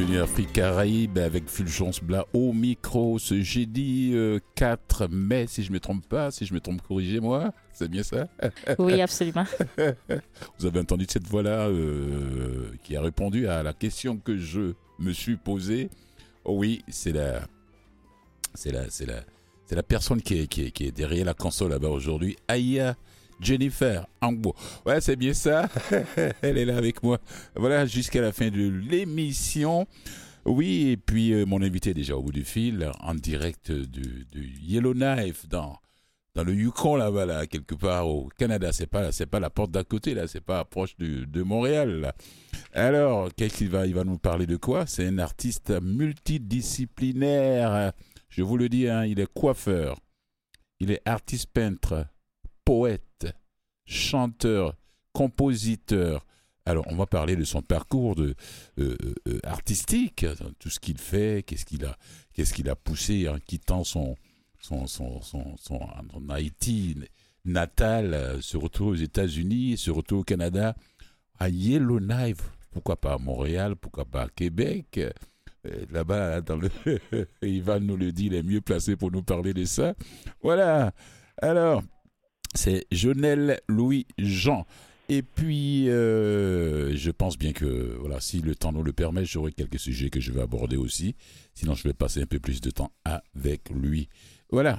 bienvenue 0.00 0.20
à 0.20 0.22
Afrique 0.22 0.54
Caraïbe 0.54 1.18
avec 1.18 1.46
Fulgence 1.46 2.02
Blas 2.02 2.24
au 2.32 2.54
micro 2.54 3.18
ce 3.18 3.42
jeudi 3.42 4.14
4 4.54 5.02
euh, 5.02 5.08
mai, 5.10 5.46
si 5.46 5.62
je 5.62 5.68
ne 5.68 5.74
me 5.74 5.80
trompe 5.80 6.08
pas, 6.08 6.30
si 6.30 6.46
je 6.46 6.54
me 6.54 6.60
trompe, 6.60 6.80
corrigez-moi, 6.80 7.52
c'est 7.74 7.86
bien 7.86 8.02
ça? 8.02 8.26
Oui, 8.78 8.98
absolument. 9.02 9.44
Vous 10.58 10.64
avez 10.64 10.80
entendu 10.80 11.04
cette 11.06 11.26
voix-là 11.26 11.68
euh, 11.68 12.70
qui 12.82 12.96
a 12.96 13.02
répondu 13.02 13.46
à 13.46 13.62
la 13.62 13.74
question 13.74 14.16
que 14.16 14.38
je 14.38 14.72
me 14.98 15.12
suis 15.12 15.36
posée. 15.36 15.90
Oh 16.46 16.54
oui, 16.56 16.82
c'est 16.88 17.12
la, 17.12 17.42
c'est 18.54 18.72
la, 18.72 18.88
c'est 18.88 19.04
la, 19.04 19.20
c'est 19.66 19.76
la 19.76 19.82
personne 19.82 20.22
qui 20.22 20.40
est, 20.40 20.46
qui 20.46 20.62
est, 20.62 20.70
qui 20.70 20.86
est 20.86 20.92
derrière 20.92 21.26
la 21.26 21.34
console 21.34 21.72
là-bas 21.72 21.90
aujourd'hui, 21.90 22.38
Aya 22.48 22.96
Jennifer 23.40 24.06
Angbo. 24.20 24.54
Ouais, 24.86 25.00
c'est 25.00 25.16
bien 25.16 25.32
ça. 25.32 25.68
Elle 26.42 26.58
est 26.58 26.64
là 26.64 26.76
avec 26.76 27.02
moi. 27.02 27.18
Voilà, 27.56 27.86
jusqu'à 27.86 28.20
la 28.20 28.32
fin 28.32 28.48
de 28.48 28.68
l'émission. 28.68 29.86
Oui, 30.44 30.90
et 30.90 30.96
puis 30.96 31.32
euh, 31.32 31.44
mon 31.44 31.62
invité 31.62 31.90
est 31.90 31.94
déjà 31.94 32.16
au 32.16 32.22
bout 32.22 32.32
du 32.32 32.44
fil, 32.44 32.90
en 33.00 33.14
direct 33.14 33.70
de, 33.70 34.02
Yellowknife 34.62 35.46
dans 35.48 35.78
dans 36.36 36.44
le 36.44 36.54
Yukon 36.54 36.94
là-bas 36.94 37.26
là, 37.26 37.44
quelque 37.46 37.74
part 37.74 38.08
au 38.08 38.28
Canada. 38.38 38.72
C'est 38.72 38.86
pas 38.86 39.10
pas 39.30 39.40
la 39.40 39.50
porte 39.50 39.72
d'à 39.72 39.84
côté 39.84 40.14
là, 40.14 40.26
c'est 40.28 40.40
pas 40.40 40.64
proche 40.64 40.96
de, 40.96 41.42
Montréal. 41.42 42.14
Alors, 42.72 43.28
qu'est-ce 43.34 43.58
qu'il 43.58 43.68
va 43.68 43.86
il 43.86 43.94
nous 43.94 44.18
parler 44.18 44.46
de 44.46 44.56
quoi? 44.56 44.86
C'est 44.86 45.06
un 45.06 45.18
artiste 45.18 45.70
multidisciplinaire. 45.82 47.92
Je 48.28 48.42
vous 48.42 48.56
le 48.56 48.68
dis, 48.68 48.88
hein, 48.88 49.04
il 49.04 49.20
est 49.20 49.32
coiffeur, 49.32 49.98
il 50.78 50.92
est 50.92 51.02
artiste 51.04 51.48
peintre, 51.52 52.06
poète, 52.64 53.02
chanteur, 53.90 54.76
compositeur. 55.12 56.24
Alors, 56.64 56.84
on 56.88 56.94
va 56.94 57.06
parler 57.06 57.36
de 57.36 57.44
son 57.44 57.62
parcours 57.62 58.14
de, 58.14 58.34
euh, 58.78 58.96
euh, 59.28 59.40
artistique, 59.42 60.24
tout 60.58 60.70
ce 60.70 60.78
qu'il 60.78 60.98
fait, 60.98 61.44
qu'est-ce 61.44 61.64
qu'il 61.64 61.84
a, 61.84 62.72
a 62.72 62.76
poussé 62.76 63.28
en 63.28 63.38
quittant 63.38 63.82
son, 63.82 64.16
son, 64.60 64.86
son, 64.86 65.20
son, 65.20 65.56
son 65.56 65.80
Haïti 66.28 66.96
natal, 67.44 68.14
euh, 68.14 68.40
se 68.40 68.56
retrouve 68.56 68.88
aux 68.88 68.94
États-Unis, 68.94 69.76
se 69.76 69.90
retrouve 69.90 70.20
au 70.20 70.24
Canada, 70.24 70.76
à 71.38 71.48
Yellowknife, 71.48 72.42
pourquoi 72.70 72.96
pas 72.96 73.14
à 73.14 73.18
Montréal, 73.18 73.74
pourquoi 73.74 74.04
pas 74.04 74.22
à 74.22 74.28
Québec? 74.28 75.00
Là-bas, 75.90 76.40
dans 76.40 76.56
le 76.56 76.70
Ivan 77.42 77.80
nous 77.80 77.96
le 77.96 78.12
dit, 78.12 78.26
il 78.26 78.34
est 78.34 78.42
mieux 78.42 78.60
placé 78.60 78.96
pour 78.96 79.10
nous 79.10 79.22
parler 79.22 79.52
de 79.52 79.64
ça. 79.64 79.94
Voilà. 80.42 80.92
Alors, 81.42 81.82
c'est 82.54 82.86
Jonel 82.90 83.60
Louis 83.68 84.06
Jean. 84.18 84.66
Et 85.08 85.22
puis, 85.22 85.88
euh, 85.88 86.94
je 86.94 87.10
pense 87.10 87.36
bien 87.36 87.52
que, 87.52 87.96
voilà, 87.98 88.20
si 88.20 88.40
le 88.42 88.54
temps 88.54 88.70
nous 88.70 88.84
le 88.84 88.92
permet, 88.92 89.24
j'aurai 89.24 89.50
quelques 89.50 89.80
sujets 89.80 90.08
que 90.08 90.20
je 90.20 90.30
vais 90.30 90.40
aborder 90.40 90.76
aussi. 90.76 91.16
Sinon, 91.52 91.74
je 91.74 91.88
vais 91.88 91.94
passer 91.94 92.22
un 92.22 92.26
peu 92.26 92.38
plus 92.38 92.60
de 92.60 92.70
temps 92.70 92.92
avec 93.04 93.70
lui. 93.70 94.08
Voilà. 94.50 94.78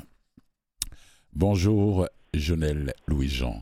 Bonjour, 1.34 2.08
Jonel 2.34 2.94
Louis 3.08 3.28
Jean. 3.28 3.62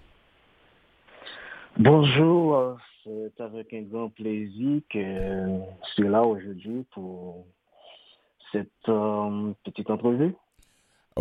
Bonjour, 1.77 2.55
euh, 2.55 2.76
c'est 3.03 3.41
avec 3.41 3.73
un 3.73 3.81
grand 3.81 4.09
plaisir 4.09 4.81
que 4.91 4.99
je 4.99 5.93
suis 5.93 6.08
là 6.08 6.23
aujourd'hui 6.23 6.86
pour 6.91 7.45
cette 8.52 8.70
euh, 8.89 9.53
petite 9.64 9.89
entrevue. 9.89 10.36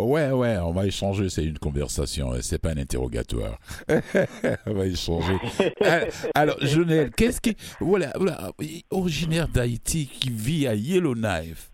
Ouais, 0.03 0.31
ouais, 0.31 0.57
on 0.57 0.71
va 0.71 0.85
échanger, 0.85 1.29
c'est 1.29 1.45
une 1.45 1.59
conversation, 1.59 2.31
c'est 2.41 2.59
pas 2.59 2.71
un 2.71 2.77
interrogatoire. 2.77 3.57
on 4.65 4.73
va 4.73 4.85
échanger. 4.85 5.35
Ah, 5.83 6.01
alors, 6.35 6.57
Jonel, 6.61 7.11
qu'est-ce 7.11 7.41
qui. 7.41 7.55
Voilà, 7.79 8.13
originaire 8.89 9.47
d'Haïti 9.47 10.07
qui 10.07 10.29
vit 10.29 10.67
à 10.67 10.75
Yellowknife. 10.75 11.71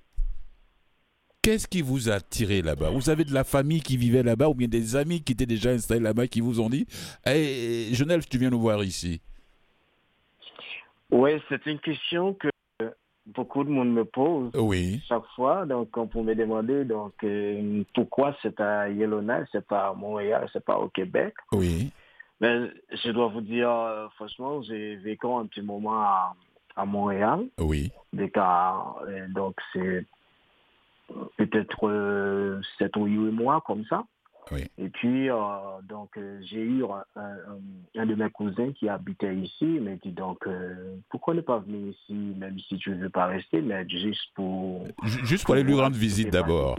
Qu'est-ce 1.46 1.68
qui 1.68 1.84
vous 1.84 2.10
a 2.10 2.16
attiré 2.16 2.64
là-bas? 2.64 2.90
Vous 2.90 3.12
avez 3.12 3.24
de 3.24 3.32
la 3.32 3.44
famille 3.44 3.82
qui 3.82 3.98
vivait 3.98 4.24
là-bas 4.24 4.50
ou 4.50 4.56
bien 4.56 4.68
des 4.68 4.96
amis 4.96 5.22
qui 5.22 5.34
étaient 5.34 5.46
déjà 5.46 5.70
installés 5.70 6.02
là-bas 6.02 6.26
qui 6.26 6.42
vous 6.42 6.60
ont 6.60 6.70
dit 6.70 6.88
hey, 7.24 7.92
eh, 7.92 8.20
tu 8.28 8.40
viens 8.40 8.50
nous 8.50 8.60
voir 8.60 8.84
ici 8.84 9.22
Oui, 11.12 11.34
c'est 11.48 11.64
une 11.68 11.80
question 11.80 12.34
que 12.34 12.48
beaucoup 13.26 13.64
de 13.64 13.70
monde 13.70 13.92
me 13.92 14.06
pose 14.06 14.52
oui. 14.56 15.02
chaque 15.08 15.26
fois. 15.36 15.66
Donc, 15.66 15.96
on 15.98 16.08
peut 16.08 16.22
me 16.22 16.36
demander 16.36 16.86
donc, 16.86 17.14
euh, 17.24 17.84
pourquoi 17.94 18.36
c'est 18.42 18.60
à 18.60 18.90
Yellowknife, 18.90 19.48
c'est 19.52 19.66
pas 19.66 19.88
à 19.88 19.94
Montréal, 19.94 20.48
c'est 20.54 20.64
pas 20.64 20.78
au 20.78 20.90
Québec. 20.90 21.34
Oui. 21.52 21.92
Mais 22.42 22.70
je 22.92 23.12
dois 23.12 23.28
vous 23.28 23.42
dire, 23.42 23.70
euh, 23.70 24.08
franchement, 24.16 24.62
j'ai 24.62 24.96
vécu 24.98 25.26
un 25.26 25.46
petit 25.46 25.62
moment 25.62 26.02
à, 26.02 26.36
à 26.76 26.86
Montréal. 26.86 27.46
Oui. 27.60 27.92
Euh, 28.18 29.28
donc 29.30 29.56
c'est 29.74 30.06
peut-être 31.38 32.62
7 32.78 32.98
ou 32.98 33.06
8 33.06 33.32
mois 33.32 33.62
comme 33.66 33.86
ça. 33.86 34.04
Et 34.52 34.90
puis, 34.90 35.30
euh, 35.30 35.36
donc, 35.84 36.18
euh, 36.18 36.40
j'ai 36.44 36.62
eu 36.62 36.84
un, 37.16 38.06
de 38.06 38.16
mes 38.16 38.30
cousins 38.30 38.72
qui 38.74 38.88
habitait 38.88 39.36
ici. 39.36 39.62
Il 39.62 39.82
m'a 39.82 39.96
dit 39.96 40.12
donc, 40.12 40.46
euh, 40.48 40.98
pourquoi 41.10 41.34
ne 41.34 41.42
pas 41.42 41.60
venir 41.60 41.94
ici, 41.94 42.14
même 42.14 42.58
si 42.60 42.78
tu 42.78 42.92
ne 42.92 42.96
veux 42.96 43.10
pas 43.10 43.26
rester, 43.28 43.62
mais 43.62 43.88
juste 43.90 44.34
pour. 44.36 44.88
Juste 45.04 45.46
pour 45.46 45.56
aller 45.56 45.64
lui 45.64 45.80
rendre 45.80 45.96
visite 45.96 46.30
d'abord. 46.30 46.78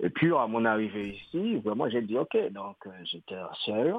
Et 0.00 0.10
puis, 0.10 0.32
à 0.34 0.46
mon 0.46 0.64
arrivée 0.64 1.16
ici, 1.16 1.56
vraiment, 1.56 1.88
j'ai 1.88 2.02
dit 2.02 2.16
ok. 2.16 2.36
Donc, 2.52 2.76
j'étais 3.04 3.36
seul. 3.64 3.94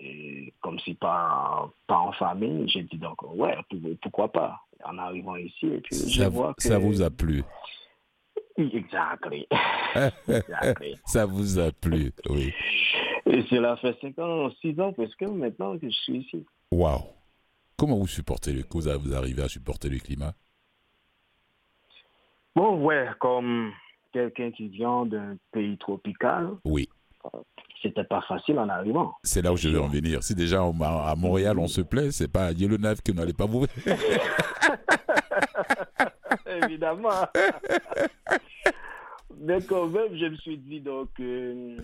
Et 0.00 0.54
comme 0.60 0.78
si 0.80 0.94
pas, 0.94 1.68
pas 1.88 1.98
en 1.98 2.12
famille, 2.12 2.68
j'ai 2.68 2.84
dit 2.84 2.98
donc, 2.98 3.20
ouais, 3.34 3.56
pourquoi 4.00 4.30
pas 4.30 4.60
En 4.84 4.96
arrivant 4.96 5.34
ici, 5.34 5.66
et 5.66 5.80
puis 5.80 5.96
ça, 5.96 6.08
je 6.08 6.28
vois 6.28 6.54
que. 6.54 6.62
Ça 6.62 6.78
vous 6.78 7.02
a 7.02 7.10
plu 7.10 7.42
Exactly. 8.58 9.46
Ça 11.06 11.26
vous 11.26 11.58
a 11.60 11.70
plu, 11.70 12.12
oui. 12.28 12.52
Et 13.26 13.42
cela 13.50 13.76
fait 13.76 13.96
5 14.00 14.18
ans, 14.18 14.50
6 14.60 14.80
ans 14.80 14.92
parce 14.92 15.14
que 15.14 15.26
maintenant 15.26 15.78
que 15.78 15.88
je 15.88 15.94
suis 15.94 16.18
ici. 16.18 16.44
Waouh. 16.72 17.04
Comment 17.76 17.96
vous 17.96 18.08
supportez 18.08 18.52
le 18.52 18.64
vous 18.70 19.14
arrivez 19.14 19.42
à 19.42 19.48
supporter 19.48 19.88
le 19.88 19.98
climat? 19.98 20.32
Bon, 22.56 22.82
ouais, 22.84 23.06
comme 23.20 23.70
quelqu'un 24.12 24.50
qui 24.50 24.68
vient 24.68 25.06
d'un 25.06 25.36
pays 25.52 25.78
tropical. 25.78 26.56
Oui. 26.64 26.88
C'était 27.80 28.02
pas 28.02 28.22
facile 28.22 28.58
en 28.58 28.68
arrivant. 28.68 29.14
C'est 29.22 29.42
là 29.42 29.52
où 29.52 29.56
je 29.56 29.68
veux 29.68 29.80
en 29.80 29.86
venir. 29.86 30.24
Si 30.24 30.34
déjà 30.34 30.62
à 30.62 31.14
Montréal 31.14 31.60
on 31.60 31.68
se 31.68 31.82
plaît, 31.82 32.10
c'est 32.10 32.32
pas 32.32 32.46
à 32.46 32.52
Yellowknife 32.52 33.02
que 33.02 33.12
n'allez 33.12 33.34
pas 33.34 33.46
vous. 33.46 33.66
Évidemment. 36.48 37.26
Mais 39.40 39.62
quand 39.62 39.86
même, 39.86 40.16
je 40.16 40.26
me 40.26 40.36
suis 40.36 40.58
dit, 40.58 40.80
donc, 40.80 41.08
euh, 41.20 41.76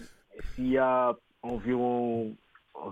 s'il 0.54 0.68
y 0.68 0.78
a 0.78 1.16
environ 1.42 2.34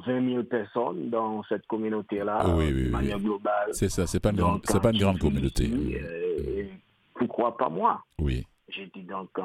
20 0.07 0.31
000 0.31 0.43
personnes 0.45 1.11
dans 1.11 1.43
cette 1.45 1.67
communauté-là, 1.67 2.45
de 2.45 2.91
manière 2.91 3.19
globale. 3.19 3.71
C'est 3.73 3.89
ça, 3.89 4.07
c'est 4.07 4.21
pas, 4.21 4.31
une 4.31 4.37
grande, 4.37 4.63
pas 4.63 4.93
une 4.93 4.99
grande 4.99 5.19
communauté. 5.19 5.69
Euh, 5.69 6.67
pourquoi 7.15 7.57
pas 7.57 7.69
moi? 7.69 8.05
Oui. 8.21 8.47
J'ai 8.69 8.87
dit 8.95 9.03
donc, 9.03 9.31
euh, 9.39 9.43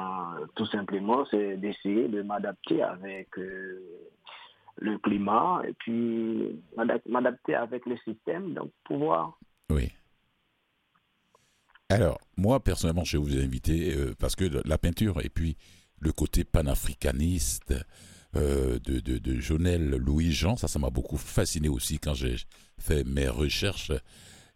tout 0.54 0.66
simplement, 0.66 1.26
c'est 1.30 1.56
d'essayer 1.56 2.08
de 2.08 2.22
m'adapter 2.22 2.82
avec 2.82 3.28
le 3.36 4.98
climat 4.98 5.62
et 5.66 5.72
puis 5.72 6.60
m'adapter 7.06 7.54
avec 7.54 7.84
le 7.86 7.96
système, 7.98 8.54
donc 8.54 8.70
pouvoir 8.84 9.38
oui. 9.70 9.92
Alors, 11.90 12.20
moi, 12.36 12.62
personnellement, 12.62 13.04
je 13.04 13.16
vais 13.16 13.22
vous 13.24 13.38
inviter 13.38 13.94
euh, 13.94 14.14
parce 14.18 14.36
que 14.36 14.44
la 14.44 14.76
peinture 14.76 15.20
et 15.24 15.30
puis 15.30 15.56
le 16.00 16.12
côté 16.12 16.44
panafricaniste 16.44 17.74
euh, 18.36 18.78
de, 18.80 19.00
de, 19.00 19.16
de 19.16 19.40
Jonel 19.40 19.90
Louis-Jean, 19.90 20.56
ça, 20.56 20.68
ça 20.68 20.78
m'a 20.78 20.90
beaucoup 20.90 21.16
fasciné 21.16 21.68
aussi 21.68 21.98
quand 21.98 22.12
j'ai 22.12 22.36
fait 22.78 23.04
mes 23.04 23.28
recherches. 23.28 23.92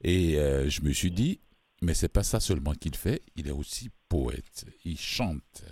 Et 0.03 0.37
euh, 0.37 0.69
je 0.69 0.83
me 0.83 0.93
suis 0.93 1.11
dit, 1.11 1.41
mais 1.81 1.95
c'est 1.95 2.09
pas 2.09 2.23
ça 2.23 2.39
seulement 2.39 2.75
qu'il 2.75 2.95
fait, 2.97 3.23
il 3.35 3.49
est 3.49 3.53
aussi 3.53 3.89
poète, 4.11 4.67
il 4.85 4.99
chante, 4.99 5.65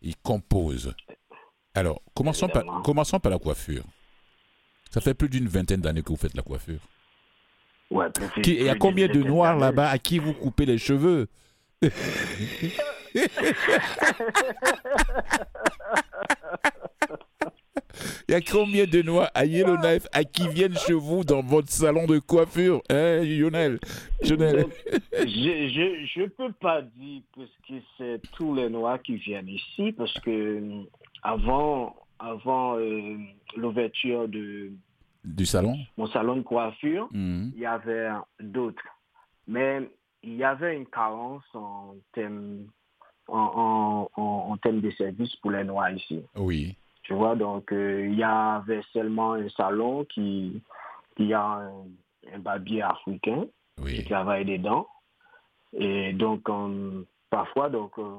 il 0.00 0.16
compose. 0.18 0.94
Alors, 1.74 2.00
commençons 2.14 2.48
par, 2.48 2.82
commençons 2.82 3.18
par 3.18 3.32
la 3.32 3.40
coiffure. 3.40 3.84
Ça 4.92 5.00
fait 5.00 5.14
plus 5.14 5.28
d'une 5.28 5.48
vingtaine 5.48 5.80
d'années 5.80 6.02
que 6.02 6.10
vous 6.10 6.16
faites 6.16 6.34
la 6.34 6.42
coiffure. 6.42 6.80
Ouais, 7.90 8.06
il 8.44 8.62
y 8.62 8.68
a 8.68 8.74
combien 8.74 9.08
de 9.08 9.22
noirs 9.22 9.56
là-bas 9.56 9.88
à 9.88 9.98
qui 9.98 10.18
vous 10.18 10.34
coupez 10.34 10.66
les 10.66 10.76
cheveux 10.78 11.26
Il 18.28 18.32
y 18.32 18.34
a 18.34 18.40
combien 18.40 18.84
de 18.84 19.02
noirs 19.02 19.30
à 19.34 19.44
Yellowknife 19.46 20.06
à 20.12 20.22
qui 20.24 20.46
viennent 20.48 20.76
chez 20.76 20.92
vous 20.92 21.24
dans 21.24 21.40
votre 21.42 21.70
salon 21.70 22.06
de 22.06 22.18
coiffure 22.18 22.82
Hein, 22.90 23.22
Lionel 23.24 23.78
Je 24.22 24.34
ne 24.34 26.26
peux 26.26 26.52
pas 26.60 26.82
dire 26.82 27.22
parce 27.34 27.50
que 27.66 27.74
c'est 27.96 28.20
tous 28.32 28.54
les 28.54 28.68
noirs 28.68 29.00
qui 29.02 29.16
viennent 29.16 29.48
ici 29.48 29.92
parce 29.92 30.12
que 30.20 30.60
avant, 31.22 31.96
avant 32.18 32.76
euh, 32.78 33.16
l'ouverture 33.56 34.28
de 34.28 34.72
du 35.24 35.46
salon? 35.46 35.76
Mon 35.96 36.06
salon 36.06 36.36
de 36.36 36.42
coiffure, 36.42 37.08
mhm. 37.12 37.52
il 37.54 37.60
y 37.60 37.66
avait 37.66 38.10
d'autres. 38.40 38.82
Mais 39.46 39.88
il 40.22 40.36
y 40.36 40.44
avait 40.44 40.76
une 40.76 40.86
carence 40.86 41.44
en 41.54 41.94
termes 42.12 42.66
en, 43.28 44.08
en, 44.16 44.56
termes 44.56 44.80
de 44.80 44.90
services 44.92 45.36
pour 45.36 45.50
les 45.50 45.64
Noirs 45.64 45.90
ici. 45.90 46.22
Oui. 46.34 46.76
Tu 47.02 47.14
vois, 47.14 47.36
donc 47.36 47.72
euh, 47.72 48.06
il 48.10 48.18
y 48.18 48.22
avait 48.22 48.82
seulement 48.92 49.34
un 49.34 49.48
salon 49.50 50.04
qui, 50.06 50.62
qui 51.16 51.32
a 51.34 51.42
un, 51.42 51.84
un 52.32 52.38
barbier 52.38 52.82
africain 52.82 53.46
qui 53.86 54.04
travaille 54.04 54.44
dedans. 54.44 54.86
Et 55.72 56.12
donc, 56.12 56.48
parfois, 57.30 57.68
donc, 57.68 57.98
euh, 57.98 58.16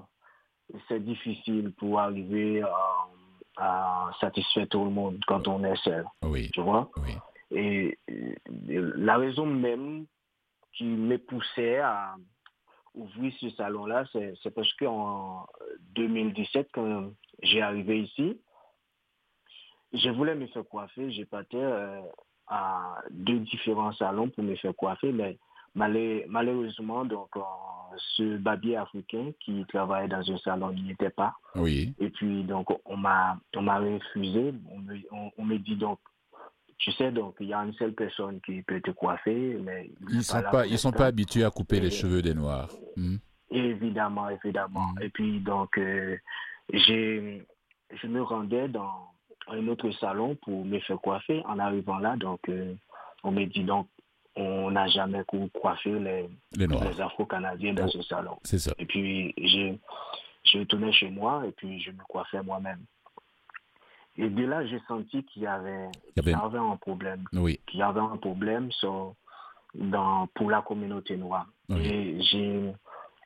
c'est 0.88 1.04
difficile 1.04 1.74
pour 1.78 2.00
arriver 2.00 2.62
à, 2.62 3.08
satisfaire 4.20 4.68
tout 4.68 4.84
le 4.84 4.92
monde 4.92 5.20
quand 5.28 5.48
on 5.48 5.64
est 5.64 5.76
seul. 5.84 6.06
Oui. 6.24 6.50
Tu 6.54 6.62
vois? 6.62 6.90
Oui. 6.98 7.14
Et 7.52 7.98
la 8.48 9.18
raison 9.18 9.46
même 9.46 10.06
qui 10.74 10.86
me 10.86 11.18
poussait 11.18 11.80
à 11.80 12.16
ouvrir 12.94 13.34
ce 13.40 13.50
salon-là, 13.52 14.06
c'est 14.14 14.54
parce 14.54 14.72
qu'en 14.76 15.46
2017, 15.96 16.70
quand 16.74 17.12
j'ai 17.42 17.62
arrivé 17.62 18.02
ici, 18.02 18.40
je 19.94 20.10
voulais 20.10 20.36
me 20.36 20.48
faire 20.48 20.68
coiffer. 20.68 21.12
J'ai 21.12 21.26
parté 21.26 21.58
euh, 21.58 22.02
à 22.48 23.02
deux 23.10 23.40
différents 23.40 23.94
salons 23.94 24.30
pour 24.30 24.44
me 24.44 24.56
faire 24.56 24.76
coiffer, 24.76 25.12
mais 25.12 25.38
malheureusement, 25.76 27.06
donc, 27.06 27.30
euh, 27.36 27.42
ce 28.16 28.38
barbier 28.38 28.78
africain 28.78 29.32
qui 29.40 29.66
travaillait 29.68 30.08
dans 30.08 30.32
un 30.32 30.38
salon 30.40 30.72
n'y 30.72 30.92
était 30.92 31.10
pas. 31.10 31.34
Oui. 31.56 31.94
Et 32.00 32.10
puis, 32.10 32.44
donc, 32.44 32.68
on 32.86 32.98
m'a 32.98 33.40
refusé. 33.54 34.54
On 35.38 35.46
me, 35.46 35.58
dit 35.58 35.76
donc, 35.76 36.00
tu 36.78 36.92
sais, 36.94 37.12
donc, 37.12 37.36
il 37.40 37.48
y 37.48 37.54
a 37.54 37.60
une 37.60 37.74
seule 37.74 37.94
personne 37.94 38.40
qui 38.42 38.62
peut 38.62 38.82
te 38.82 38.92
coiffer, 38.92 39.58
mais... 39.62 39.90
Ils 40.10 40.18
ne 40.18 40.22
sont, 40.22 40.42
pas, 40.52 40.66
ils 40.66 40.78
sont 40.78 40.92
pas 40.92 41.08
habitués 41.08 41.44
à 41.44 41.50
couper 41.50 41.80
les 41.80 41.92
cheveux 41.92 42.22
des 42.22 42.34
Noirs. 42.34 42.70
Hmm. 42.96 43.18
Évidemment, 43.52 44.30
évidemment. 44.30 44.94
Hmm. 44.94 45.02
Et 45.02 45.10
puis, 45.10 45.40
donc, 45.40 45.78
euh, 45.78 46.18
j'ai 46.72 47.46
je 47.92 48.08
me 48.08 48.22
rendais 48.22 48.68
dans 48.68 49.10
un 49.48 49.68
autre 49.68 49.90
salon 49.92 50.36
pour 50.36 50.66
me 50.66 50.80
faire 50.80 51.00
coiffer. 51.00 51.42
En 51.46 51.60
arrivant 51.60 51.98
là, 51.98 52.16
donc, 52.16 52.40
euh, 52.50 52.74
on 53.24 53.32
me 53.32 53.46
dit 53.46 53.64
donc, 53.64 53.88
on 54.36 54.72
n'a 54.72 54.88
jamais 54.88 55.24
coiffé 55.54 55.92
les, 56.00 56.30
les, 56.56 57.02
Afro-Canadiens 57.02 57.74
dans 57.74 57.88
ce 57.88 58.02
salon. 58.04 58.38
C'est 58.44 58.60
ça. 58.60 58.74
Et 58.78 58.86
puis, 58.86 59.34
je, 59.38 59.76
je 60.44 60.60
retournais 60.60 60.92
chez 60.94 61.10
moi 61.10 61.44
et 61.48 61.52
puis 61.52 61.82
je 61.82 61.92
me 61.92 62.04
coiffais 62.08 62.42
moi-même. 62.42 62.80
Et 64.18 64.30
de 64.30 64.46
là, 64.46 64.66
j'ai 64.66 64.82
senti 64.88 65.24
qu'il 65.24 65.44
y 65.44 65.48
avait, 65.48 65.88
y 66.16 66.20
avait... 66.20 66.34
un 66.34 66.76
problème. 66.78 67.24
Oui. 67.34 67.60
Qu'il 67.68 67.80
y 67.80 67.84
avait 67.84 68.02
un 68.02 68.18
problème 68.18 68.70
dans, 69.76 70.28
pour 70.36 70.50
la 70.50 70.62
communauté 70.62 71.16
noire. 71.16 71.48
Et 71.70 72.20
j'ai, 72.22 72.74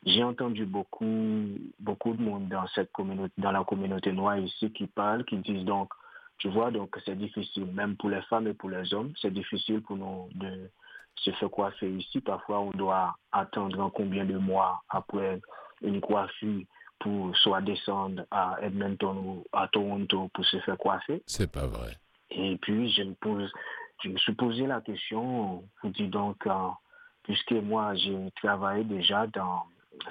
j'ai 0.06 0.24
entendu 0.24 0.66
beaucoup, 0.66 1.48
beaucoup 1.80 2.14
de 2.14 2.22
monde 2.22 2.48
dans 2.50 2.68
cette 2.76 2.92
communauté, 2.92 3.34
dans 3.38 3.52
la 3.52 3.64
communauté 3.64 4.12
noire 4.12 4.38
ici 4.38 4.72
qui 4.72 4.86
parlent, 4.88 5.24
qui 5.26 5.38
disent 5.38 5.66
donc, 5.66 5.90
tu 6.38 6.50
vois, 6.50 6.72
donc 6.72 6.96
c'est 7.06 7.18
difficile, 7.18 7.66
même 7.68 7.96
pour 7.96 8.10
les 8.10 8.22
femmes 8.24 8.48
et 8.48 8.54
pour 8.54 8.70
les 8.70 8.94
hommes, 8.94 9.14
c'est 9.22 9.34
difficile 9.34 9.82
pour 9.82 9.96
nous 9.96 10.28
de, 10.36 10.70
se 11.16 11.32
fait 11.32 11.50
coiffer 11.50 11.90
ici. 11.90 12.22
Parfois, 12.22 12.60
on 12.62 12.72
doit 12.72 13.16
attendre 13.32 13.92
combien 13.94 14.26
de 14.26 14.38
mois 14.38 14.82
après 14.90 15.40
une 15.82 16.02
coiffure 16.02 16.64
pour 17.00 17.36
soit 17.38 17.62
descendre 17.62 18.26
à 18.32 18.58
Edmonton 18.62 19.18
ou 19.18 19.46
à 19.52 19.68
Toronto 19.68 20.30
pour 20.34 20.46
se 20.46 20.60
faire 20.62 20.78
coiffer. 20.78 21.22
C'est 21.28 21.52
pas 21.52 21.68
vrai. 21.68 21.98
Et 22.32 22.58
puis, 22.58 22.90
je 22.92 23.04
me, 23.04 23.14
pose, 23.14 23.52
je 24.04 24.10
me 24.10 24.18
suis 24.18 24.34
posé 24.34 24.66
la 24.66 24.82
question, 24.82 25.64
vous 25.82 25.90
dis 25.90 26.08
donc, 26.08 26.48
euh, 26.48 26.70
puisque 27.24 27.52
moi, 27.52 27.94
j'ai 27.96 28.32
travaillé 28.42 28.84
déjà 28.84 29.28
dans 29.28 29.64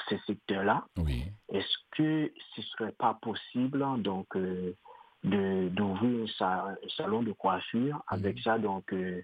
ces 0.09 0.19
secteurs-là, 0.27 0.85
oui. 0.99 1.25
est-ce 1.53 1.77
que 1.97 2.33
ce 2.55 2.61
ne 2.61 2.67
serait 2.67 2.93
pas 2.93 3.19
possible 3.21 3.85
donc 4.03 4.27
euh, 4.37 4.75
d'ouvrir 5.25 6.29
un, 6.41 6.75
salon 6.97 7.23
de 7.23 7.33
coiffure 7.33 8.03
avec 8.07 8.39
ça 8.41 8.59
donc 8.59 8.93
euh, 8.93 9.23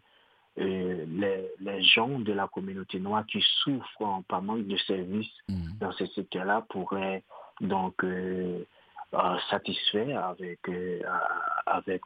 les, 0.59 1.49
les, 1.61 1.83
gens 1.83 2.19
de 2.19 2.33
la 2.33 2.49
communauté 2.49 2.99
noire 2.99 3.25
qui 3.27 3.43
souffrent 3.63 4.23
par 4.29 4.43
manque 4.43 4.67
de 4.67 4.77
services 4.79 5.31
mm. 5.49 5.79
dans 5.81 5.93
ce 5.93 6.07
secteur-là 6.07 6.67
pourraient 6.69 7.23
donc 7.61 8.03
euh, 8.05 8.65
euh, 9.15 9.37
satisfaire 9.51 10.27
avec, 10.27 10.59
euh, 10.69 11.01
avec 11.67 12.03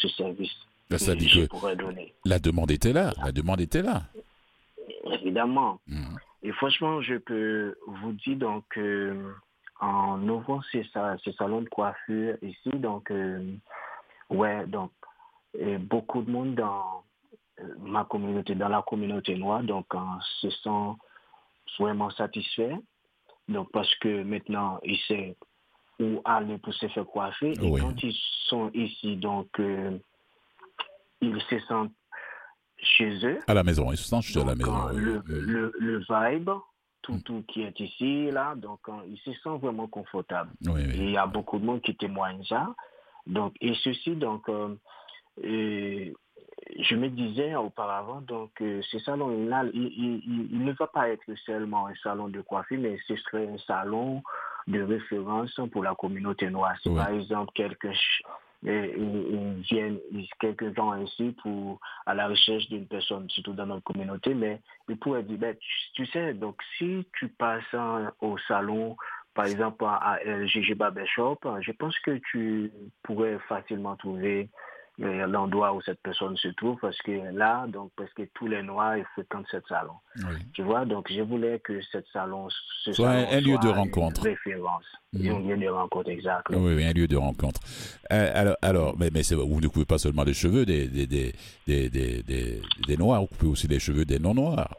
ce 0.00 0.08
service 0.08 0.52
que 0.88 0.98
je 0.98 1.46
pourrais 1.46 1.76
donner. 1.76 2.12
La 2.24 2.38
demande 2.38 2.70
était 2.70 2.92
là, 2.92 3.12
la 3.24 3.32
demande 3.32 3.60
était 3.60 3.82
là. 3.82 4.02
Évidemment. 5.04 5.80
Mm. 5.86 6.16
Et 6.42 6.52
franchement, 6.52 7.00
je 7.02 7.16
peux 7.16 7.76
vous 7.86 8.12
dire 8.12 8.36
donc 8.36 8.64
en 9.80 10.28
ouvrant 10.28 10.60
ces, 10.72 10.84
ces, 11.24 11.32
salons 11.32 11.62
de 11.62 11.68
coiffure 11.68 12.36
ici, 12.42 12.70
donc 12.74 13.12
ouais, 14.30 14.66
donc 14.66 14.90
beaucoup 15.80 16.22
de 16.22 16.30
monde 16.30 16.56
dans 16.56 17.04
ma 17.80 18.04
communauté, 18.04 18.54
dans 18.54 18.68
la 18.68 18.82
communauté 18.82 19.36
noire, 19.36 19.62
donc 19.62 19.86
se 20.40 20.50
sent 20.50 20.92
vraiment 21.78 22.10
satisfait. 22.10 22.74
Donc 23.48 23.70
parce 23.72 23.92
que 23.96 24.22
maintenant, 24.22 24.78
ils 24.84 24.98
savent 25.08 25.34
où 26.00 26.20
aller 26.24 26.58
pour 26.58 26.74
se 26.74 26.88
faire 26.88 27.06
coiffer. 27.06 27.52
Et 27.52 27.80
quand 27.80 28.02
ils 28.02 28.16
sont 28.46 28.70
ici, 28.74 29.16
donc 29.16 29.48
euh, 29.60 29.98
ils 31.20 31.40
se 31.42 31.58
sentent 31.60 31.92
chez 32.78 33.24
eux. 33.24 33.38
À 33.46 33.54
la 33.54 33.62
maison, 33.62 33.92
ils 33.92 33.98
se 33.98 34.08
sentent 34.08 34.24
chez 34.24 34.42
la 34.42 34.54
maison. 34.54 34.88
Le, 34.88 35.22
le, 35.78 35.98
vibe, 36.08 36.50
tout, 37.02 37.14
mm. 37.14 37.22
tout 37.22 37.44
qui 37.48 37.62
est 37.62 37.78
ici, 37.78 38.30
là, 38.30 38.54
donc 38.56 38.80
ils 39.08 39.18
se 39.18 39.32
sentent 39.40 39.60
vraiment 39.60 39.86
confortables. 39.86 40.50
il 40.60 41.10
y 41.10 41.16
a 41.16 41.26
beaucoup 41.26 41.58
de 41.58 41.64
monde 41.64 41.82
qui 41.82 41.94
témoigne 41.96 42.44
ça. 42.44 42.74
Donc, 43.26 43.54
et 43.60 43.74
ceci, 43.84 44.16
donc, 44.16 44.48
euh, 44.48 44.74
je 46.78 46.96
me 46.96 47.08
disais 47.08 47.54
auparavant, 47.54 48.20
donc 48.20 48.50
euh, 48.60 48.80
ce 48.90 48.98
salon-là, 49.00 49.64
il, 49.74 50.48
ne 50.52 50.72
va 50.72 50.86
pas 50.86 51.08
être 51.08 51.34
seulement 51.44 51.86
un 51.86 51.94
salon 52.02 52.28
de 52.28 52.40
coiffure, 52.40 52.80
mais 52.80 52.98
ce 53.06 53.16
serait 53.16 53.48
un 53.48 53.58
salon 53.58 54.22
de 54.66 54.80
référence 54.80 55.58
pour 55.72 55.82
la 55.82 55.94
communauté 55.94 56.48
noire. 56.50 56.74
Si 56.82 56.88
par 56.94 57.10
exemple 57.10 57.50
quelqu'un 57.54 57.92
viennent 58.62 59.98
quelques 60.40 60.74
gens 60.76 60.94
ici 61.02 61.34
pour 61.42 61.80
à 62.06 62.14
la 62.14 62.28
recherche 62.28 62.68
d'une 62.68 62.86
personne, 62.86 63.28
surtout 63.28 63.54
dans 63.54 63.66
notre 63.66 63.82
communauté, 63.82 64.34
mais 64.34 64.60
il 64.88 64.96
pourrait 64.98 65.24
dire, 65.24 65.38
ben, 65.38 65.56
tu, 65.94 66.06
sais, 66.06 66.32
donc 66.34 66.62
si 66.78 67.06
tu 67.18 67.28
passes 67.28 67.74
au 68.20 68.38
salon, 68.46 68.96
par 69.34 69.46
exemple 69.46 69.84
à, 69.84 70.14
à 70.14 70.46
GG 70.46 70.74
Barbershop, 70.74 71.40
je 71.60 71.72
pense 71.72 71.98
que 72.00 72.20
tu 72.30 72.70
pourrais 73.02 73.38
facilement 73.48 73.96
trouver 73.96 74.48
l'endroit 74.98 75.72
où 75.72 75.80
cette 75.82 76.00
personne 76.02 76.36
se 76.36 76.48
trouve 76.48 76.78
parce 76.80 76.98
que 76.98 77.34
là, 77.34 77.66
donc 77.66 77.90
presque 77.96 78.22
tous 78.34 78.46
les 78.46 78.62
Noirs 78.62 78.98
ils 78.98 79.04
fréquentent 79.14 79.46
ce 79.50 79.58
salon. 79.68 79.94
Tu 80.52 80.62
vois, 80.62 80.84
donc 80.84 81.10
je 81.10 81.22
voulais 81.22 81.60
que 81.60 81.80
cette 81.90 82.06
salon 82.12 82.48
soit 82.92 83.10
un, 83.10 83.40
lieu 83.40 83.56
de 83.58 83.68
rencontre. 83.68 84.22
référence. 84.22 84.84
Mhm. 85.12 85.30
Un 85.30 85.38
lieu 85.40 85.56
de 85.56 85.68
rencontre, 85.68 86.10
exact. 86.10 86.46
Oui, 86.50 86.84
un 86.84 86.92
lieu 86.92 87.06
de 87.06 87.16
rencontre. 87.16 87.60
Euh, 88.12 88.30
alors, 88.34 88.56
alors, 88.62 88.98
mais, 88.98 89.10
mais 89.12 89.22
vous 89.34 89.60
ne 89.60 89.68
coupez 89.68 89.86
pas 89.86 89.98
seulement 89.98 90.24
les 90.24 90.34
cheveux 90.34 90.64
des, 90.64 90.88
des, 90.88 91.06
des, 91.06 91.32
des, 91.66 92.22
des, 92.86 92.96
Noirs, 92.96 93.22
vous 93.22 93.26
coupez 93.28 93.46
aussi 93.46 93.68
les 93.68 93.80
cheveux 93.80 94.04
des 94.04 94.18
non-noirs. 94.18 94.74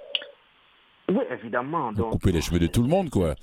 Oui, 1.09 1.23
évidemment. 1.31 1.91
Vous 1.91 2.11
coupez 2.11 2.31
les 2.31 2.41
cheveux 2.41 2.59
de 2.59 2.67
tout 2.67 2.81
le 2.81 2.87
monde, 2.87 3.09
quoi 3.09 3.35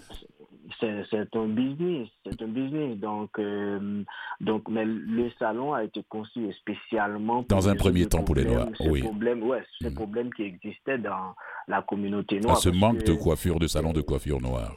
c'est 0.79 1.37
un 1.37 1.47
business, 1.47 2.09
c'est 2.25 2.43
un 2.43 2.49
business. 2.49 2.99
Donc, 2.99 3.39
euh, 3.39 4.03
donc, 4.41 4.69
mais 4.69 4.85
le 4.85 5.31
salon 5.39 5.73
a 5.73 5.85
été 5.85 6.03
construit 6.09 6.53
spécialement 6.55 7.45
dans 7.49 7.69
un 7.69 7.75
premier 7.75 8.07
temps 8.07 8.23
pour 8.23 8.35
les 8.35 8.45
Noirs. 8.45 8.69
Oui. 8.81 9.03
Problèmes, 9.03 9.43
ouais, 9.43 9.62
ces 9.81 9.91
mm. 9.91 9.95
problèmes 9.95 10.33
qui 10.33 10.43
existaient 10.43 10.99
dans 10.99 11.35
la 11.69 11.83
communauté 11.83 12.41
noire. 12.41 12.57
À 12.57 12.61
ce 12.61 12.69
manque 12.69 13.05
de 13.05 13.15
coiffure, 13.15 13.59
de 13.59 13.67
salon 13.67 13.93
de 13.93 14.00
coiffure 14.00 14.41
noire. 14.41 14.75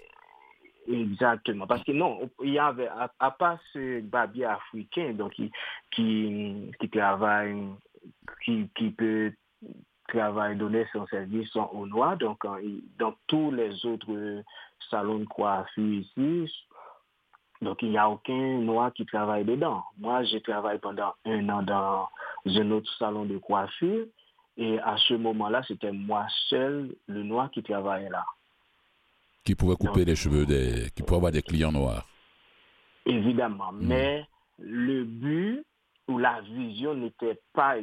Exactement, 0.92 1.66
parce 1.66 1.84
que 1.84 1.94
non, 1.94 2.30
il 2.44 2.54
y 2.54 2.60
avait 2.60 2.90
à, 3.20 3.32
part 3.32 3.58
ce 3.72 4.02
barbier 4.02 4.46
africain, 4.46 5.14
donc 5.14 5.32
qui 5.32 5.50
qui, 5.92 6.72
qui 6.80 6.90
travaille, 6.90 7.56
qui, 8.44 8.68
qui 8.76 8.90
peut 8.90 9.32
travailler, 10.10 10.56
donner 10.56 10.86
son 10.92 11.08
service 11.08 11.56
aux 11.56 11.88
Noirs, 11.88 12.18
donc 12.18 12.40
dans 13.00 13.16
tous 13.28 13.52
les 13.52 13.86
autres 13.86 14.44
salon 14.90 15.20
de 15.20 15.26
coiffure 15.26 15.84
ici. 15.84 16.52
Donc, 17.62 17.82
il 17.82 17.92
n'y 17.92 17.98
a 17.98 18.10
aucun 18.10 18.58
noir 18.60 18.92
qui 18.94 19.06
travaille 19.06 19.46
dedans. 19.46 19.84
Moi, 19.98 20.24
j'ai 20.24 20.42
travaillé 20.42 20.80
pendant 20.80 21.14
un 21.26 21.50
an 21.50 21.64
dans 21.64 22.10
un 22.46 22.72
autre 22.72 22.92
salon 22.98 23.26
de 23.26 23.38
coiffure. 23.38 24.06
Et 24.58 24.80
à 24.80 24.98
ce 24.98 25.14
moment-là, 25.16 25.64
c'était 25.68 25.92
moi 25.92 26.28
seul, 26.50 26.94
le 27.08 27.24
noir, 27.24 27.50
qui 27.52 27.64
travaillait 27.64 28.10
là. 28.10 28.26
Qui 29.44 29.56
pouvait 29.56 29.76
couper 29.76 30.06
les 30.06 30.16
cheveux, 30.16 30.46
des, 30.46 30.90
qui 30.96 31.04
pouvait 31.04 31.18
avoir 31.18 31.32
des 31.32 31.42
clients 31.42 31.72
noirs. 31.72 32.06
Évidemment. 33.06 33.72
Hmm. 33.72 33.88
Mais 33.88 34.26
le 34.60 35.04
but 35.04 35.66
ou 36.08 36.18
la 36.18 36.42
vision 36.42 36.94
n'était 36.94 37.40
pas 37.54 37.76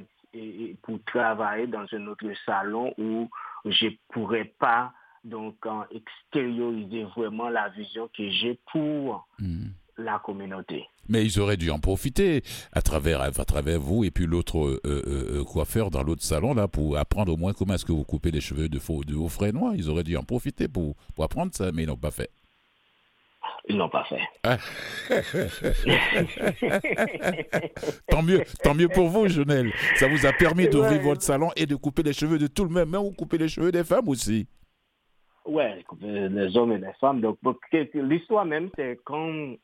pour 0.82 1.02
travailler 1.04 1.66
dans 1.66 1.86
un 1.92 2.06
autre 2.06 2.26
salon 2.46 2.94
où 2.98 3.28
je 3.64 3.86
ne 3.86 3.90
pourrais 4.12 4.44
pas 4.58 4.92
donc 5.24 5.56
extérioriser 5.90 7.04
vraiment 7.04 7.48
la 7.48 7.68
vision 7.70 8.08
que 8.16 8.30
j'ai 8.30 8.58
pour 8.72 9.26
hmm. 9.38 9.66
la 9.98 10.18
communauté. 10.18 10.86
Mais 11.08 11.24
ils 11.24 11.40
auraient 11.40 11.56
dû 11.56 11.70
en 11.70 11.80
profiter 11.80 12.42
à 12.72 12.82
travers, 12.82 13.20
à 13.20 13.30
travers 13.30 13.80
vous 13.80 14.04
et 14.04 14.10
puis 14.10 14.26
l'autre 14.26 14.58
euh, 14.58 14.80
euh, 14.84 15.40
euh, 15.40 15.44
coiffeur 15.44 15.90
dans 15.90 16.02
l'autre 16.02 16.22
salon 16.22 16.54
là 16.54 16.68
pour 16.68 16.96
apprendre 16.96 17.32
au 17.32 17.36
moins 17.36 17.52
comment 17.52 17.74
est-ce 17.74 17.84
que 17.84 17.92
vous 17.92 18.04
coupez 18.04 18.30
les 18.30 18.40
cheveux 18.40 18.68
de, 18.68 18.78
faux, 18.78 19.02
de 19.04 19.14
vos 19.14 19.28
frères 19.28 19.52
noirs. 19.52 19.74
Ils 19.74 19.90
auraient 19.90 20.04
dû 20.04 20.16
en 20.16 20.22
profiter 20.22 20.68
pour, 20.68 20.94
pour 21.14 21.24
apprendre 21.24 21.52
ça, 21.54 21.72
mais 21.72 21.82
ils 21.82 21.88
n'ont 21.88 21.96
pas 21.96 22.12
fait. 22.12 22.30
Ils 23.68 23.76
n'ont 23.76 23.88
pas 23.88 24.04
fait. 24.04 24.20
Ah. 24.42 24.56
tant 28.08 28.22
mieux, 28.22 28.42
tant 28.62 28.74
mieux 28.74 28.88
pour 28.88 29.08
vous, 29.08 29.28
Jonel. 29.28 29.72
Ça 29.96 30.08
vous 30.08 30.26
a 30.26 30.32
permis 30.32 30.68
d'ouvrir 30.68 31.00
votre 31.02 31.22
salon 31.22 31.50
et 31.56 31.66
de 31.66 31.76
couper 31.76 32.02
les 32.02 32.12
cheveux 32.12 32.38
de 32.38 32.46
tout 32.46 32.64
le 32.64 32.70
monde, 32.70 32.88
même 32.88 33.02
vous 33.02 33.12
coupez 33.12 33.38
les 33.38 33.48
cheveux 33.48 33.70
des 33.70 33.84
femmes 33.84 34.08
aussi. 34.08 34.48
Ouais, 35.46 35.84
les 36.00 36.56
hommes 36.56 36.72
et 36.72 36.78
les 36.78 36.92
femmes. 37.00 37.20
Donc, 37.20 37.38
l'histoire 37.94 38.44
même, 38.44 38.70
c'est 38.76 38.98
quand 39.04 39.56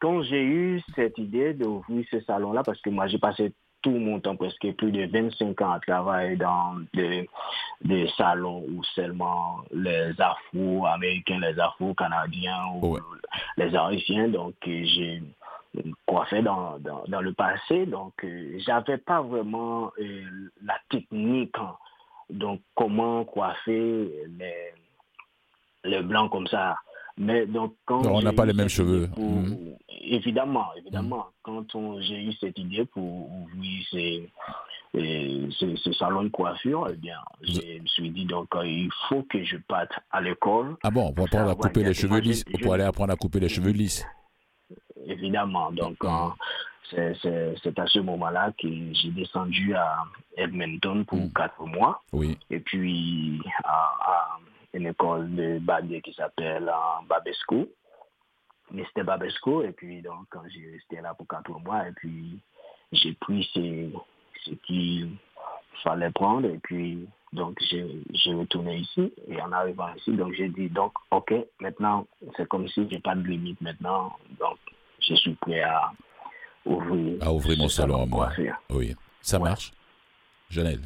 quand 0.00 0.22
j'ai 0.22 0.42
eu 0.42 0.82
cette 0.94 1.18
idée 1.18 1.54
d'ouvrir 1.54 2.04
ce 2.10 2.20
salon-là, 2.20 2.62
parce 2.62 2.80
que 2.80 2.90
moi, 2.90 3.06
j'ai 3.08 3.18
passé 3.18 3.52
tout 3.82 3.90
mon 3.90 4.20
temps, 4.20 4.36
presque 4.36 4.72
plus 4.76 4.92
de 4.92 5.06
25 5.06 5.60
ans 5.62 5.72
à 5.72 5.80
travailler 5.80 6.36
dans 6.36 6.76
des, 6.92 7.28
salons 8.16 8.64
où 8.68 8.84
seulement 8.94 9.60
les 9.72 10.12
Afro-Américains, 10.18 11.40
les 11.40 11.58
Afro-Canadiens 11.58 12.66
ou 12.82 12.98
les 13.56 13.74
Haïtiens, 13.74 14.28
donc 14.28 14.54
j'ai 14.64 15.22
coiffé 16.06 16.42
dans, 16.42 16.78
dans, 16.78 17.20
le 17.20 17.32
passé, 17.32 17.86
donc 17.86 18.12
euh, 18.24 18.58
j'avais 18.58 18.98
pas 18.98 19.22
vraiment 19.22 19.92
euh, 20.00 20.50
la 20.64 20.74
technique, 20.90 21.56
hein. 21.58 21.76
donc 22.28 22.60
comment 22.74 23.24
coiffer 23.24 24.10
les, 24.36 24.74
les 25.84 26.02
blancs 26.02 26.30
comme 26.30 26.46
ça. 26.46 26.76
Mais 27.16 27.46
donc 27.46 27.74
quand 27.84 28.06
on 28.06 28.22
n'a 28.22 28.32
pas 28.32 28.46
les 28.46 28.54
mêmes 28.54 28.68
cheveux. 28.68 29.08
Mmh. 29.16 29.74
Évidemment, 30.02 30.68
évidemment. 30.76 31.26
Mmh. 31.46 31.62
Quand 31.72 32.00
j'ai 32.00 32.22
eu 32.22 32.32
cette 32.34 32.58
idée 32.58 32.86
pour 32.86 33.30
ouvrir 33.30 33.86
ces, 33.90 34.30
ce, 34.94 35.92
salon 35.92 36.24
de 36.24 36.28
coiffure, 36.28 36.88
eh 36.90 36.96
bien, 36.96 37.18
je 37.42 37.80
me 37.80 37.86
suis 37.86 38.10
dit 38.10 38.24
donc 38.24 38.48
euh, 38.54 38.66
il 38.66 38.90
faut 39.08 39.22
que 39.24 39.44
je 39.44 39.56
parte 39.58 39.92
à 40.10 40.20
l'école. 40.20 40.76
Ah 40.82 40.90
bon, 40.90 41.12
pour 41.12 41.26
apprendre 41.26 41.50
à 41.50 41.54
couper 41.54 41.84
les 41.84 41.94
cheveux 41.94 42.20
lisses, 42.20 42.44
pour 42.62 42.72
aller 42.72 42.84
apprendre 42.84 43.12
à 43.12 43.16
couper 43.16 43.40
les 43.40 43.48
cheveux 43.48 43.72
lisses. 43.72 44.06
Évidemment, 45.06 45.70
donc 45.72 46.02
mmh. 46.02 46.96
euh, 46.98 47.54
c'est 47.62 47.78
à 47.78 47.86
ce 47.86 47.98
moment-là 47.98 48.52
que 48.58 48.68
j'ai 48.94 49.10
descendu 49.10 49.74
à 49.74 50.04
Edmonton 50.36 51.04
pour 51.04 51.20
quatre 51.34 51.62
mois. 51.66 52.02
Oui. 52.12 52.38
Et 52.50 52.60
puis 52.60 53.40
à 53.64 54.38
une 54.72 54.86
école 54.86 55.34
de 55.34 55.58
Badier 55.58 56.00
qui 56.00 56.12
s'appelle 56.14 56.68
euh, 56.68 57.06
Babesco. 57.08 57.68
Mr. 58.72 59.02
Babesco. 59.04 59.62
Et 59.62 59.72
puis, 59.72 60.02
donc, 60.02 60.26
quand 60.30 60.42
j'ai 60.48 60.70
resté 60.72 61.00
là 61.00 61.14
pour 61.14 61.26
quatre 61.26 61.50
mois, 61.60 61.88
et 61.88 61.92
puis 61.92 62.38
j'ai 62.92 63.12
pris 63.14 63.48
ce, 63.54 63.90
qu'il 64.66 65.16
fallait 65.82 66.10
prendre. 66.10 66.48
Et 66.48 66.58
puis, 66.58 67.06
donc, 67.32 67.58
j'ai 67.60 68.34
retourné 68.34 68.78
ici. 68.78 69.12
Et 69.28 69.40
en 69.40 69.52
arrivant 69.52 69.92
ici, 69.94 70.12
donc, 70.12 70.32
j'ai 70.34 70.48
dit, 70.48 70.68
donc, 70.68 70.92
OK, 71.10 71.34
maintenant, 71.60 72.06
c'est 72.36 72.48
comme 72.48 72.68
si 72.68 72.88
j'ai 72.90 73.00
pas 73.00 73.14
de 73.14 73.26
limite 73.26 73.60
maintenant. 73.60 74.16
Donc, 74.38 74.58
je 75.00 75.14
suis 75.14 75.34
prêt 75.34 75.62
à 75.62 75.92
ouvrir. 76.64 77.22
À 77.22 77.32
ouvrir 77.32 77.58
mon 77.58 77.68
salon 77.68 78.02
à 78.02 78.06
moi. 78.06 78.30
Oui. 78.70 78.94
Ça 79.22 79.38
marche, 79.38 79.72
Janelle 80.48 80.80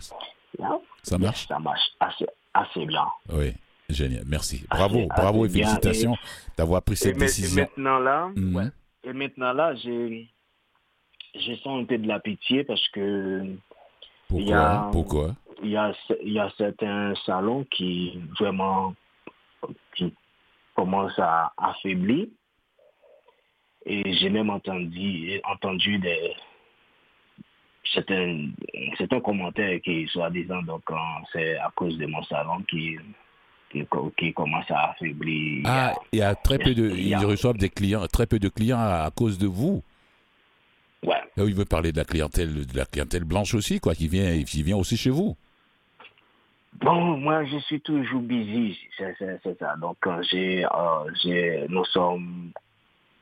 Ça 1.02 1.18
marche? 1.18 1.46
Ça 1.46 1.58
marche 1.58 1.92
assez, 2.00 2.26
assez 2.52 2.84
bien. 2.84 3.06
Oui. 3.32 3.54
Génial, 3.88 4.24
merci. 4.26 4.64
Bravo, 4.70 5.06
bravo 5.08 5.46
et 5.46 5.48
félicitations 5.48 6.16
d'avoir 6.56 6.82
pris 6.82 6.96
cette 6.96 7.18
décision. 7.18 7.64
Et 7.64 7.66
maintenant 7.66 7.98
là, 7.98 8.30
mhm. 8.34 8.72
et 9.04 9.12
maintenant 9.12 9.52
là, 9.52 9.74
j'ai, 9.76 10.28
je 11.34 11.54
sens 11.56 11.82
un 11.82 11.84
peu 11.84 11.98
de 11.98 12.08
la 12.08 12.20
pitié 12.20 12.64
parce 12.64 12.86
que 12.88 13.56
pourquoi 14.28 14.42
il 14.42 14.48
y 14.48 14.52
a, 14.52 14.88
pourquoi? 14.90 15.34
il 15.62 15.70
y 15.70 15.76
a, 15.76 15.92
il 16.22 16.32
y 16.32 16.38
a 16.38 16.50
certains 16.56 17.14
salons 17.26 17.64
qui 17.70 18.18
vraiment 18.38 18.94
qui 19.96 20.12
commencent 20.74 21.18
à 21.18 21.52
affaiblir 21.56 22.26
et 23.86 24.14
j'ai 24.14 24.30
même 24.30 24.50
entendu 24.50 25.40
entendu 25.44 25.98
des 25.98 26.34
certains 27.92 28.48
certains 28.96 29.20
commentaires 29.20 29.80
qui 29.82 30.06
soi-disant 30.08 30.62
donc 30.62 30.82
c'est 31.32 31.56
à 31.58 31.70
cause 31.74 31.96
de 31.98 32.06
mon 32.06 32.22
salon 32.24 32.62
qui 32.68 32.96
qui, 34.16 34.32
commence 34.32 34.70
à 34.70 34.90
affaiblir. 34.90 35.62
Ah, 35.66 35.94
il 36.12 36.20
y 36.20 36.22
a 36.22 36.34
très 36.34 36.58
peu 36.58 36.74
de, 36.74 36.90
ils 36.90 37.16
reçoivent 37.16 37.56
des 37.56 37.68
clients, 37.68 38.06
très 38.06 38.26
peu 38.26 38.38
de 38.38 38.48
clients 38.48 38.78
à, 38.78 39.10
cause 39.14 39.38
de 39.38 39.46
vous. 39.46 39.82
Ouais. 41.02 41.20
Là, 41.36 41.44
il 41.44 41.54
veut 41.54 41.64
parler 41.64 41.92
de 41.92 41.98
la 41.98 42.04
clientèle, 42.04 42.66
de 42.66 42.76
la 42.76 42.86
clientèle 42.86 43.24
blanche 43.24 43.54
aussi, 43.54 43.80
quoi, 43.80 43.94
qui 43.94 44.08
vient, 44.08 44.42
qui 44.44 44.62
vient 44.62 44.76
aussi 44.76 44.96
chez 44.96 45.10
vous. 45.10 45.36
Bon, 46.80 47.18
moi, 47.18 47.44
je 47.44 47.58
suis 47.58 47.80
toujours 47.80 48.20
busy, 48.20 48.78
c'est 48.98 49.58
ça. 49.58 49.76
Donc, 49.76 49.96
j'ai, 50.30 50.64
euh, 50.64 51.10
j'ai, 51.22 51.66
nous 51.68 51.84
sommes, 51.84 52.50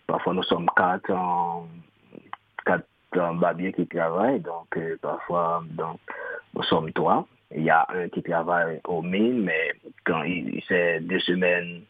parfois 0.07 0.33
nous 0.33 0.43
sommes 0.45 0.69
quatre, 0.75 1.13
quatre 2.65 2.87
barbiers 3.35 3.73
qui 3.73 3.87
travaillent, 3.87 4.41
donc 4.41 4.75
euh, 4.77 4.97
parfois, 5.03 5.63
donc, 5.71 6.01
nous 6.55 6.63
sommes 6.65 6.93
trois. 6.93 7.27
Il 7.55 7.65
y 7.65 7.71
a 7.71 7.87
un 7.91 8.09
qui 8.09 8.23
travaille 8.23 8.81
au 8.85 9.03
mine, 9.03 9.43
mais 9.43 9.73
quand 10.05 10.23
il 10.23 10.63
c'est 10.69 11.01
deux 11.01 11.21
semaines 11.21 11.83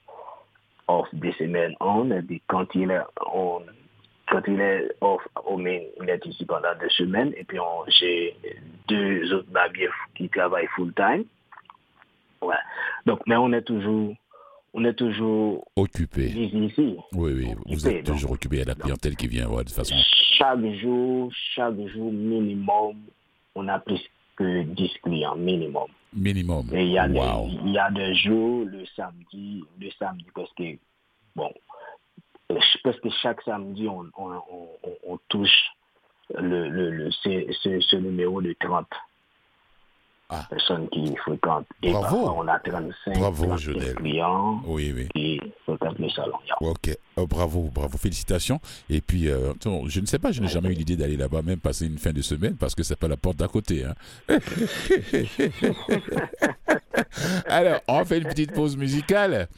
off, 0.88 1.09
deux 1.12 1.33
semaines 1.33 1.75
on, 1.81 2.11
et 2.11 2.23
puis 2.23 2.42
quand 2.47 2.66
il 2.75 2.90
est 2.90 3.00
on, 3.33 3.62
quand 4.28 4.42
il 4.49 4.61
est 4.61 4.88
off 5.00 5.23
au 5.45 5.57
mine, 5.57 5.83
il 6.00 6.09
est 6.09 6.25
ici 6.26 6.45
pendant 6.45 6.75
deux 6.81 6.90
semaines, 6.90 7.33
et 7.37 7.45
puis 7.45 7.59
j'ai 7.88 8.37
deux 8.88 9.33
autres 9.33 9.50
barbiers 9.50 9.88
qui 10.14 10.28
travaillent 10.28 10.69
full 10.75 10.92
time. 10.95 11.25
Ouais. 12.40 12.54
Donc, 13.07 13.21
mais 13.26 13.37
on 13.37 13.52
est 13.52 13.62
toujours 13.62 14.14
on 14.75 14.85
est 14.85 14.95
toujours 14.95 15.66
occupé 15.76 16.26
ici. 16.26 16.97
Oui, 17.12 17.33
oui, 17.35 17.54
vous 17.66 17.88
êtes 17.88 18.04
toujours 18.04 18.33
occupé. 18.33 18.62
A 18.62 18.64
la 18.64 18.75
clientèle 18.75 19.16
qui 19.16 19.28
vient, 19.28 19.49
ouais, 19.49 19.64
de 19.64 19.69
toute 19.69 19.76
façon. 19.76 19.95
Chaque 20.38 20.64
jour, 20.81 21.31
chaque 21.54 21.78
jour 21.88 22.11
minimum, 22.11 22.97
on 23.54 23.69
a 23.69 23.78
plus 23.78 24.00
que 24.37 24.62
10 24.62 24.91
clients 25.03 25.37
minimum. 25.37 25.89
Minimum. 26.15 26.69
Et 26.73 26.85
il 26.85 26.93
y 26.93 26.99
a, 26.99 27.09
des, 27.09 27.21
il 27.65 27.73
y 27.73 27.79
a 27.79 27.91
des 27.91 28.15
jours, 28.15 28.67
le 28.67 28.85
samedi, 28.97 29.65
le 29.81 29.91
samedi, 29.99 30.27
parce 30.35 30.53
que, 30.55 30.77
bon, 31.35 31.51
parce 32.49 33.01
que 33.01 33.09
chaque 33.23 33.41
samedi, 33.43 33.89
on, 33.89 34.07
on, 34.17 34.43
on, 35.07 35.19
touche 35.29 35.71
le, 36.35 36.69
le, 36.69 36.91
le 36.91 37.11
ce, 37.11 37.81
ce, 37.81 37.97
numéro 37.97 38.43
de 38.43 38.55
30 38.61 38.87
ah. 40.29 40.47
personnes 40.51 40.89
qui 40.91 41.15
fréquentent. 41.17 41.67
Et 41.83 41.93
Bravo. 41.93 42.07
parfois, 42.07 42.35
on 42.45 42.49
a 42.49 42.59
35 42.59 43.19
bravo, 43.19 43.57
clients 43.97 44.62
oui, 44.67 44.93
oui. 44.95 45.09
qui 45.15 45.41
fréquentent 45.76 45.99
le 45.99 46.09
salon. 46.11 46.33
Ok, 46.61 46.97
oh, 47.17 47.26
bravo, 47.26 47.71
bravo, 47.73 47.99
félicitations. 47.99 48.61
Et 48.88 49.00
puis, 49.00 49.29
euh, 49.29 49.52
je 49.87 50.00
ne 50.00 50.07
sais 50.07 50.19
pas, 50.19 50.33
je 50.33 50.41
n'ai 50.41 50.49
jamais 50.49 50.71
eu 50.71 50.75
l'idée 50.75 50.97
d'aller 50.97 51.17
là-bas, 51.17 51.43
même 51.43 51.61
passer 51.61 51.87
une 51.87 51.99
fin 51.99 52.12
de 52.12 52.23
semaine, 52.23 52.57
parce 52.57 52.75
que 52.75 52.83
c'est 52.83 52.97
pas 52.97 53.09
la 53.09 53.17
porte 53.17 53.37
d'à 53.37 53.49
côté. 53.49 53.85
Hein. 53.85 53.95
Alors, 57.47 57.81
on 57.88 58.05
fait 58.05 58.19
une 58.19 58.29
petite 58.29 58.52
pause 58.52 58.76
musicale. 58.76 59.49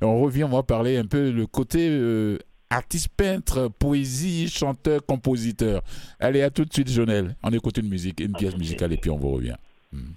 On 0.00 0.20
revient, 0.20 0.44
on 0.44 0.48
va 0.48 0.62
parler 0.62 0.96
un 0.96 1.06
peu 1.06 1.30
le 1.30 1.46
côté 1.46 1.88
euh, 1.90 2.38
artiste 2.70 3.08
peintre, 3.16 3.68
poésie, 3.78 4.48
chanteur, 4.48 5.04
compositeur. 5.04 5.82
Allez, 6.20 6.42
à 6.42 6.50
tout 6.50 6.64
de 6.64 6.72
suite, 6.72 6.90
Jonel. 6.90 7.36
On 7.42 7.50
écoute 7.50 7.78
une 7.78 7.88
musique, 7.88 8.20
une 8.20 8.32
pièce 8.32 8.56
musicale, 8.56 8.92
et 8.92 8.96
puis 8.96 9.10
on 9.10 9.16
vous 9.16 9.30
revient. 9.30 9.56
Hmm. 9.92 10.12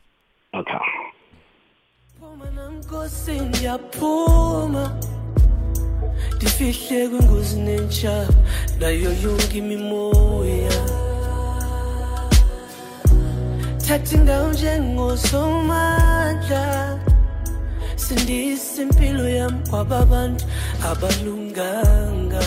Okay. 0.54 0.74
Ndifihle 6.36 7.00
kwingozi 7.10 7.56
nentsha 7.66 8.16
nayo 8.80 9.12
yonke 9.24 9.58
imimoya. 9.58 10.80
Thatha 13.86 14.16
indawo 14.16 14.48
njengosomandla 14.54 16.66
sindisa 17.96 18.82
impilo 18.82 19.30
yam 19.30 19.56
kwaba 19.70 20.06
bantu 20.06 20.46
abalunganga. 20.90 22.46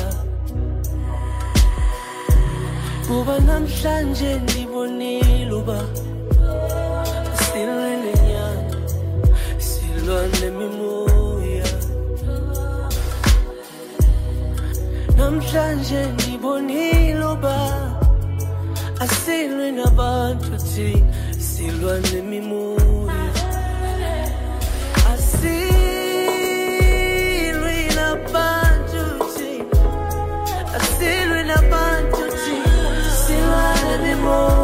Kuba 3.07 3.35
namhlanje 3.47 4.31
ndibonile 4.43 5.55
uba 5.61 5.79
silwe 7.41 7.91
nenyanga 8.03 8.79
silwa 9.59 10.19
nemimoya 10.41 10.80
namhlanje 15.21 16.01
ndibonile 16.13 17.25
uba 17.33 17.57
asilwe 19.05 19.67
nabantu 19.79 20.53
thina 20.71 21.15
silwa 21.49 21.95
nemimoya 22.09 23.23
asilwe 26.51 27.77
nabantu 27.97 29.03
thina 29.35 29.81
asilwe 30.79 31.41
nabantu 31.51 32.23
thina 32.43 32.91
silwa 33.23 33.65
nemimoya 33.85 34.60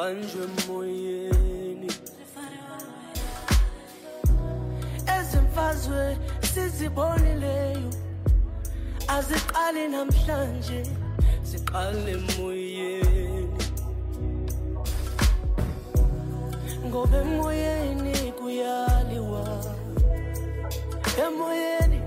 zibanjwe 0.00 0.44
emoyeni 0.44 1.90
ezimfazwe 5.16 6.16
sizibonileyo. 6.52 7.90
Aziqali 9.08 9.88
namhlanje 9.92 10.80
ziqale 11.48 12.12
emoyeni. 12.12 13.64
Ngoba 16.86 17.18
emoyeni 17.24 18.14
kuyaliwa. 18.38 19.44
Emoyeni 21.24 22.00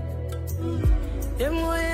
emoyeni 1.46 1.93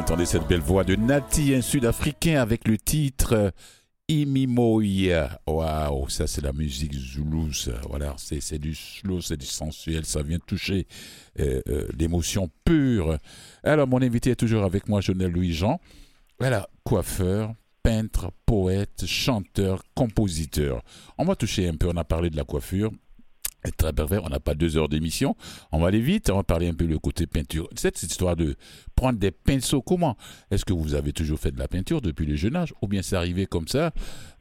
entendez 0.00 0.24
cette 0.24 0.48
belle 0.48 0.60
voix 0.60 0.82
de 0.82 0.96
Nati, 0.96 1.54
un 1.54 1.60
Sud-Africain, 1.60 2.40
avec 2.40 2.66
le 2.66 2.78
titre 2.78 3.34
euh, 3.34 3.50
Imimoya. 4.08 5.38
Waouh, 5.46 6.08
ça 6.08 6.26
c'est 6.26 6.40
la 6.40 6.54
musique 6.54 6.94
zoulou. 6.94 7.50
Voilà, 7.86 8.14
c'est 8.16 8.40
c'est 8.40 8.58
du 8.58 8.74
slow, 8.74 9.20
c'est 9.20 9.36
du 9.36 9.44
sensuel, 9.44 10.06
ça 10.06 10.22
vient 10.22 10.38
toucher 10.38 10.86
euh, 11.38 11.60
euh, 11.68 11.86
l'émotion 11.98 12.48
pure. 12.64 13.18
Alors, 13.62 13.86
mon 13.86 14.00
invité 14.00 14.30
est 14.30 14.36
toujours 14.36 14.64
avec 14.64 14.88
moi, 14.88 15.02
Jonel 15.02 15.32
Louis-Jean. 15.32 15.78
Voilà, 16.38 16.66
coiffeur, 16.82 17.52
peintre, 17.82 18.30
poète, 18.46 19.04
chanteur, 19.04 19.82
compositeur. 19.94 20.80
On 21.18 21.26
va 21.26 21.36
toucher 21.36 21.68
un 21.68 21.76
peu, 21.76 21.88
on 21.92 21.96
a 21.98 22.04
parlé 22.04 22.30
de 22.30 22.36
la 22.38 22.44
coiffure. 22.44 22.90
Très 23.76 23.92
pervers, 23.92 24.24
on 24.24 24.28
n'a 24.28 24.40
pas 24.40 24.54
deux 24.54 24.76
heures 24.76 24.88
d'émission. 24.88 25.36
On 25.72 25.78
va 25.80 25.88
aller 25.88 26.00
vite, 26.00 26.30
on 26.30 26.36
va 26.36 26.42
parler 26.42 26.68
un 26.68 26.74
peu 26.74 26.86
le 26.86 26.98
côté 26.98 27.26
peinture. 27.26 27.68
Cette 27.76 28.02
histoire 28.02 28.36
de 28.36 28.56
prendre 28.96 29.18
des 29.18 29.30
pinceaux, 29.30 29.82
comment? 29.82 30.16
Est-ce 30.50 30.64
que 30.64 30.72
vous 30.72 30.94
avez 30.94 31.12
toujours 31.12 31.38
fait 31.38 31.50
de 31.50 31.58
la 31.58 31.68
peinture 31.68 32.00
depuis 32.00 32.26
le 32.26 32.36
jeune 32.36 32.56
âge? 32.56 32.72
Ou 32.82 32.88
bien 32.88 33.02
c'est 33.02 33.16
arrivé 33.16 33.46
comme 33.46 33.68
ça 33.68 33.92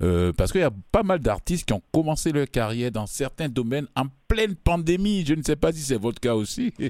Euh, 0.02 0.32
Parce 0.34 0.52
qu'il 0.52 0.62
y 0.62 0.64
a 0.64 0.72
pas 0.92 1.04
mal 1.04 1.20
d'artistes 1.20 1.68
qui 1.68 1.74
ont 1.74 1.82
commencé 1.92 2.32
leur 2.32 2.48
carrière 2.50 2.92
dans 2.92 3.06
certains 3.08 3.50
domaines 3.50 3.88
en 3.96 4.06
pleine 4.28 4.56
pandémie. 4.56 5.26
Je 5.26 5.34
ne 5.34 5.44
sais 5.44 5.56
pas 5.58 5.72
si 5.74 5.82
c'est 5.82 5.98
votre 6.00 6.20
cas 6.20 6.36
aussi. 6.36 6.74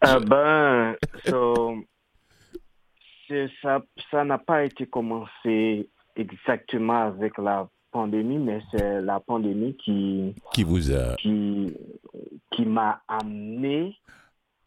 Ah 0.00 0.18
ben, 0.18 0.96
ça 3.62 3.80
ça 4.10 4.24
n'a 4.24 4.38
pas 4.38 4.64
été 4.64 4.86
commencé 4.86 5.88
exactement 6.16 7.02
avec 7.06 7.38
la 7.38 7.68
pandémie, 7.92 8.38
mais 8.38 8.60
c'est 8.70 9.00
la 9.02 9.20
pandémie 9.20 9.74
qui, 9.76 10.34
qui 10.54 10.64
vous 10.64 10.90
a... 10.92 11.14
qui, 11.16 11.72
qui 12.50 12.64
m'a 12.64 13.02
amené 13.06 13.94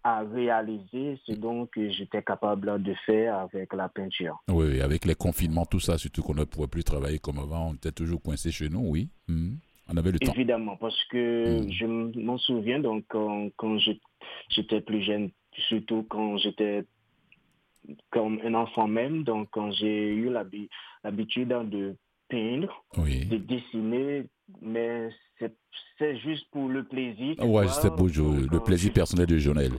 à 0.03 0.21
réaliser 0.21 1.19
ce 1.25 1.31
dont 1.33 1.65
que 1.65 1.89
j'étais 1.89 2.21
capable 2.21 2.81
de 2.83 2.93
faire 3.07 3.39
avec 3.39 3.73
la 3.73 3.89
peinture. 3.89 4.37
Oui, 4.47 4.79
avec 4.81 5.03
les 5.05 5.15
confinements, 5.15 5.65
tout 5.65 5.79
ça, 5.79 5.97
surtout 5.97 6.21
qu'on 6.21 6.35
ne 6.35 6.43
pouvait 6.43 6.67
plus 6.67 6.83
travailler 6.83 7.17
comme 7.19 7.39
avant, 7.39 7.69
on 7.71 7.73
était 7.73 7.91
toujours 7.91 8.21
coincé 8.21 8.51
chez 8.51 8.69
nous, 8.69 8.85
oui. 8.87 9.09
Mhm. 9.27 9.57
On 9.87 9.97
avait 9.97 10.11
le 10.11 10.19
temps. 10.19 10.31
Évidemment, 10.33 10.77
parce 10.77 11.03
que 11.11 11.61
Mm. 11.61 11.71
je 11.71 11.85
m'en 12.21 12.37
souviens, 12.37 12.79
donc 12.79 13.03
quand, 13.07 13.49
quand 13.55 13.77
j'étais 14.49 14.81
plus 14.81 15.01
jeune, 15.03 15.29
surtout 15.69 16.05
quand 16.09 16.37
j'étais 16.37 16.83
comme 18.09 18.39
un 18.43 18.53
enfant 18.55 18.87
même, 18.87 19.23
donc 19.23 19.49
quand 19.51 19.71
j'ai 19.71 20.07
eu 20.13 20.29
l'habi- 20.31 20.69
l'habitude 21.03 21.49
de 21.49 21.95
peindre, 22.35 22.83
Oui. 22.97 23.25
de 23.25 23.37
dessiner, 23.37 24.25
mais 24.61 25.09
c'est 25.39 25.55
c'est 25.97 26.17
juste 26.17 26.49
pour 26.51 26.67
le 26.69 26.83
plaisir. 26.83 27.35
c'était 27.69 27.95
beau, 27.95 28.07
Jo- 28.09 28.33
le 28.51 28.59
plaisir 28.59 28.91
personnel 28.93 29.27
de 29.27 29.37
Jonel. 29.37 29.71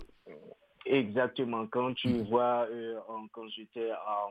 Exactement. 0.87 1.67
Quand 1.67 1.93
tu 1.95 2.09
Mm. 2.09 2.23
vois, 2.31 2.67
euh, 2.71 2.97
en- 3.09 3.27
quand 3.33 3.49
j'étais 3.55 3.91
à, 3.91 4.29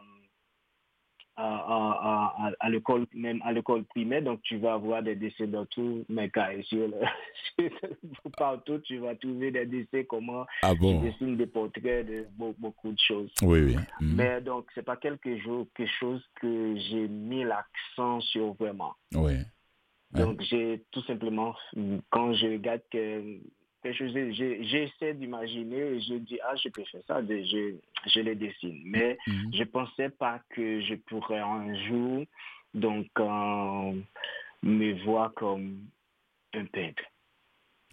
à, 1.37 1.43
à, 1.43 2.47
à, 2.47 2.51
à 2.59 2.69
l'école, 2.69 3.05
même 3.13 3.41
à 3.43 3.51
l'école 3.51 3.83
primaire, 3.85 4.21
donc 4.21 4.41
tu 4.43 4.57
vas 4.57 4.73
avoir 4.73 5.03
des 5.03 5.15
dessins 5.15 5.47
dans 5.47 5.65
tous 5.65 6.05
mes 6.09 6.29
cas. 6.29 6.51
Et 6.53 6.63
sur 6.63 6.87
le- 6.87 7.01
partout, 8.37 8.79
tu 8.79 8.97
vas 8.97 9.15
trouver 9.15 9.51
des 9.51 9.65
dessins, 9.65 10.03
comment 10.07 10.45
Ah 10.61 10.73
tu 10.73 10.79
bon 10.79 11.01
dessines 11.01 11.37
des 11.37 11.47
portraits 11.47 12.05
de 12.07 12.25
be- 12.37 12.55
beaucoup 12.57 12.91
de 12.91 12.99
choses. 12.99 13.31
Oui, 13.41 13.61
oui. 13.61 13.75
Mhm. 14.01 14.15
Mais 14.15 14.41
donc, 14.41 14.67
c'est 14.73 14.85
pas 14.85 14.97
quelque 14.97 15.37
chose, 15.39 15.67
quelque 15.75 15.91
chose 15.99 16.23
que 16.41 16.75
j'ai 16.77 17.07
mis 17.07 17.43
l'accent 17.43 18.21
sur 18.21 18.53
vraiment. 18.53 18.93
Oui. 19.13 19.33
Donc, 20.11 20.41
j'ai 20.43 20.85
tout 20.91 21.01
simplement, 21.03 21.53
quand 22.09 22.33
je 22.33 22.47
regarde 22.47 22.81
que, 22.89 23.39
j'essaie 23.93 25.13
d'imaginer 25.13 25.77
et 25.77 26.01
je 26.01 26.15
dis, 26.15 26.39
ah, 26.43 26.55
je 26.55 26.69
peux 26.69 26.83
faire 26.85 27.01
ça, 27.07 27.21
je, 27.27 28.19
les 28.19 28.35
dessine. 28.35 28.81
Mais 28.85 29.17
Mhm. 29.27 29.51
je 29.53 29.63
pensais 29.63 30.09
pas 30.09 30.41
que 30.49 30.81
je 30.81 30.95
pourrais 30.95 31.39
un 31.39 31.73
jour, 31.87 32.25
donc, 32.73 33.07
euh, 33.19 33.93
me 34.63 35.03
voir 35.03 35.33
comme 35.33 35.79
un 36.53 36.65
peintre. 36.65 37.03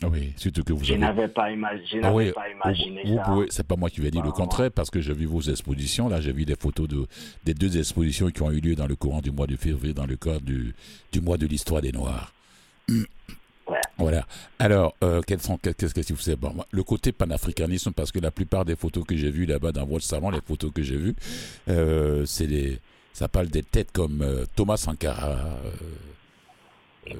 Oui, 0.04 0.32
surtout 0.36 0.64
que 0.64 0.72
vous 0.72 0.82
Je 0.84 0.92
avez... 0.94 1.00
n'avais 1.00 1.28
pas, 1.28 1.50
imagi- 1.52 1.98
Ah 1.98 2.10
n'avais 2.10 2.14
oui, 2.28 2.32
pas 2.32 2.48
imaginé 2.50 3.02
vous 3.04 3.16
ça. 3.18 3.22
pouvez, 3.24 3.46
c'est 3.50 3.66
pas 3.66 3.76
moi 3.76 3.88
qui 3.90 4.00
vais 4.00 4.10
dire 4.10 4.22
le 4.22 4.30
Vraiment. 4.30 4.46
contraire 4.46 4.72
parce 4.72 4.90
que 4.90 5.00
j'ai 5.00 5.12
vu 5.12 5.26
vos 5.26 5.42
expositions. 5.42 6.08
Là, 6.08 6.20
j'ai 6.20 6.32
vu 6.32 6.44
des 6.44 6.56
photos 6.56 6.88
de, 6.88 7.06
des 7.44 7.54
deux 7.54 7.78
expositions 7.78 8.30
qui 8.30 8.42
ont 8.42 8.50
eu 8.50 8.60
lieu 8.60 8.74
dans 8.74 8.86
le 8.88 8.96
courant 8.96 9.20
du 9.20 9.30
mois 9.30 9.46
de 9.46 9.54
février, 9.54 9.94
dans 9.94 10.06
le 10.06 10.16
cadre 10.16 10.40
du, 10.40 10.74
du 11.12 11.20
mois 11.20 11.36
de 11.36 11.46
l'histoire 11.46 11.82
des 11.82 11.92
Noirs. 11.92 12.32
Voilà. 14.02 14.26
Alors, 14.58 14.94
euh, 15.02 15.20
qu'est-ce 15.26 15.48
que 15.94 16.12
vous 16.12 16.20
savez 16.20 16.36
bon, 16.36 16.54
Le 16.70 16.82
côté 16.82 17.12
panafricanisme, 17.12 17.92
parce 17.92 18.10
que 18.12 18.18
la 18.18 18.30
plupart 18.30 18.64
des 18.64 18.76
photos 18.76 19.04
que 19.04 19.16
j'ai 19.16 19.30
vues 19.30 19.46
là-bas 19.46 19.72
dans 19.72 19.86
votre 19.86 20.04
salon, 20.04 20.30
les 20.30 20.40
photos 20.40 20.70
que 20.72 20.82
j'ai 20.82 20.96
vues, 20.96 21.14
euh, 21.68 22.26
c'est 22.26 22.46
des, 22.46 22.78
ça 23.12 23.28
parle 23.28 23.48
des 23.48 23.62
têtes 23.62 23.92
comme 23.92 24.22
euh, 24.22 24.44
Thomas 24.56 24.76
Sankara, 24.76 25.38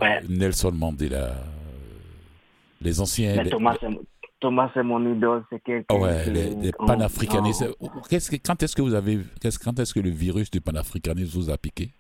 Ouais. 0.01 0.21
Nelson 0.29 0.73
Mandela, 0.73 1.35
les 2.81 3.01
anciens. 3.01 3.35
Mais 3.37 3.45
les- 3.45 3.51
Thomas, 3.51 3.77
Thomas, 4.41 4.71
c'est 4.75 4.83
mon 4.83 5.15
idole, 5.15 5.45
c'est 5.51 5.63
quelqu'un 5.63 5.97
Ouais, 5.97 6.25
les, 6.31 6.73
panafricanistes. 6.73 7.65
que, 8.09 8.37
quand 8.37 8.63
est-ce 8.63 8.77
que 8.77 8.83
vous 8.83 8.95
avez, 8.95 9.19
qu'est-ce, 9.41 9.59
quand 9.59 9.79
est-ce 9.81 9.93
que 9.95 10.01
le 10.01 10.11
virus 10.11 10.51
du 10.51 10.61
panafricanisme 10.61 11.31
vous 11.39 11.51
a 11.51 11.59
piqué? 11.59 11.93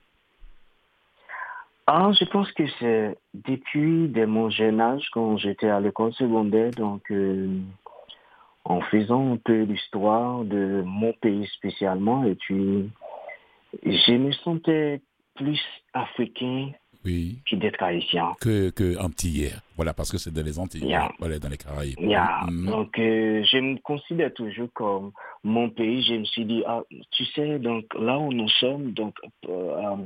Ah, 1.86 2.10
je 2.18 2.24
pense 2.26 2.50
que 2.52 2.62
c'est 2.78 3.16
depuis 3.34 4.08
dès 4.08 4.26
mon 4.26 4.50
jeune 4.50 4.80
âge, 4.80 5.08
quand 5.12 5.36
j'étais 5.36 5.68
à 5.68 5.80
l'école 5.80 6.12
secondaire, 6.14 6.70
donc 6.72 7.02
euh, 7.10 7.58
en 8.64 8.80
faisant 8.82 9.32
un 9.32 9.36
peu 9.36 9.62
l'histoire 9.62 10.44
de 10.44 10.82
mon 10.86 11.12
pays 11.14 11.46
spécialement, 11.56 12.24
et 12.24 12.36
puis 12.36 12.88
je 13.84 14.12
me 14.12 14.30
sentais 14.32 15.00
plus 15.34 15.60
africain 15.92 16.70
Oui, 17.04 17.38
que 17.50 17.56
d'être 17.56 17.82
haïtien. 17.82 18.34
que, 18.40 18.70
que 18.70 18.96
antillais. 18.98 19.54
Voilà, 19.74 19.92
parce 19.92 20.12
que 20.12 20.18
c'est 20.18 20.30
dans 20.32 20.44
les 20.44 20.58
Antilles, 20.60 20.86
Yeah. 20.86 21.10
voilà, 21.18 21.38
dans 21.40 21.48
les 21.48 21.56
Caraïbes. 21.56 21.98
Yeah. 21.98 22.42
Mhm. 22.48 22.66
Donc, 22.70 22.96
euh, 22.98 23.42
je 23.44 23.58
me 23.58 23.78
considère 23.82 24.32
toujours 24.34 24.68
comme 24.74 25.10
mon 25.42 25.68
pays. 25.70 26.02
Je 26.04 26.14
me 26.14 26.24
suis 26.26 26.44
dit, 26.44 26.62
ah, 26.66 26.82
tu 27.10 27.24
sais, 27.34 27.58
donc 27.58 27.86
là 27.98 28.18
où 28.20 28.32
nous 28.32 28.48
sommes, 28.60 28.92
donc 28.92 29.14
euh, 29.48 29.96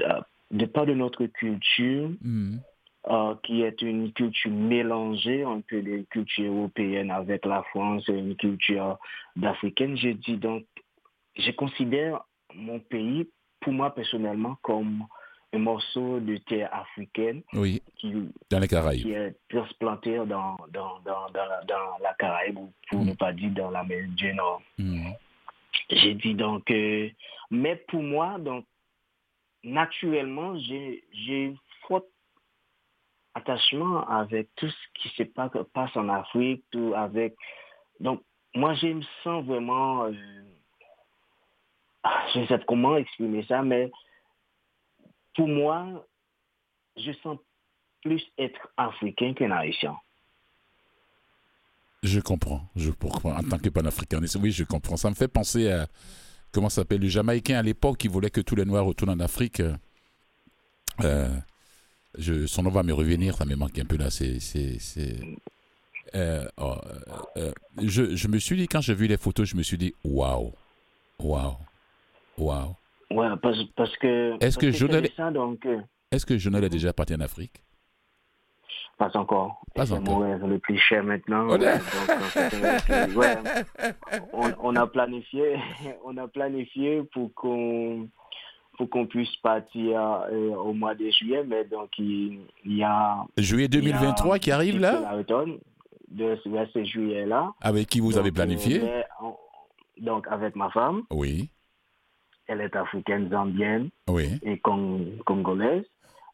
euh, 0.00 0.20
de 0.50 0.64
part 0.66 0.86
de 0.86 0.94
notre 0.94 1.26
culture, 1.26 2.10
Mhm. 2.22 2.60
euh, 3.10 3.34
qui 3.42 3.62
est 3.62 3.80
une 3.82 4.12
culture 4.12 4.50
mélangée, 4.50 5.42
un 5.44 5.60
peu 5.60 5.80
de 5.82 6.02
culture 6.10 6.52
européenne 6.52 7.10
avec 7.10 7.44
la 7.46 7.62
France 7.64 8.08
et 8.08 8.12
une 8.18 8.36
culture 8.36 8.98
d'africaine, 9.36 9.96
j'ai 9.96 10.14
dit 10.14 10.36
donc, 10.36 10.64
je 11.36 11.50
considère 11.52 12.20
mon 12.54 12.80
pays, 12.80 13.28
pour 13.60 13.72
moi 13.72 13.94
personnellement, 13.94 14.56
comme 14.62 15.04
un 15.54 15.58
morceau 15.58 16.20
de 16.20 16.36
terre 16.38 16.68
africaine 16.74 17.42
oui, 17.54 17.80
qui, 17.96 18.12
dans 18.50 18.58
les 18.58 18.68
Caraïbes. 18.68 19.02
qui 19.02 19.12
est 19.12 19.34
transplanté 19.48 20.16
dans, 20.16 20.56
dans, 20.72 21.00
dans, 21.04 21.30
dans, 21.32 21.98
la 22.02 22.14
Caraïbe, 22.18 22.58
ou 22.58 22.72
pour 22.90 23.04
ne 23.04 23.14
pas 23.14 23.32
dire 23.32 23.50
dans 23.52 23.70
l'Amérique 23.70 24.14
du 24.14 24.34
Nord. 24.34 24.60
J'ai 25.90 26.14
dit 26.14 26.34
donc, 26.34 26.70
mais 27.50 27.76
pour 27.88 28.02
moi, 28.02 28.38
donc, 28.38 28.64
naturellement, 29.68 30.56
j'ai 30.58 31.54
fort 31.86 32.04
attachement 33.34 34.08
avec 34.08 34.48
tout 34.56 34.68
ce 34.68 35.00
qui 35.00 35.08
se 35.16 35.22
passe 35.22 35.96
en 35.96 36.08
Afrique, 36.08 36.64
tout 36.70 36.92
avec. 36.96 37.36
Donc, 38.00 38.22
moi, 38.54 38.74
je 38.74 38.88
me 38.88 39.02
sens 39.22 39.44
vraiment. 39.44 40.04
Euh, 40.04 40.12
je 42.34 42.40
ne 42.40 42.46
sais 42.46 42.58
pas 42.58 42.64
comment 42.64 42.96
exprimer 42.96 43.44
ça, 43.44 43.62
mais 43.62 43.90
pour 45.34 45.48
moi, 45.48 46.04
je 46.96 47.12
sens 47.22 47.38
plus 48.02 48.22
être 48.38 48.68
africain 48.76 49.34
qu'un 49.34 49.50
haïtien. 49.50 49.96
Je 52.02 52.20
comprends. 52.20 52.62
Je 52.76 52.90
comprends. 52.90 53.36
En 53.36 53.42
tant 53.42 53.58
que 53.58 53.68
panafricaniste, 53.68 54.36
oui, 54.36 54.52
je 54.52 54.64
comprends. 54.64 54.96
Ça 54.96 55.10
me 55.10 55.14
fait 55.14 55.28
penser 55.28 55.70
à 55.70 55.86
comment 56.52 56.68
s'appelle 56.68 57.00
le 57.00 57.08
Jamaïcain 57.08 57.58
à 57.58 57.62
l'époque 57.62 57.98
qui 57.98 58.08
voulait 58.08 58.30
que 58.30 58.40
tous 58.40 58.56
les 58.56 58.64
Noirs 58.64 58.84
retournent 58.84 59.10
en 59.10 59.20
Afrique. 59.20 59.62
Euh, 61.04 61.28
je, 62.16 62.46
son 62.46 62.62
nom 62.62 62.70
va 62.70 62.82
me 62.82 62.92
revenir, 62.92 63.36
ça 63.36 63.44
me 63.44 63.54
manque 63.54 63.78
un 63.78 63.84
peu 63.84 63.96
là. 63.96 64.10
C'est, 64.10 64.38
euh, 66.14 66.44
oh, 66.56 66.76
euh, 67.36 67.52
je, 67.82 68.16
je, 68.16 68.28
me 68.28 68.38
suis 68.38 68.56
dit 68.56 68.66
quand 68.66 68.80
j'ai 68.80 68.94
vu 68.94 69.06
les 69.06 69.16
photos, 69.16 69.48
je 69.48 69.56
me 69.56 69.62
suis 69.62 69.76
dit 69.76 69.94
waouh, 70.04 70.52
waouh, 71.18 71.56
waouh. 72.38 72.74
Ouais, 73.10 73.28
parce, 73.42 73.58
parce 73.76 73.96
que. 73.98 74.36
Est-ce 74.40 74.58
que, 74.58 74.70
Jonel, 74.70 75.08
est-ce 76.10 76.26
que 76.26 76.38
Jonel 76.38 76.64
a 76.64 76.68
déjà 76.68 76.92
parti 76.92 77.14
en 77.14 77.20
Afrique? 77.20 77.62
Pas 78.98 79.10
encore. 79.14 79.62
Pas 79.76 79.92
encore. 79.92 80.24
le 80.24 80.58
plus 80.58 80.76
cher 80.76 81.04
maintenant. 81.04 81.46
on, 84.60 84.74
a 84.74 84.86
planifié, 84.88 85.56
on 86.04 86.16
a 86.16 86.26
planifié 86.26 87.04
pour 87.12 87.32
qu'on 87.34 88.08
pour 88.76 88.90
qu'on 88.90 89.06
puisse 89.06 89.34
partir 89.36 90.00
euh, 90.30 90.54
au 90.54 90.72
mois 90.72 90.94
de 90.94 91.08
juillet, 91.10 91.44
mais 91.44 91.64
donc 91.64 91.90
il, 91.98 92.40
y 92.64 92.82
a 92.82 93.24
juillet 93.36 93.68
2023 93.68 94.38
qui 94.38 94.50
arrive 94.52 94.78
là? 94.78 95.20
De, 96.08 96.38
ce 96.44 96.84
juillet 96.84 97.26
là. 97.26 97.52
Avec 97.60 97.86
qui 97.88 98.00
vous 98.00 98.18
avez 98.18 98.32
planifié? 98.32 98.80
euh, 98.82 99.02
Donc 100.00 100.26
avec 100.28 100.56
ma 100.56 100.70
femme. 100.70 101.02
Oui. 101.10 101.50
Elle 102.46 102.62
est 102.62 102.74
africaine 102.74 103.28
zambienne. 103.30 103.90
Oui. 104.08 104.40
Et 104.42 104.58
congolaise. 104.58 105.84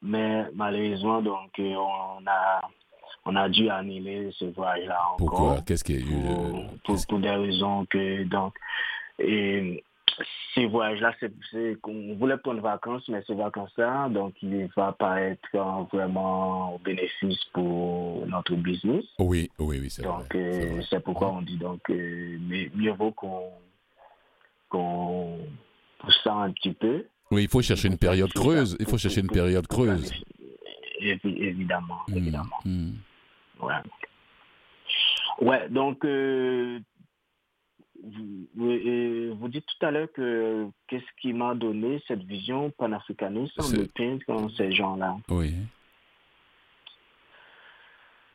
Mais 0.05 0.45
malheureusement, 0.55 1.23
donc, 1.23 1.51
euh, 1.59 1.75
on 1.75 2.27
a, 2.27 2.61
on 3.25 3.35
a 3.37 3.49
dû 3.49 3.71
annuler 3.71 4.31
ce 4.39 4.45
voyage-là 4.45 4.99
encore. 5.13 5.17
Pourquoi? 5.17 5.63
Qu'est-ce 5.67 5.83
qui 5.83 5.95
est 5.95 6.05
pour, 6.85 6.97
pour, 7.09 7.19
des 7.19 7.31
raisons 7.31 7.87
que, 7.87 8.25
donc, 8.25 8.55
et 9.19 9.83
ces 10.55 10.67
voyages-là, 10.67 11.15
c'est 11.51 11.81
qu'on 11.81 12.15
voulait 12.17 12.37
prendre 12.37 12.61
vacances, 12.61 13.09
mais 13.09 13.23
ces 13.27 13.35
vacances-là, 13.35 14.11
donc, 14.11 14.35
il 14.43 14.51
ne 14.51 14.69
va 14.77 14.93
pas 14.93 15.23
être 15.23 15.89
vraiment 15.91 16.75
au 16.75 16.79
bénéfice 16.79 17.43
pour 17.55 18.27
notre 18.27 18.55
business. 18.57 19.05
Oui, 19.19 19.51
oui, 19.59 19.79
oui, 19.81 19.91
c'est 19.91 20.05
vrai. 20.05 20.19
Donc, 20.19 20.35
euh, 20.35 20.83
c'est 20.91 21.03
pourquoi 21.03 21.33
on 21.33 21.41
dit 21.41 21.57
donc, 21.57 21.81
euh, 21.89 22.37
mais 22.43 22.71
mieux 22.75 22.93
vaut 22.93 23.13
qu'on 23.13 23.51
qu'on 24.69 25.39
pousse 25.99 26.21
ça 26.23 26.35
un 26.35 26.53
petit 26.53 26.75
peu 26.75 27.07
oui, 27.35 27.43
il 27.45 27.49
faut 27.49 27.63
chercher 27.63 27.89
une 27.89 27.99
période 27.99 28.33
creuse. 28.33 28.77
Il 28.79 28.87
faut 28.87 28.99
chercher 28.99 29.21
une 29.21 29.31
période 29.31 29.67
creuse. 29.67 30.13
Évidemment, 31.01 32.01
hmm, 32.09 32.17
évidemment. 32.17 32.59
Hmm. 32.65 32.93
Ouais. 33.61 33.75
Ouais, 35.41 35.69
donc, 35.69 36.05
euh, 36.05 36.79
vous, 38.03 38.71
euh, 38.71 39.35
vous, 39.39 39.49
dites 39.49 39.67
tout 39.67 39.87
à 39.87 39.91
l'heure 39.91 40.09
que 40.15 40.67
qu'est-ce 40.87 41.21
qui 41.21 41.33
m'a 41.33 41.55
donné 41.55 42.03
cette 42.07 42.23
vision 42.23 42.71
panafricaniste 42.71 43.59
me 43.73 43.87
peindre 43.87 44.51
ces 44.57 44.73
gens-là? 44.73 45.17
Oui. 45.29 45.55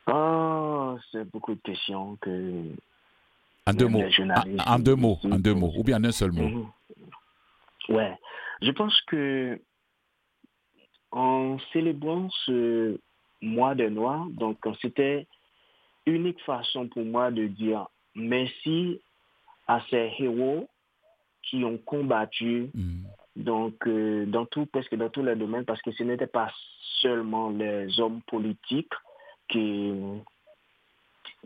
Oh, 0.06 0.96
c'est 1.10 1.24
beaucoup 1.30 1.54
de 1.54 1.60
questions 1.60 2.16
que. 2.20 2.64
En 3.66 3.72
deux 3.72 3.88
mots. 3.88 4.02
En, 4.66 4.78
deux 4.78 4.96
mots, 4.96 5.18
en 5.24 5.38
deux 5.38 5.54
mots, 5.54 5.72
ou 5.76 5.84
bien 5.84 5.98
en 5.98 6.04
un 6.04 6.12
seul 6.12 6.32
mot. 6.32 6.48
Mhm. 6.48 6.66
Ouais. 7.90 8.18
Je 8.62 8.70
pense 8.72 9.00
que 9.02 9.60
en 11.12 11.58
célébrant 11.72 12.28
ce 12.44 12.98
mois 13.40 13.74
de 13.74 13.88
noir, 13.88 14.26
donc 14.30 14.58
c'était 14.80 15.26
unique 16.06 16.40
façon 16.42 16.88
pour 16.88 17.04
moi 17.04 17.30
de 17.30 17.46
dire 17.46 17.86
merci 18.14 19.00
à 19.66 19.80
ces 19.90 20.12
héros 20.18 20.68
qui 21.42 21.64
ont 21.64 21.78
combattu 21.78 22.70
mm. 22.74 23.02
donc 23.36 23.74
euh, 23.86 24.26
dans 24.26 24.46
tout 24.46 24.66
presque 24.66 24.94
dans 24.94 25.08
tous 25.08 25.22
les 25.22 25.36
domaines 25.36 25.64
parce 25.64 25.80
que 25.82 25.92
ce 25.92 26.02
n'était 26.02 26.26
pas 26.26 26.52
seulement 27.00 27.50
les 27.50 27.98
hommes 28.00 28.20
politiques 28.22 28.92
qui 29.48 29.92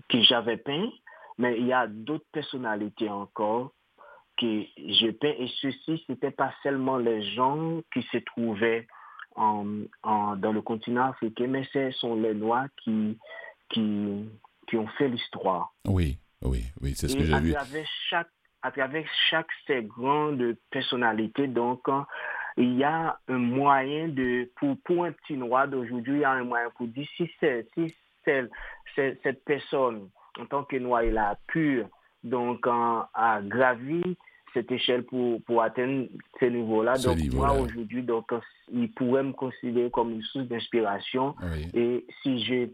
que 0.09 0.21
j'avais 0.23 0.57
peint 0.57 0.91
mais 1.39 1.59
il 1.59 1.67
y 1.67 1.73
a 1.73 1.87
d'autres 1.87 2.27
personnalités 2.33 3.09
encore 3.09 3.73
que 4.45 4.93
je 4.93 5.11
peins. 5.11 5.35
Et 5.39 5.49
ceci, 5.61 6.03
c'était 6.07 6.31
pas 6.31 6.53
seulement 6.63 6.99
les 6.99 7.23
gens 7.35 7.81
qui 7.93 8.03
se 8.13 8.19
trouvaient 8.19 8.87
en, 9.37 9.65
dans 10.37 10.53
le 10.53 10.63
continent 10.63 11.07
africain, 11.11 11.47
mais 11.49 11.65
ce 11.73 11.91
sont 11.93 12.15
les 12.15 12.35
Noirs 12.35 12.69
qui, 12.83 13.19
qui, 13.71 14.29
qui 14.69 14.77
ont 14.77 14.87
fait 14.99 15.09
l'histoire. 15.09 15.73
Oui, 15.87 16.19
oui, 16.43 16.65
oui, 16.81 16.95
c'est 16.95 17.09
ce 17.09 17.17
que 17.17 17.25
j'ai 17.25 17.41
vu. 17.41 17.55
Chaque, 18.09 18.29
à 18.63 18.71
travers 18.71 19.07
chaque 19.31 19.49
ces 19.67 19.83
grandes 19.83 20.57
personnalités, 20.71 21.49
donc, 21.49 21.83
il 22.57 22.77
y 22.77 22.85
a 22.85 23.19
un 23.29 23.39
moyen 23.39 24.09
de, 24.09 24.51
pour, 24.57 24.77
pour 24.85 25.05
un 25.05 25.13
petit 25.13 25.37
noir 25.37 25.67
d'aujourd'hui, 25.69 26.15
il 26.15 26.21
y 26.21 26.25
a 26.25 26.31
un 26.31 26.45
moyen 26.45 26.71
pour 26.77 26.87
dire 26.87 27.07
si, 27.17 27.29
si 27.75 27.95
c'est, 28.25 28.49
cette 28.95 29.45
personne, 29.45 30.09
en 30.39 30.47
tant 30.47 30.65
que 30.65 30.77
noir, 30.77 31.03
il 31.03 31.19
a 31.19 31.37
pu 31.49 31.83
donc 32.23 32.67
a 32.67 33.41
gravi 33.43 34.03
cette 34.55 34.71
échelle 34.73 35.03
pour, 35.05 35.43
pour 35.43 35.63
atteindre 35.63 36.07
ce 36.41 36.47
niveau-là. 36.47 36.97
donc 36.99 37.19
moi 37.33 37.53
aujourd'hui, 37.53 38.03
donc 38.03 38.31
il 38.73 38.91
pourrait 38.93 39.25
me 39.25 39.33
considérer 39.33 39.91
comme 39.91 40.13
une 40.13 40.23
source 40.23 40.47
d'inspiration. 40.47 41.35
Et 41.75 42.07
si 42.23 42.43
j'ai 42.45 42.73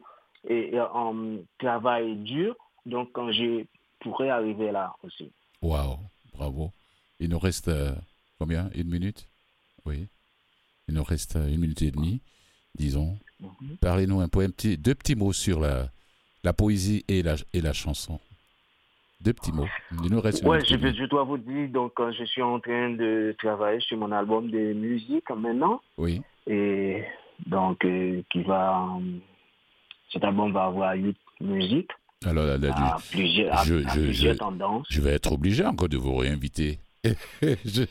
un 0.48 1.38
travail 1.58 2.16
dur, 2.16 2.54
donc 2.86 3.10
quand 3.12 3.32
je 3.32 3.64
pourrais 4.00 4.30
arriver 4.30 4.70
là 4.70 4.94
aussi. 5.02 5.30
Waouh, 5.62 5.98
bravo. 6.32 6.72
Il 7.18 7.28
nous 7.28 7.38
reste 7.38 7.68
euh, 7.68 7.92
combien? 8.38 8.70
Une 8.74 8.88
minute? 8.88 9.26
Oui. 9.84 10.06
Il 10.88 10.94
nous 10.94 11.04
reste 11.04 11.36
euh, 11.36 11.48
une 11.48 11.60
minute 11.60 11.82
et 11.82 11.90
demie, 11.90 12.20
disons. 12.74 13.18
Mhm. 13.40 13.76
Parlez-nous 13.80 14.20
un 14.20 14.28
peu, 14.28 14.48
petit, 14.48 14.78
deux 14.78 14.94
petits 14.94 15.14
mots 15.16 15.34
sur 15.34 15.60
la, 15.60 15.90
la 16.42 16.54
poésie 16.54 17.04
et 17.08 17.22
la, 17.22 17.36
et 17.52 17.60
la 17.60 17.74
chanson. 17.74 18.18
Deux 19.20 19.34
petits 19.34 19.52
mots. 19.52 19.66
Il 20.02 20.10
nous 20.10 20.20
reste 20.20 20.44
ouais, 20.44 20.60
je, 20.60 20.76
je, 20.76 21.04
dois 21.04 21.24
vous 21.24 21.36
dire, 21.36 21.68
donc, 21.68 21.92
je 21.98 22.24
suis 22.24 22.40
en 22.40 22.58
train 22.58 22.90
de 22.90 23.34
travailler 23.38 23.80
sur 23.80 23.98
mon 23.98 24.10
album 24.12 24.50
de 24.50 24.72
musique 24.72 25.28
maintenant. 25.30 25.82
Oui. 25.98 26.22
Et 26.46 27.04
donc, 27.46 27.84
euh, 27.84 28.22
qui 28.30 28.42
va. 28.42 28.88
Cet 30.12 30.24
album 30.24 30.52
va 30.52 30.64
avoir 30.64 30.94
huit 30.94 31.18
musiques. 31.40 31.90
Alors, 32.26 32.44
là, 32.44 32.56
à 32.74 32.98
plusieurs, 33.10 33.58
à, 33.58 33.64
je, 33.64 33.76
plusieurs 33.92 34.36
tendances. 34.36 34.86
Je 34.90 35.00
vais 35.00 35.12
être 35.12 35.32
obligé 35.32 35.64
encore 35.64 35.88
de 35.88 35.96
vous 35.96 36.16
réinviter. 36.16 36.78
je... 37.42 37.84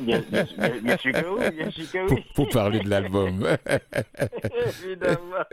bien, 0.00 0.22
bien, 0.30 0.96
sûr 0.96 1.12
que 1.12 1.28
oui, 1.28 1.50
bien 1.54 1.70
sûr 1.70 1.90
que 1.92 1.98
oui. 1.98 2.06
Pour, 2.34 2.46
pour 2.46 2.48
parler 2.48 2.80
de 2.80 2.88
l'album. 2.88 3.46
Évidemment. 4.84 5.44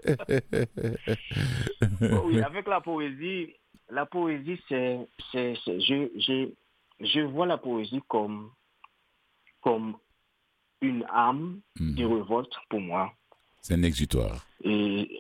oui, 2.26 2.42
avec 2.42 2.68
la 2.70 2.80
poésie, 2.80 3.50
la 3.92 4.06
poésie, 4.06 4.60
c'est, 4.68 5.00
c'est, 5.32 5.56
je, 5.66 6.10
je, 6.18 6.50
je, 7.02 7.20
vois 7.22 7.46
la 7.46 7.58
poésie 7.58 8.02
comme, 8.08 8.50
comme 9.62 9.96
une 10.82 11.06
âme 11.14 11.60
de 11.80 12.06
révolte 12.06 12.54
pour 12.70 12.80
moi. 12.80 13.12
C'est 13.62 13.76
un 13.76 13.84
exutoire. 13.84 14.46
Et 14.64 15.20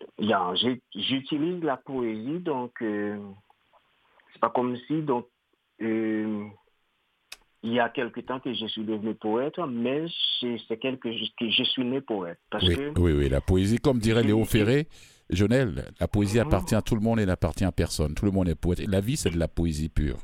j'utilise 0.96 1.62
la 1.64 1.78
poésie, 1.78 2.40
donc 2.40 2.82
euh, 2.82 3.20
c'est 4.34 4.40
pas 4.40 4.50
comme 4.50 4.78
si 4.88 5.02
donc 5.02 5.28
euh, 5.82 6.46
il 7.64 7.74
y 7.74 7.80
a 7.80 7.90
quelque 7.90 8.22
temps 8.22 8.40
que 8.40 8.54
je 8.54 8.66
suis 8.68 8.84
devenu 8.84 9.14
poète, 9.14 9.60
mais 9.60 10.06
c'est 10.68 10.78
quelque 10.78 11.10
que 11.38 11.50
je 11.50 11.64
suis 11.64 11.84
né 11.84 12.02
poète. 12.02 12.40
Parce 12.50 12.68
oui, 12.68 12.76
que, 12.76 13.00
oui, 13.00 13.12
oui, 13.12 13.30
la 13.30 13.42
poésie, 13.42 13.78
comme 13.78 14.00
dirait 14.00 14.24
Léo 14.24 14.44
Ferré, 14.46 14.88
Jonel, 15.32 15.86
la 16.00 16.08
poésie 16.08 16.40
mhm. 16.40 16.48
appartient 16.48 16.76
à 16.76 16.82
tout 16.82 16.96
le 16.96 17.02
monde 17.02 17.20
et 17.20 17.26
n'appartient 17.26 17.66
à 17.66 17.72
personne. 17.72 18.14
Tout 18.14 18.26
le 18.26 18.32
monde 18.32 18.50
est 18.50 18.56
poète. 18.56 18.86
La 18.88 19.02
vie, 19.02 19.18
c'est 19.18 19.30
de 19.30 19.40
la 19.40 19.48
poésie 19.48 19.90
pure. 19.90 20.18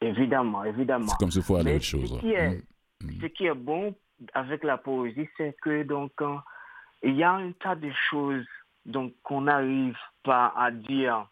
Évidemment, 0.00 0.64
évidemment. 0.64 1.08
C'est 1.08 1.18
comme 1.18 1.30
ce 1.30 1.40
faut 1.40 1.56
aller 1.56 1.74
autre 1.74 1.84
chose. 1.84 2.14
Ce 2.16 2.20
qui, 2.20 2.32
est, 2.32 2.62
mm. 3.02 3.20
ce 3.20 3.26
qui 3.26 3.46
est 3.46 3.54
bon 3.54 3.94
avec 4.34 4.64
la 4.64 4.78
poésie, 4.78 5.28
c'est 5.36 5.56
que 5.60 5.82
donc 5.82 6.12
il 7.02 7.16
y 7.16 7.22
a 7.22 7.32
un 7.32 7.52
tas 7.52 7.74
de 7.74 7.90
choses 8.10 8.46
donc 8.86 9.12
qu'on 9.22 9.42
n'arrive 9.42 9.96
pas 10.22 10.52
à 10.56 10.70
dire 10.70 11.28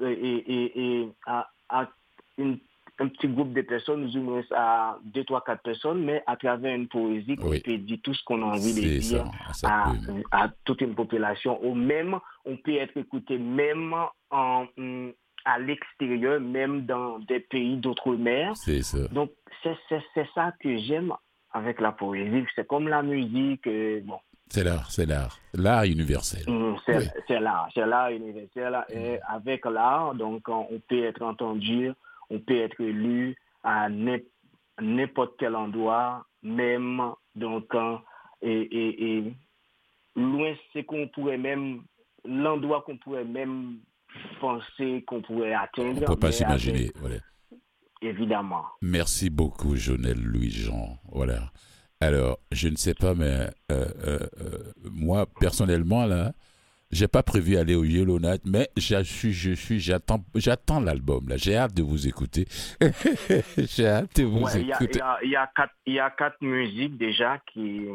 et, 0.00 1.08
à, 1.26 1.50
à 1.68 1.88
une 2.38 2.58
un 2.98 3.08
petit 3.08 3.28
groupe 3.28 3.52
de 3.52 3.62
personnes, 3.62 4.10
nous 4.12 4.22
moins 4.22 4.42
à 4.54 4.98
deux, 5.04 5.24
trois, 5.24 5.42
quatre 5.42 5.62
personnes, 5.62 6.04
mais 6.04 6.22
à 6.26 6.36
travers 6.36 6.74
une 6.74 6.88
poésie, 6.88 7.36
on 7.40 7.50
peut 7.50 7.78
dire 7.78 7.98
tout 8.02 8.14
ce 8.14 8.22
qu'on 8.24 8.42
a 8.42 8.56
envie 8.56 8.74
de 8.74 8.98
dire 8.98 9.24
à, 9.64 10.48
toute 10.64 10.80
une 10.80 10.94
population. 10.94 11.58
Ou 11.64 11.74
même, 11.74 12.18
on 12.44 12.56
peut 12.56 12.74
être 12.74 12.96
écouté 12.96 13.38
même 13.38 13.94
en, 14.30 14.66
à 15.44 15.58
l'extérieur, 15.58 16.40
même 16.40 16.84
dans 16.86 17.18
des 17.20 17.40
pays 17.40 17.76
d'outre-mer. 17.76 18.56
C'est 18.56 18.82
ça. 18.82 19.08
Donc, 19.08 19.30
c'est 19.62 20.28
ça 20.34 20.52
que 20.60 20.78
j'aime 20.78 21.12
avec 21.52 21.80
la 21.80 21.92
poésie. 21.92 22.44
C'est 22.54 22.66
comme 22.66 22.88
la 22.88 23.02
musique. 23.02 23.66
Euh, 23.66 24.00
bon. 24.04 24.18
C'est 24.48 24.64
l'art, 24.64 24.90
c'est 24.90 25.06
l'art. 25.06 25.38
L'art 25.54 25.84
universel. 25.84 26.44
Mm, 26.46 26.76
c'est 27.26 27.40
l'art, 27.40 27.68
c'est 27.74 27.86
l'art 27.86 28.10
universel. 28.10 28.84
Et 28.90 29.18
avec 29.26 29.64
l'art, 29.64 30.14
donc, 30.14 30.48
on 30.48 30.80
peut 30.88 31.04
être 31.04 31.22
entendu 31.22 31.92
on 32.32 32.40
peut 32.40 32.56
être 32.56 32.82
lu 32.82 33.36
à 33.62 33.88
n'importe 34.80 35.34
quel 35.38 35.54
endroit, 35.54 36.26
même 36.42 37.00
donc 37.34 37.72
et, 38.40 38.68
et, 38.72 39.24
loin 40.16 40.54
c'est 40.72 40.84
qu'on 40.84 41.06
pourrait 41.08 41.38
même 41.38 41.82
l'endroit 42.24 42.82
qu'on 42.82 42.96
pourrait 42.96 43.24
même 43.24 43.78
penser 44.40 45.04
qu'on 45.06 45.22
pourrait 45.22 45.54
atteindre. 45.54 45.90
On 45.90 46.00
ne 46.00 46.06
peut 46.06 46.16
pas 46.16 46.32
s'imaginer, 46.32 46.90
voilà. 46.96 47.16
Évidemment. 48.00 48.64
Merci 48.80 49.30
beaucoup, 49.30 49.76
Jonel 49.76 50.20
Louis-Jean. 50.20 50.98
Voilà. 51.12 51.52
Alors, 52.00 52.40
je 52.50 52.66
ne 52.66 52.74
sais 52.74 52.94
pas, 52.94 53.14
mais 53.14 53.26
euh, 53.26 53.48
euh, 53.70 54.18
euh, 54.40 54.72
moi, 54.90 55.26
personnellement, 55.38 56.04
là, 56.04 56.32
j'ai 56.92 57.08
pas 57.08 57.22
prévu 57.22 57.56
aller 57.56 57.74
au 57.74 57.84
Yellow 57.84 58.20
Night, 58.20 58.42
mais 58.44 58.68
je 58.76 59.02
suis, 59.02 59.32
je 59.32 59.52
suis, 59.52 59.80
j'attends, 59.80 60.22
j'attends 60.34 60.80
l'album 60.80 61.28
là. 61.28 61.36
J'ai 61.36 61.56
hâte 61.56 61.74
de 61.74 61.82
vous 61.82 62.06
écouter. 62.06 62.46
j'ai 63.58 63.86
hâte 63.86 64.16
de 64.16 64.24
vous 64.24 64.46
écouter. 64.56 65.00
Il 65.24 65.30
y, 65.30 65.36
a, 65.36 65.50
quatre, 65.56 65.74
il 65.86 65.94
y 65.94 65.98
a 65.98 66.10
quatre 66.10 66.40
musiques 66.42 66.96
déjà 66.98 67.38
qui 67.52 67.86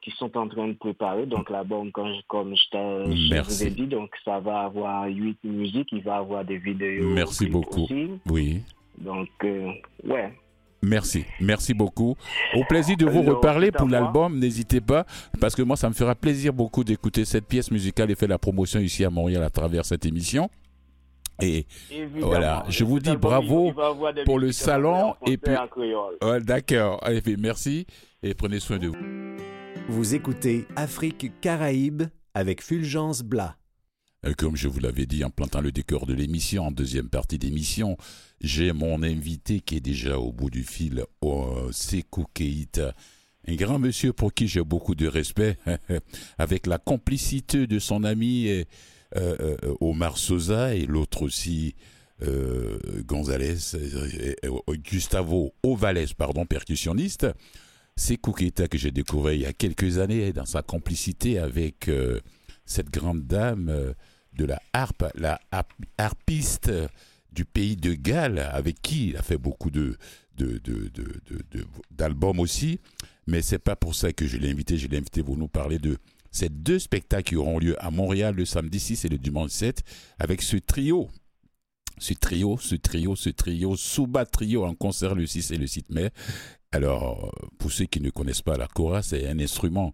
qui 0.00 0.10
sont 0.12 0.36
en 0.36 0.48
train 0.48 0.68
de 0.68 0.74
préparer. 0.74 1.26
Donc 1.26 1.50
l'album, 1.50 1.90
comme 1.92 2.14
je, 2.14 2.20
comme 2.28 2.54
je, 2.54 3.42
vous 3.42 3.62
ai 3.64 3.70
dit, 3.70 3.86
donc 3.86 4.10
ça 4.24 4.40
va 4.40 4.60
avoir 4.60 5.06
huit 5.06 5.38
musiques. 5.44 5.90
Il 5.92 6.02
va 6.02 6.16
avoir 6.16 6.44
des 6.44 6.58
vidéos. 6.58 7.10
Merci 7.10 7.46
beaucoup. 7.46 7.86
Oui. 8.26 8.62
Donc 8.98 9.28
euh, 9.44 9.72
ouais. 10.04 10.32
Merci, 10.82 11.24
merci 11.40 11.74
beaucoup. 11.74 12.16
Au 12.54 12.64
plaisir 12.64 12.96
de 12.96 13.06
vous 13.06 13.22
reparler 13.22 13.72
pour 13.72 13.88
l'album, 13.88 14.38
n'hésitez 14.38 14.80
pas, 14.80 15.04
parce 15.40 15.54
que 15.54 15.62
moi, 15.62 15.76
ça 15.76 15.88
me 15.88 15.94
fera 15.94 16.14
plaisir 16.14 16.52
beaucoup 16.52 16.84
d'écouter 16.84 17.24
cette 17.24 17.46
pièce 17.46 17.70
musicale 17.70 18.10
et 18.10 18.14
faire 18.14 18.28
la 18.28 18.38
promotion 18.38 18.78
ici 18.78 19.04
à 19.04 19.10
Montréal 19.10 19.42
à 19.42 19.50
travers 19.50 19.84
cette 19.84 20.06
émission. 20.06 20.48
Et 21.40 21.66
voilà, 22.16 22.64
je 22.68 22.84
vous 22.84 22.98
dis 22.98 23.16
bravo 23.16 23.72
pour 24.24 24.38
le 24.38 24.50
salon 24.52 25.14
et 25.26 25.36
puis 25.36 25.54
d'accord. 26.42 27.00
Merci 27.38 27.86
et 28.22 28.34
prenez 28.34 28.58
soin 28.58 28.78
de 28.78 28.88
vous. 28.88 28.96
Vous 29.88 30.14
écoutez 30.14 30.66
Afrique 30.76 31.32
Caraïbes 31.40 32.04
avec 32.34 32.62
Fulgence 32.62 33.22
Blas. 33.22 33.56
Euh, 34.26 34.34
comme 34.36 34.56
je 34.56 34.66
vous 34.66 34.80
l'avais 34.80 35.06
dit 35.06 35.22
en 35.24 35.30
plantant 35.30 35.60
le 35.60 35.70
décor 35.70 36.06
de 36.06 36.14
l'émission, 36.14 36.66
en 36.66 36.70
deuxième 36.72 37.08
partie 37.08 37.38
d'émission, 37.38 37.96
j'ai 38.40 38.72
mon 38.72 39.02
invité 39.02 39.60
qui 39.60 39.76
est 39.76 39.80
déjà 39.80 40.18
au 40.18 40.32
bout 40.32 40.50
du 40.50 40.64
fil, 40.64 41.04
Sekou 41.70 42.26
Keita. 42.34 42.94
Un 43.46 43.54
grand 43.54 43.78
monsieur 43.78 44.12
pour 44.12 44.34
qui 44.34 44.48
j'ai 44.48 44.62
beaucoup 44.62 44.94
de 44.94 45.06
respect, 45.06 45.56
avec 46.38 46.66
la 46.66 46.78
complicité 46.78 47.66
de 47.66 47.78
son 47.78 48.02
ami 48.04 48.48
euh, 48.48 48.64
euh, 49.16 49.56
Omar 49.80 50.18
Sosa 50.18 50.74
et 50.74 50.84
l'autre 50.84 51.22
aussi, 51.22 51.74
González, 53.06 53.76
Gustavo 54.82 55.54
Ovales, 55.62 56.14
pardon, 56.16 56.44
percussionniste. 56.46 57.28
Sekou 57.96 58.32
Keita 58.32 58.66
que 58.66 58.76
j'ai 58.76 58.90
découvert 58.90 59.32
il 59.32 59.42
y 59.42 59.46
a 59.46 59.52
quelques 59.52 59.98
années 59.98 60.32
dans 60.32 60.44
sa 60.44 60.62
complicité 60.62 61.38
avec 61.38 61.88
cette 62.68 62.90
grande 62.90 63.26
dame 63.26 63.68
euh, 63.70 63.92
de 64.34 64.44
la 64.44 64.60
harpe, 64.72 65.06
la 65.16 65.40
harpiste 65.96 66.70
du 67.32 67.44
pays 67.44 67.76
de 67.76 67.94
Galles, 67.94 68.38
avec 68.38 68.80
qui 68.80 69.08
il 69.08 69.16
a 69.16 69.22
fait 69.22 69.38
beaucoup 69.38 69.70
de, 69.70 69.96
d'albums 71.90 72.38
aussi. 72.38 72.78
Mais 73.26 73.42
c'est 73.42 73.58
pas 73.58 73.74
pour 73.74 73.94
ça 73.94 74.12
que 74.12 74.26
je 74.26 74.36
l'ai 74.36 74.50
invité. 74.50 74.76
Je 74.76 74.86
l'ai 74.86 74.98
invité 74.98 75.22
pour 75.22 75.36
nous 75.36 75.48
parler 75.48 75.78
de 75.78 75.98
ces 76.30 76.48
deux 76.48 76.78
spectacles 76.78 77.30
qui 77.30 77.36
auront 77.36 77.58
lieu 77.58 77.74
à 77.82 77.90
Montréal 77.90 78.34
le 78.34 78.44
samedi 78.44 78.78
6 78.78 79.06
et 79.06 79.08
le 79.08 79.18
dimanche 79.18 79.50
7 79.50 79.82
avec 80.18 80.42
ce 80.42 80.56
trio. 80.58 81.08
Ce 81.98 82.14
trio, 82.14 82.58
ce 82.58 82.76
trio, 82.76 83.16
ce 83.16 83.30
trio, 83.30 83.76
Souba 83.76 84.24
Trio 84.24 84.64
en 84.64 84.74
concert 84.74 85.16
le 85.16 85.26
6 85.26 85.50
et 85.50 85.56
le 85.56 85.66
7 85.66 85.90
mai. 85.90 86.10
Alors, 86.70 87.34
pour 87.58 87.72
ceux 87.72 87.86
qui 87.86 88.00
ne 88.00 88.10
connaissent 88.10 88.42
pas 88.42 88.56
la 88.56 88.68
kora, 88.68 89.02
c'est 89.02 89.26
un 89.26 89.40
instrument 89.40 89.92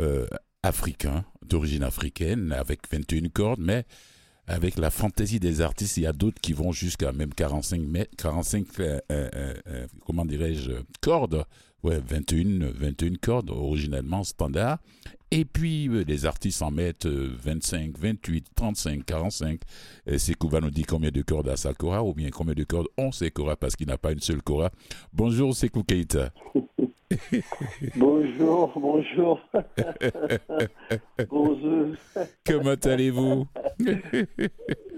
euh, 0.00 0.26
africain, 0.66 1.24
d'origine 1.44 1.82
africaine, 1.82 2.52
avec 2.52 2.80
21 2.90 3.28
cordes, 3.28 3.60
mais 3.60 3.84
avec 4.46 4.78
la 4.78 4.90
fantaisie 4.90 5.40
des 5.40 5.60
artistes, 5.60 5.96
il 5.96 6.04
y 6.04 6.06
a 6.06 6.12
d'autres 6.12 6.40
qui 6.40 6.52
vont 6.52 6.72
jusqu'à 6.72 7.12
même 7.12 7.34
45, 7.34 7.80
45 8.16 8.66
euh, 8.78 9.00
euh, 9.10 9.54
euh, 9.66 9.86
comment 10.06 10.24
dirais-je, 10.24 10.72
cordes. 11.00 11.44
Ouais, 11.82 12.00
21, 12.00 12.70
21 12.74 13.14
cordes, 13.20 13.50
originellement 13.50 14.24
standard. 14.24 14.78
Et 15.30 15.44
puis, 15.44 15.88
les 15.88 16.24
artistes 16.24 16.62
en 16.62 16.70
mettent 16.70 17.06
25, 17.06 17.98
28, 17.98 18.46
35, 18.54 19.04
45. 19.04 19.60
Sekou 20.18 20.48
va 20.48 20.60
nous 20.60 20.70
dire 20.70 20.86
combien 20.88 21.10
de 21.10 21.22
cordes 21.22 21.48
a 21.48 21.56
sa 21.56 21.74
Cora, 21.74 22.04
ou 22.04 22.14
bien 22.14 22.30
combien 22.30 22.54
de 22.54 22.64
cordes 22.64 22.86
ont 22.96 23.10
ses 23.10 23.30
Cora, 23.30 23.56
parce 23.56 23.74
qu'il 23.74 23.88
n'a 23.88 23.98
pas 23.98 24.12
une 24.12 24.20
seule 24.20 24.42
Cora. 24.42 24.70
Bonjour, 25.12 25.54
Sekou 25.54 25.82
Keita. 25.82 26.30
bonjour, 27.96 28.72
bonjour. 28.76 29.40
bonjour. 31.28 31.86
Comment 32.44 32.74
allez-vous? 32.84 33.46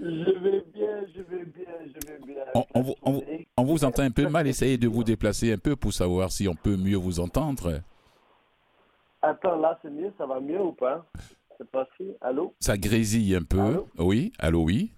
Je 0.01 0.39
vais 0.39 0.63
bien, 0.73 1.05
je 1.13 1.21
vais 1.21 1.45
bien, 1.45 1.68
On, 2.53 3.63
vous, 3.63 3.85
entend 3.85 4.03
un 4.03 4.11
peu 4.11 4.27
mal. 4.27 4.47
Essayez 4.47 4.77
de 4.77 4.87
vous 4.87 5.03
déplacer 5.03 5.53
un 5.53 5.57
peu 5.57 5.75
pour 5.75 5.93
savoir 5.93 6.31
si 6.31 6.47
on 6.47 6.55
peut 6.55 6.77
mieux 6.77 6.97
vous 6.97 7.19
entendre. 7.19 7.81
Attends, 9.21 9.57
là 9.57 9.77
c'est 9.81 9.91
mieux, 9.91 10.11
ça 10.17 10.25
va 10.25 10.39
mieux 10.39 10.61
ou 10.61 10.71
pas? 10.71 11.05
C'est 11.57 11.69
passé 11.69 12.15
Allô? 12.21 12.53
Ça 12.59 12.77
grésille 12.77 13.35
un 13.35 13.43
peu. 13.43 13.83
oui, 13.97 14.31
allô, 14.39 14.63
oui. 14.63 14.93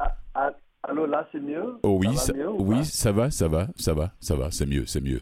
Ah, 0.00 0.16
ah, 0.34 0.50
allô, 0.82 1.06
là 1.06 1.26
c'est 1.30 1.40
mieux? 1.40 1.78
Oh, 1.84 1.98
Oui, 2.00 2.16
ça, 2.16 2.32
oui 2.58 2.84
ça 2.84 3.12
va, 3.12 3.30
ça 3.30 3.46
va, 3.46 3.68
ça 3.76 3.94
va, 3.94 4.10
ça 4.18 4.34
va, 4.34 4.50
c'est 4.50 4.66
mieux, 4.66 4.86
c'est 4.86 5.00
mieux. 5.00 5.20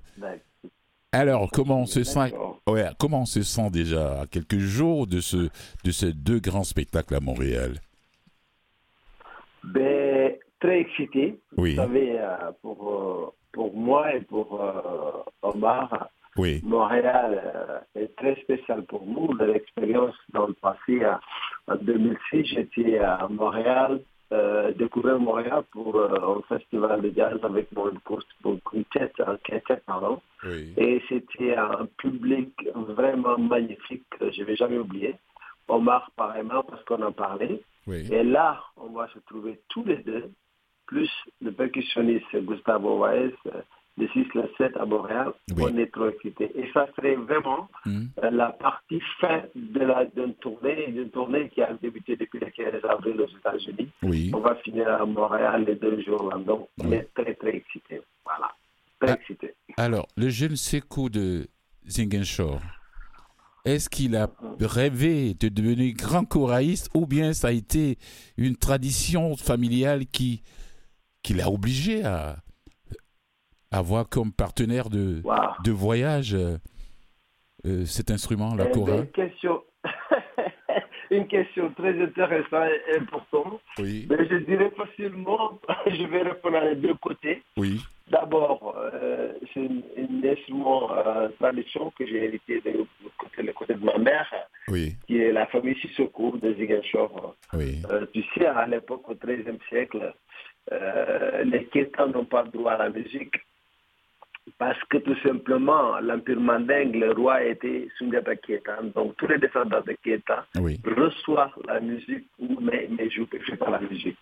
Alors, 1.12 1.50
comment 1.52 1.80
on 1.80 1.86
se 1.86 2.04
sent? 2.04 2.32
Ouais, 2.66 2.88
Comment 2.98 3.22
on 3.22 3.26
se 3.26 3.42
sent 3.42 3.68
déjà 3.70 4.22
à 4.22 4.26
quelques 4.26 4.58
jours 4.58 5.06
de 5.06 5.20
ce 5.20 5.50
de 5.84 5.90
ces 5.90 6.14
deux 6.14 6.38
grands 6.38 6.64
spectacles 6.64 7.14
à 7.14 7.20
Montréal? 7.20 7.74
Ben 9.62 10.01
très 10.62 10.80
excité. 10.80 11.38
Oui. 11.56 11.70
Vous 11.74 11.82
savez, 11.82 12.18
euh, 12.18 12.52
pour 12.62 12.78
euh, 12.92 13.32
pour 13.52 13.74
moi 13.76 14.14
et 14.14 14.20
pour 14.20 14.62
euh, 14.62 15.22
Omar, 15.42 16.08
oui. 16.36 16.60
Montréal 16.64 17.82
est 17.94 18.16
très 18.16 18.36
spécial 18.36 18.84
pour 18.84 19.04
nous. 19.04 19.34
L'expérience 19.36 20.14
dans 20.32 20.46
le 20.46 20.54
passé, 20.54 21.02
en 21.66 21.76
2006, 21.76 22.46
j'étais 22.46 22.98
à 22.98 23.28
Montréal 23.28 24.00
euh, 24.32 24.72
découvert 24.72 25.18
Montréal 25.18 25.62
pour 25.72 25.94
euh, 25.96 26.38
un 26.38 26.56
festival 26.56 27.02
de 27.02 27.12
jazz 27.14 27.38
avec 27.42 27.70
mon, 27.72 27.92
mon 28.44 28.56
quintet, 28.64 29.12
un 29.26 29.36
quintet 29.44 29.82
pardon. 29.84 30.22
Et 30.78 31.02
c'était 31.08 31.54
un 31.54 31.86
public 31.98 32.50
vraiment 32.74 33.36
magnifique, 33.38 34.06
je 34.20 34.40
ne 34.40 34.46
vais 34.46 34.56
jamais 34.56 34.78
oublier. 34.78 35.16
Omar, 35.68 36.10
pareillement, 36.16 36.62
parce 36.62 36.82
qu'on 36.84 37.02
en 37.02 37.12
parlait. 37.12 37.60
Et 37.88 38.22
là, 38.22 38.60
on 38.76 38.88
va 38.90 39.08
se 39.08 39.18
trouver 39.20 39.60
tous 39.68 39.84
les 39.84 39.98
deux, 39.98 40.30
plus 40.92 41.10
le 41.40 41.52
percussionniste 41.52 42.36
Gustavo 42.46 42.98
Vaez, 42.98 43.32
le 43.98 44.08
6, 44.08 44.26
le 44.34 44.50
7 44.58 44.76
à 44.76 44.84
Montréal, 44.84 45.32
on 45.58 45.76
est 45.76 45.90
trop 45.92 46.08
excités. 46.08 46.50
Et 46.54 46.70
ça 46.72 46.86
serait 46.96 47.14
vraiment 47.16 47.68
hmm. 47.84 48.04
euh, 48.22 48.30
la 48.30 48.50
partie 48.50 49.00
fin 49.20 49.42
d'une 49.54 50.34
tournée, 50.40 50.88
d'une 50.88 51.10
tournée 51.10 51.48
qui 51.50 51.62
a 51.62 51.72
débuté 51.74 52.16
depuis 52.16 52.40
le 52.40 52.50
15 52.50 52.84
avril 52.88 53.20
aux 53.20 53.28
États-Unis. 53.28 53.90
On 54.34 54.40
va 54.40 54.54
finir 54.56 54.88
à 54.88 55.04
Montréal 55.04 55.64
les 55.66 55.76
deux 55.76 56.00
jours 56.02 56.30
là. 56.30 56.38
Donc, 56.38 56.68
on 56.82 56.92
est 56.92 57.08
très, 57.14 57.34
très 57.34 57.56
excités. 57.56 58.00
Voilà. 58.24 58.50
Très 59.00 59.10
ah, 59.10 59.14
excités. 59.14 59.54
Alors, 59.76 60.06
le 60.16 60.28
jeune 60.28 60.56
Sekou 60.56 61.10
de 61.10 61.46
Zingenshore, 61.86 62.60
est-ce 63.64 63.88
qu'il 63.88 64.16
a 64.16 64.28
rêvé 64.60 65.34
de 65.34 65.48
devenir 65.48 65.94
grand 65.94 66.24
choraïste 66.24 66.88
ou 66.94 67.06
bien 67.06 67.32
ça 67.32 67.48
a 67.48 67.52
été 67.52 67.98
une 68.36 68.56
tradition 68.56 69.36
familiale 69.36 70.06
qui, 70.06 70.42
qui 71.22 71.34
l'a 71.34 71.48
obligé 71.48 72.04
à 72.04 72.36
avoir 73.70 74.08
comme 74.08 74.32
partenaire 74.32 74.90
de, 74.90 75.22
de 75.64 75.70
voyage 75.70 76.34
euh, 76.34 77.84
cet 77.86 78.10
instrument, 78.10 78.54
la 78.54 78.66
kora 78.66 78.96
une 78.96 79.06
question, 79.06 79.62
une 81.10 81.26
question 81.28 81.72
très 81.72 82.00
intéressante 82.02 82.68
et 82.88 82.98
importante. 82.98 83.60
Oui. 83.78 84.06
Mais 84.10 84.28
je 84.28 84.36
dirais 84.36 84.70
facilement, 84.76 85.60
je 85.86 86.04
vais 86.04 86.22
répondre 86.22 86.56
à 86.56 86.64
les 86.66 86.76
deux 86.76 86.94
côtés. 86.94 87.42
Oui. 87.56 87.80
D'abord, 88.10 88.76
c'est 89.54 89.60
un 89.60 90.28
instrument 90.28 90.90
tradition 91.38 91.92
que 91.96 92.04
j'ai 92.04 92.24
hérité 92.24 92.60
de 92.60 92.84
côté, 93.16 93.42
le 93.42 93.52
côté 93.52 93.74
de 93.74 93.84
ma 93.84 93.96
mère, 93.96 94.30
oui. 94.68 94.96
qui 95.06 95.18
est 95.18 95.32
la 95.32 95.46
famille 95.46 95.76
Sissoko 95.80 96.36
de 96.36 96.52
Ziguinchor. 96.54 97.36
Oui. 97.54 97.80
tu 98.12 98.22
sais, 98.34 98.46
à 98.46 98.66
l'époque, 98.66 99.08
au 99.08 99.14
XIIIe 99.14 99.58
siècle, 99.68 100.12
les 101.44 101.64
Kétans 101.66 102.08
n'ont 102.08 102.24
pas 102.24 102.44
droit 102.44 102.72
à 102.72 102.78
la 102.78 102.90
musique. 102.90 103.34
Parce 104.58 104.78
que 104.90 104.98
tout 104.98 105.16
simplement, 105.22 105.98
l'Empire 106.00 106.40
mandingue, 106.40 106.96
le 106.96 107.12
roi 107.12 107.44
était 107.44 107.88
Sundiata 107.96 108.36
Kétan. 108.36 108.90
Donc 108.94 109.16
tous 109.16 109.28
les 109.28 109.38
descendants 109.38 109.82
de 109.86 109.92
Kétan 110.04 110.42
reçoivent 110.56 111.50
la 111.66 111.80
musique, 111.80 112.26
mais 112.60 112.88
ne 112.88 113.08
jouent 113.08 113.28
pas 113.58 113.70
la 113.70 113.80
musique. 113.80 114.18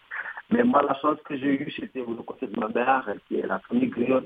Mais 0.51 0.65
moi, 0.65 0.83
la 0.83 0.95
chance 1.01 1.19
que 1.25 1.37
j'ai 1.37 1.63
eue, 1.63 1.71
c'était 1.71 2.01
le 2.01 2.23
côté 2.23 2.47
de 2.47 2.59
ma 2.59 2.69
mère, 2.69 3.07
qui 3.29 3.37
est 3.37 3.47
la 3.47 3.61
famille 3.61 3.89
Griot, 3.89 4.23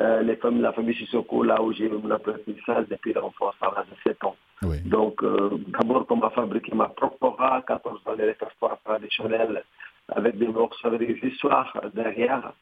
euh, 0.00 0.22
les 0.22 0.36
familles, 0.36 0.62
la 0.62 0.72
famille 0.72 0.94
Sissoko, 0.94 1.42
là 1.42 1.60
où 1.60 1.72
j'ai 1.72 1.86
eu 1.86 1.90
mon 1.90 2.10
apprentissage 2.10 2.86
depuis 2.88 3.12
l'enfance 3.12 3.54
à 3.60 3.72
l'âge 3.74 3.86
de 3.90 4.10
7 4.10 4.24
ans. 4.24 4.36
Donc, 4.84 5.22
euh, 5.22 5.50
d'abord, 5.68 6.06
on 6.08 6.16
m'a 6.16 6.30
fabriqué 6.30 6.74
ma 6.74 6.88
propre 6.88 7.22
aura, 7.22 7.62
14 7.66 8.00
ans 8.06 8.16
de 8.16 8.22
répertoire 8.22 8.78
traditionnel, 8.84 9.64
avec 10.14 10.38
des 10.38 10.48
morceaux, 10.48 10.88
avec 10.88 11.20
des 11.20 11.28
histoires 11.28 11.72
derrière 11.94 12.52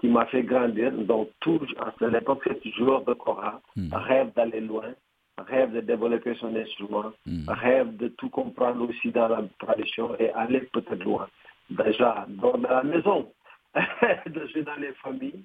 qui 0.00 0.08
m'a 0.08 0.26
fait 0.26 0.42
grandir. 0.42 0.92
Donc, 0.92 1.30
tout, 1.40 1.60
à 1.78 2.06
l'époque, 2.06 2.42
c'est 2.44 2.60
toujours 2.60 3.04
de 3.04 3.14
Cora, 3.14 3.60
hmm. 3.76 3.92
rêve 3.92 4.32
d'aller 4.34 4.60
loin, 4.60 4.94
rêve 5.38 5.72
de 5.72 5.80
développer 5.80 6.34
son 6.34 6.54
instrument, 6.56 7.12
hmm. 7.26 7.48
rêve 7.48 7.96
de 7.96 8.08
tout 8.08 8.28
comprendre 8.28 8.88
aussi 8.88 9.10
dans 9.10 9.28
la 9.28 9.42
tradition 9.58 10.16
et 10.18 10.30
aller 10.30 10.60
peut-être 10.72 11.04
loin. 11.04 11.28
Déjà, 11.70 12.26
dans 12.28 12.56
la 12.56 12.82
maison, 12.82 13.30
dans 13.74 14.80
les 14.80 14.92
familles, 15.02 15.44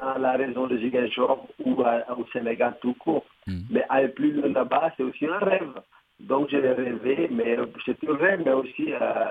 dans 0.00 0.18
la 0.18 0.32
région 0.32 0.66
de 0.66 0.76
Ziguinchor 0.78 1.46
ou 1.64 1.82
au 1.82 2.26
Sénégal 2.32 2.76
tout 2.80 2.94
court. 2.94 3.24
Hmm. 3.46 3.60
Mais 3.70 3.84
aller 3.88 4.08
plus 4.08 4.32
loin 4.32 4.48
là-bas, 4.48 4.92
c'est 4.96 5.02
aussi 5.02 5.26
un 5.26 5.38
rêve. 5.38 5.72
Donc, 6.18 6.50
je 6.50 6.56
l'ai 6.58 6.72
rêvé, 6.72 7.28
mais 7.30 7.56
c'est 7.84 8.08
un 8.08 8.16
rêve, 8.16 8.42
mais 8.44 8.52
aussi... 8.52 8.92
Euh, 8.92 9.26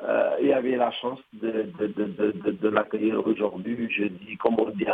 euh, 0.00 0.36
il 0.40 0.48
y 0.48 0.52
avait 0.52 0.76
la 0.76 0.90
chance 0.90 1.20
de, 1.32 1.70
de, 1.78 1.86
de, 1.86 2.50
de, 2.50 2.68
l'accueillir 2.68 3.24
aujourd'hui, 3.24 3.88
je 3.90 4.04
dis, 4.04 4.36
comme 4.36 4.58
on 4.58 4.68
dit, 4.70 4.86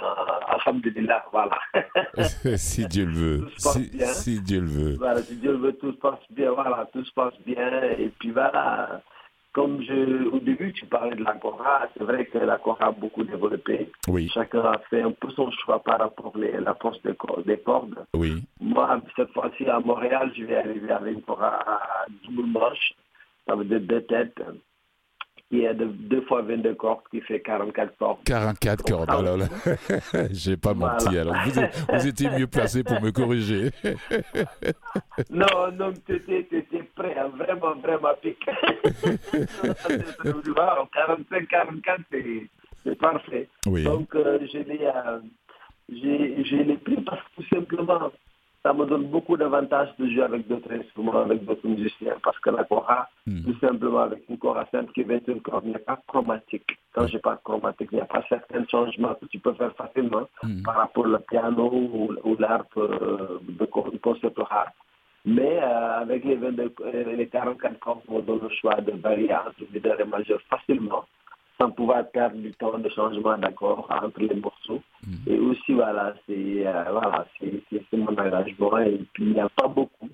alhamdulillah, 0.49 1.25
voilà. 1.33 1.59
si 2.57 2.87
Dieu 2.87 3.07
le 3.07 3.13
veut. 3.13 3.49
Si, 3.57 4.41
Dieu 4.43 4.61
le 4.61 4.67
veut. 4.67 4.97
Voilà, 4.99 5.23
si 5.23 5.37
Dieu 5.37 5.53
le 5.53 5.59
veut, 5.59 5.73
tout 5.75 5.93
se 5.93 5.99
passe 5.99 6.21
bien, 6.31 6.51
voilà, 6.53 6.87
tout 6.93 7.05
se 7.05 7.13
passe 7.13 7.35
bien. 7.47 7.83
Et 7.99 8.11
puis 8.19 8.33
voilà, 8.33 9.01
comme 9.53 9.81
je, 9.83 10.29
au 10.29 10.41
début, 10.41 10.75
tu 10.75 10.85
parlais 10.85 11.17
de 11.17 11.25
la 11.25 11.35
Cora, 11.35 11.89
c'est 11.97 12.05
vrai 12.05 12.27
que 12.27 12.39
la 12.39 12.59
Cora 12.59 12.89
a 12.89 12.93
beaucoup 12.93 13.25
développé. 13.25 13.91
Oui. 14.09 14.29
Chacun 14.35 14.61
a 14.61 14.79
fait 14.91 15.01
un 15.01 15.13
peu 15.13 15.31
son 15.31 15.51
choix 15.53 15.83
par 15.83 16.01
rapport 16.01 16.35
à 16.37 16.61
la 16.61 16.75
force 16.75 17.01
des, 17.03 17.15
des 17.47 17.59
cordes. 17.59 18.05
Oui. 18.15 18.43
Moi, 18.61 19.01
cette 19.17 19.33
fois-ci, 19.33 19.65
à 19.67 19.81
Montréal, 19.81 20.33
je 20.37 20.45
vais 20.45 20.57
arriver 20.57 20.91
avec 20.91 21.15
une 21.15 21.23
Cora 21.23 21.61
à 21.67 22.05
double 22.27 22.47
manche, 22.47 22.93
avec 23.47 23.69
deux 23.69 24.03
têtes 24.03 24.43
qui 25.49 25.65
est 25.65 25.75
de 25.75 25.87
2 25.87 26.21
fois 26.23 26.43
22 26.43 26.75
cordes, 26.75 27.01
qui 27.11 27.21
fait 27.23 27.41
44 27.41 27.97
cordes. 27.99 28.19
44 28.25 28.85
cordes, 28.85 29.11
alors 29.11 29.37
là, 29.39 29.47
j'ai 30.31 30.57
pas 30.57 30.75
menti. 30.75 31.17
Alors, 31.17 31.35
vous, 31.45 32.07
étiez 32.07 32.29
mieux 32.31 32.47
placé 32.47 32.85
pour 32.85 33.01
me 33.01 33.11
corriger. 33.11 33.71
non, 35.31 35.73
non, 35.73 35.93
tu 36.07 36.17
étais, 36.17 36.63
prêt, 36.95 37.17
hein, 37.19 37.31
vraiment, 37.37 37.75
vraiment 37.77 38.15
pique. 38.21 38.45
45, 40.93 41.49
44, 41.49 42.01
c'est 42.85 42.99
parfait. 42.99 43.49
Oui. 43.67 43.85
Donc, 43.85 44.15
euh, 44.15 44.39
je 44.53 44.59
l'ai 46.63 46.77
pris 46.77 47.01
parce 47.03 47.23
que 47.23 47.43
tout 47.43 47.49
simplement, 47.55 48.13
ça 48.63 48.73
me 48.73 48.85
donne 48.87 49.05
beaucoup 49.05 49.37
d'avantages 49.37 49.95
de 49.99 50.09
jouer 50.09 50.23
avec 50.23 50.47
d'autres 50.49 50.73
instruments, 50.73 51.21
avec 51.21 51.45
d'autres 51.45 51.67
musiciens, 51.67 52.17
parce 52.23 52.39
que 52.41 52.51
la 52.51 52.65
cora, 52.65 53.09
hmm. 53.27 53.43
tout 53.45 53.59
simplement 53.61 54.01
avec 54.01 54.29
une 54.29 54.39
cora 54.39 54.67
simple 54.73 54.93
qui 54.93 55.03
est 55.03 55.05
21 55.05 55.39
cordes, 55.39 55.65
il 55.65 55.71
n'y 55.71 55.77
a 55.77 55.81
pas 55.81 56.01
chromatique. 56.07 56.67
Quand 56.93 57.07
je 57.07 57.19
parle 57.19 57.39
chromatique, 57.45 57.89
il 57.93 57.97
n'y 57.97 58.01
a 58.01 58.07
pas 58.07 58.25
certains 58.29 58.67
changements 58.67 59.15
que 59.15 59.27
tu 59.27 59.39
peux 59.39 59.55
faire 59.55 59.75
facilement 59.77 60.29
hmm. 60.43 60.63
par 60.63 60.77
rapport 60.77 61.07
au 61.07 61.19
piano 61.19 61.71
ou, 61.73 62.15
ou 62.25 62.37
l'harpe 62.39 62.77
euh, 62.77 63.39
de 63.43 63.65
concept 63.65 64.39
harpe. 64.51 64.75
Mais 65.25 65.61
euh, 65.63 66.01
avec 66.01 66.25
les, 66.25 66.37
22, 66.37 66.73
euh, 66.81 67.17
les 67.17 67.29
44 67.29 67.79
cordes, 67.81 68.01
on 68.09 68.21
donne 68.21 68.41
le 68.43 68.49
choix 68.49 68.81
de 68.81 68.93
varier 68.93 69.35
entre 69.35 69.63
mineur 69.73 70.01
et 70.01 70.05
majeur 70.05 70.41
facilement 70.49 71.05
sans 71.59 71.71
pouvoir 71.71 72.09
perdre 72.11 72.37
du 72.37 72.53
temps 72.53 72.79
de 72.79 72.89
changement 72.91 73.37
d'accord 73.37 73.89
entre 73.91 74.21
les 74.21 74.35
morceaux. 74.35 74.83
Mhm. 75.07 75.19
Et 75.27 75.39
aussi, 75.39 75.73
voilà, 75.73 76.15
c'est 76.27 76.67
euh, 76.67 76.85
voilà, 76.91 77.27
mon 77.93 78.07
engagement. 78.09 78.79
Et 78.79 79.01
puis, 79.13 79.25
il 79.25 79.33
n'y 79.33 79.41
a 79.41 79.49
pas 79.49 79.69
beaucoup 79.69 80.09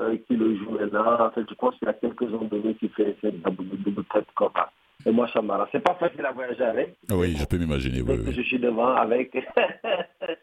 euh, 0.00 0.16
qui 0.26 0.36
le 0.36 0.56
jouent 0.56 0.78
maintenant. 0.78 1.20
En 1.20 1.30
fait, 1.30 1.44
je 1.48 1.54
pense 1.54 1.74
qu'il 1.76 1.86
y 1.86 1.90
a 1.90 1.94
quelques-uns 1.94 2.44
de 2.44 2.58
nous 2.58 2.74
qui 2.74 2.88
font 2.88 3.14
cette 3.20 3.42
double 3.42 4.04
tête 4.12 4.26
comme 4.34 4.50
ça. 4.54 4.70
Et 5.04 5.10
moi, 5.10 5.28
ça 5.32 5.42
m'arrange. 5.42 5.68
C'est 5.72 5.84
pas 5.84 5.94
facile 5.94 6.24
à 6.24 6.32
voyager 6.32 6.64
avec. 6.64 6.96
Oui, 7.10 7.36
je 7.36 7.44
peux 7.44 7.58
m'imaginer. 7.58 8.02
Oui, 8.02 8.32
Je 8.32 8.42
suis 8.42 8.58
devant 8.58 8.94
avec. 8.94 9.32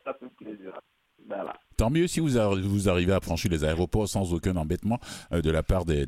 ça 0.06 0.14
fait 0.14 0.30
plaisir. 0.38 0.74
Tant 1.84 1.90
mieux 1.90 2.08
si 2.08 2.22
vous, 2.22 2.30
vous, 2.30 2.88
arrivez 2.88 3.12
à 3.12 3.20
franchir 3.20 3.52
les 3.52 3.66
aéroports 3.66 4.08
sans 4.08 4.34
aucun 4.34 4.56
embêtement 4.56 5.00
euh, 5.34 5.42
de 5.42 5.52
la 5.52 5.64
part 5.64 5.84
de 5.84 6.08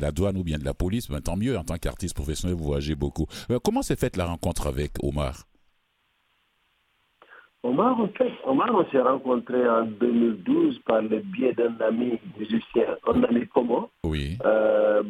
la 0.00 0.12
douane 0.12 0.38
ou 0.38 0.42
bien 0.42 0.56
de 0.56 0.64
la 0.64 0.72
police. 0.72 1.10
Ben, 1.10 1.20
tant 1.20 1.36
mieux, 1.36 1.58
en 1.58 1.62
tant 1.62 1.76
qu'artiste 1.76 2.14
professionnel, 2.14 2.56
vous 2.56 2.64
voyagez 2.64 2.94
beaucoup. 2.94 3.26
Euh, 3.50 3.58
comment 3.62 3.82
s'est 3.82 3.96
faite 3.96 4.16
la 4.16 4.24
rencontre 4.24 4.66
avec 4.66 4.92
Omar? 5.02 5.44
Omar, 7.62 8.00
en 8.00 8.08
fait, 8.16 8.32
Omar, 8.46 8.70
on 8.74 8.90
s'est 8.90 9.02
rencontré 9.02 9.68
en 9.68 9.84
2012 9.84 10.78
par 10.86 11.02
le 11.02 11.18
biais 11.18 11.52
d'un 11.52 11.76
ami 11.86 12.18
musicien, 12.38 12.96
un 13.06 13.22
ami 13.24 13.46
commun, 13.48 13.88
oui. 14.04 14.38
euh, 14.42 15.02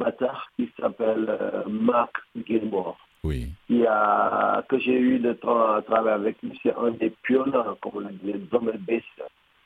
qui 0.57 0.69
s'appelle 0.77 1.27
euh, 1.29 1.63
Marc 1.69 2.17
Gilmore 2.49 2.99
oui. 3.23 3.47
qui 3.69 3.87
a, 3.87 4.65
que 4.69 4.77
j'ai 4.81 4.99
eu 4.99 5.19
le 5.19 5.37
temps 5.37 5.75
à 5.75 5.83
travailler 5.83 6.17
avec 6.17 6.43
lui. 6.43 6.59
C'est 6.65 6.75
un 6.75 6.91
des 6.91 7.11
pionniers, 7.23 7.53
comme 7.81 7.93
on 7.95 8.11
dit, 8.11 8.19
les 8.25 8.41
hommes 8.51 8.73
bass 8.89 9.03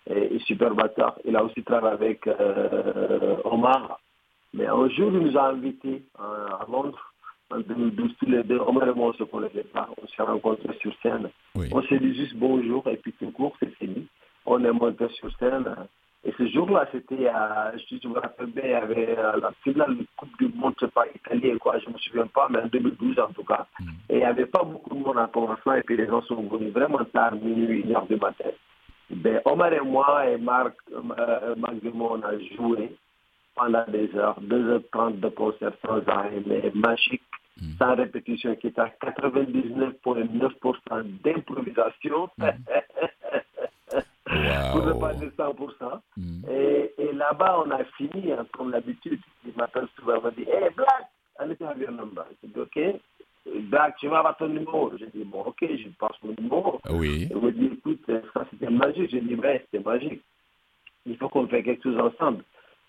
et, 0.09 0.39
super 0.41 0.75
batteur. 0.75 1.19
Il 1.25 1.37
a 1.37 1.45
aussi 1.45 1.63
travaillé 1.63 1.95
avec 1.95 2.27
euh, 2.27 3.37
Omar. 3.45 4.01
Mais 4.55 4.67
un 4.67 4.89
jour, 4.89 5.11
il 5.13 5.21
nous 5.21 5.37
a 5.37 5.49
invités 5.49 6.03
à 6.19 6.65
Londres 6.71 7.13
en 7.51 7.59
2012, 7.59 8.13
tous 8.19 8.27
les 8.27 8.43
deux. 8.45 8.59
Omar 8.59 8.89
et 8.89 8.95
moi, 8.95 9.09
on 9.09 9.13
ne 9.13 9.17
se 9.17 9.25
connaissait 9.25 9.65
pas. 9.65 9.89
On 10.03 10.07
s'est 10.07 10.23
rencontrés 10.23 10.77
sur 10.81 10.93
scène. 11.03 11.29
On 11.55 11.83
s'est 11.83 11.99
dit 11.99 12.15
juste 12.15 12.37
bonjour 12.37 12.87
et 12.89 12.97
puis 12.97 13.13
tout 13.19 13.31
court, 13.31 13.55
c'est 13.61 13.75
fini. 13.77 14.07
On 14.47 14.65
est 14.65 14.73
monté 14.73 15.09
sur 15.11 15.31
scène. 15.39 15.75
Et 16.27 16.35
ce 16.37 16.47
jour-là, 16.49 16.89
c'était, 16.91 17.17
je 17.17 18.09
me 18.09 18.19
rappelle 18.19 18.47
bien, 18.47 18.65
il 18.65 18.71
y 18.71 18.75
avait 18.75 19.17
euh, 19.17 19.39
la 19.41 19.53
finale 19.63 19.97
de 19.97 20.05
Coupe 20.17 20.37
du 20.39 20.49
Monde, 20.57 20.75
je 20.81 20.87
sais 20.87 20.91
pas, 20.91 21.05
italien, 21.15 21.57
quoi, 21.59 21.79
je 21.79 21.89
ne 21.89 21.95
me 21.95 21.99
souviens 21.99 22.27
pas, 22.27 22.49
mais 22.51 22.59
en 22.59 22.67
2012 22.67 23.21
en 23.21 23.33
tout 23.33 23.45
cas. 23.45 23.65
Mm. 23.79 23.85
Et 24.09 24.15
il 24.15 24.19
n'y 24.19 24.25
avait 24.25 24.47
pas 24.47 24.65
beaucoup 24.65 24.93
de 24.93 25.05
monde 25.05 25.19
à 25.19 25.31
commencement, 25.33 25.75
et 25.75 25.83
puis 25.83 25.97
les 25.97 26.07
gens 26.09 26.23
sont 26.23 26.43
venus 26.43 26.73
vraiment 26.73 27.05
tard, 27.13 27.37
minuit, 27.37 27.83
une 27.83 27.95
heure 27.95 28.07
du 28.07 28.17
matin. 28.17 28.51
Ben, 29.11 29.41
Omar 29.45 29.73
et 29.73 29.81
moi 29.81 30.29
et 30.29 30.37
Marc, 30.37 30.75
euh, 30.93 31.55
Marc 31.57 31.75
on 31.95 32.23
a 32.23 32.39
joué 32.57 32.95
pendant 33.55 33.85
des 33.89 34.15
heures, 34.17 34.41
2h30 34.43 35.21
de 35.21 35.29
concert 35.29 35.73
sans 35.85 36.01
arrêt, 36.09 36.43
mais 36.47 36.73
magique, 36.75 37.23
mm. 37.61 37.77
sans 37.79 37.95
répétition, 37.95 38.57
qui 38.57 38.67
est 38.69 38.79
à 38.79 38.91
99,9% 39.03 41.03
d'improvisation. 41.25 42.31
Mm. 42.39 42.49
pour 44.73 44.85
ne 44.85 44.93
pas 45.01 45.15
dire 45.15 45.31
100%. 45.39 46.01
Mm. 46.17 46.45
Et, 46.51 46.93
et 46.99 47.13
là-bas, 47.13 47.63
on 47.65 47.71
a 47.71 47.85
fini, 47.97 48.33
hein, 48.33 48.45
comme 48.53 48.73
d'habitude. 48.73 49.21
Il 49.47 49.53
m'appelle 49.57 49.87
souvent, 49.97 50.17
il 50.17 50.23
me 50.25 50.31
dit 50.33 50.47
Hey, 50.51 50.69
Black, 50.77 51.07
allez 51.39 51.55
faire 51.55 51.71
un 51.71 51.93
number. 51.93 52.27
Je 52.43 52.49
dis 52.49 52.61
Ok. 52.61 52.77
Black, 53.61 53.97
tu 53.99 54.09
vas 54.09 54.19
avoir 54.19 54.37
ton 54.37 54.49
numéro. 54.49 54.93
Je 54.99 55.07
dis 55.07 55.25
Bon, 55.25 55.43
ok, 55.43 55.59
je 55.61 55.89
passe 55.99 56.17
mon 56.23 56.35
numéro. 56.39 56.81
Oui. 56.91 57.29
Il 57.31 57.37
me 57.37 57.53
dit 57.53 57.71
Écoute, 57.73 58.01
ça 58.35 58.47
c'était 58.51 58.71
magique. 58.71 59.11
Je 59.11 59.19
dis 59.19 59.35
Ouais, 59.35 59.65
c'était 59.65 59.85
magique. 59.85 60.23
Il 61.07 61.17
faut 61.17 61.29
qu'on 61.29 61.47
fasse 61.47 61.65
quelque 61.65 61.83
chose 61.83 61.99
ensemble. 61.99 62.43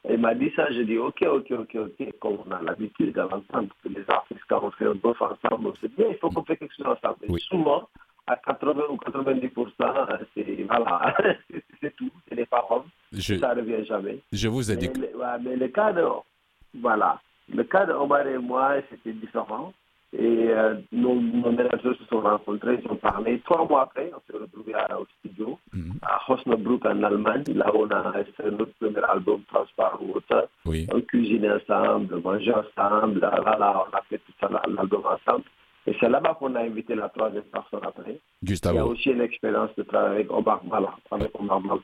Il 0.10 0.20
m'a 0.20 0.34
dit 0.36 0.52
ça, 0.56 0.72
je 0.72 0.82
dis 0.82 0.98
ok, 0.98 1.22
ok, 1.24 1.52
ok, 1.52 1.76
ok, 1.76 2.20
comme 2.20 2.38
on 2.46 2.52
a 2.52 2.62
l'habitude 2.62 3.14
d'entendre 3.14 3.68
que 3.84 3.90
les 3.90 4.04
artistes, 4.08 4.42
quand 4.48 4.64
on 4.64 4.72
fait 4.72 4.86
un 4.86 4.96
bof 4.96 5.22
ensemble, 5.22 5.74
c'est 5.82 5.94
bien, 5.94 6.08
il 6.10 6.16
faut 6.18 6.30
qu'on 6.30 6.44
fasse 6.44 6.60
quelque 6.60 6.76
chose 6.76 6.86
ensemble. 6.86 7.26
Et 7.28 7.40
souvent, 7.40 7.90
à 8.26 8.36
80 8.38 8.84
ou 8.90 8.96
90%, 8.96 10.20
c'est 10.34 10.64
voilà, 10.64 11.16
c'est 11.82 11.96
tout, 11.96 12.10
c'est 12.28 12.36
les 12.36 12.46
paroles. 12.46 12.84
ça 13.20 13.56
ne 13.56 13.62
revient 13.62 13.86
jamais. 13.86 14.20
Je 14.32 14.48
vous 14.48 14.72
ai 14.72 14.78
dit. 14.78 14.90
Mais, 14.98 15.12
mais, 15.42 15.56
le 15.56 15.68
cas 15.68 15.92
de, 15.92 16.06
voilà, 16.80 17.20
le 17.54 17.64
cas 17.64 17.86
de 17.86 17.94
Omar 17.94 18.28
et 18.28 18.38
moi, 18.38 18.76
c'était 18.90 19.14
différent. 19.14 19.74
Et 20.14 20.48
euh, 20.50 20.76
nos, 20.94 21.16
managers 21.16 21.98
se 22.00 22.06
sont 22.10 22.22
rencontrés, 22.22 22.80
ils 22.82 22.90
ont 22.90 22.96
parlé. 22.96 23.42
Trois 23.44 23.68
mois 23.68 23.84
après, 23.84 24.10
on 24.16 24.22
s'est 24.32 24.40
retrouvés 24.40 24.74
au 24.98 25.06
studio 25.20 25.60
mhm. 25.74 26.00
à 26.02 26.32
Osnabrück 26.32 26.86
en 26.86 27.04
Allemagne. 27.04 27.44
Là, 27.54 27.70
on 27.76 27.90
a 27.90 28.08
enregistré 28.08 28.50
notre 28.52 28.72
premier 28.80 29.04
album, 29.10 29.42
Transparent 29.50 30.00
Water. 30.02 30.48
On 30.66 31.02
cuisine 31.02 31.52
ensemble, 31.52 32.22
mange 32.22 32.48
ensemble. 32.50 33.20
Là, 33.20 33.58
là, 33.60 33.86
on 33.86 33.96
a 33.96 34.02
fait 34.10 34.20
tout 34.20 34.32
ça, 34.40 34.50
l'album 34.50 35.04
ensemble. 35.06 35.44
Et 35.86 35.96
c'est 36.00 36.10
là-bas 36.10 36.36
qu'on 36.40 36.56
a 36.56 36.62
invité 36.62 36.96
la 36.96 37.10
troisième 37.10 37.44
personne 37.44 37.80
après. 37.84 38.20
Gustavo. 38.44 38.76
Il 38.76 38.78
y 38.78 38.82
a 38.82 38.86
aussi 38.86 39.10
une 39.10 39.22
expérience 39.22 39.74
de 39.78 39.84
travailler 39.84 40.16
avec 40.16 40.32
Omar 40.32 40.64
Mala, 40.66 40.94
avec 41.12 41.32
Omar 41.40 41.62
Mala. 41.62 41.82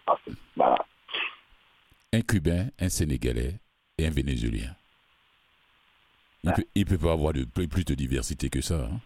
Voilà. 0.55 0.85
Un 2.13 2.21
Cubain, 2.21 2.67
un 2.79 2.89
Sénégalais 2.89 3.55
et 3.97 4.05
un 4.05 4.11
Vénézuélien. 4.11 4.75
Il 6.43 6.51
ne 6.75 6.83
peut, 6.83 6.97
pas 6.97 7.13
avoir 7.13 7.33
de, 7.33 7.45
plus 7.45 7.85
de 7.85 7.93
diversité 7.93 8.49
que 8.49 8.61
ça. 8.61 8.75
Hein. 8.75 8.99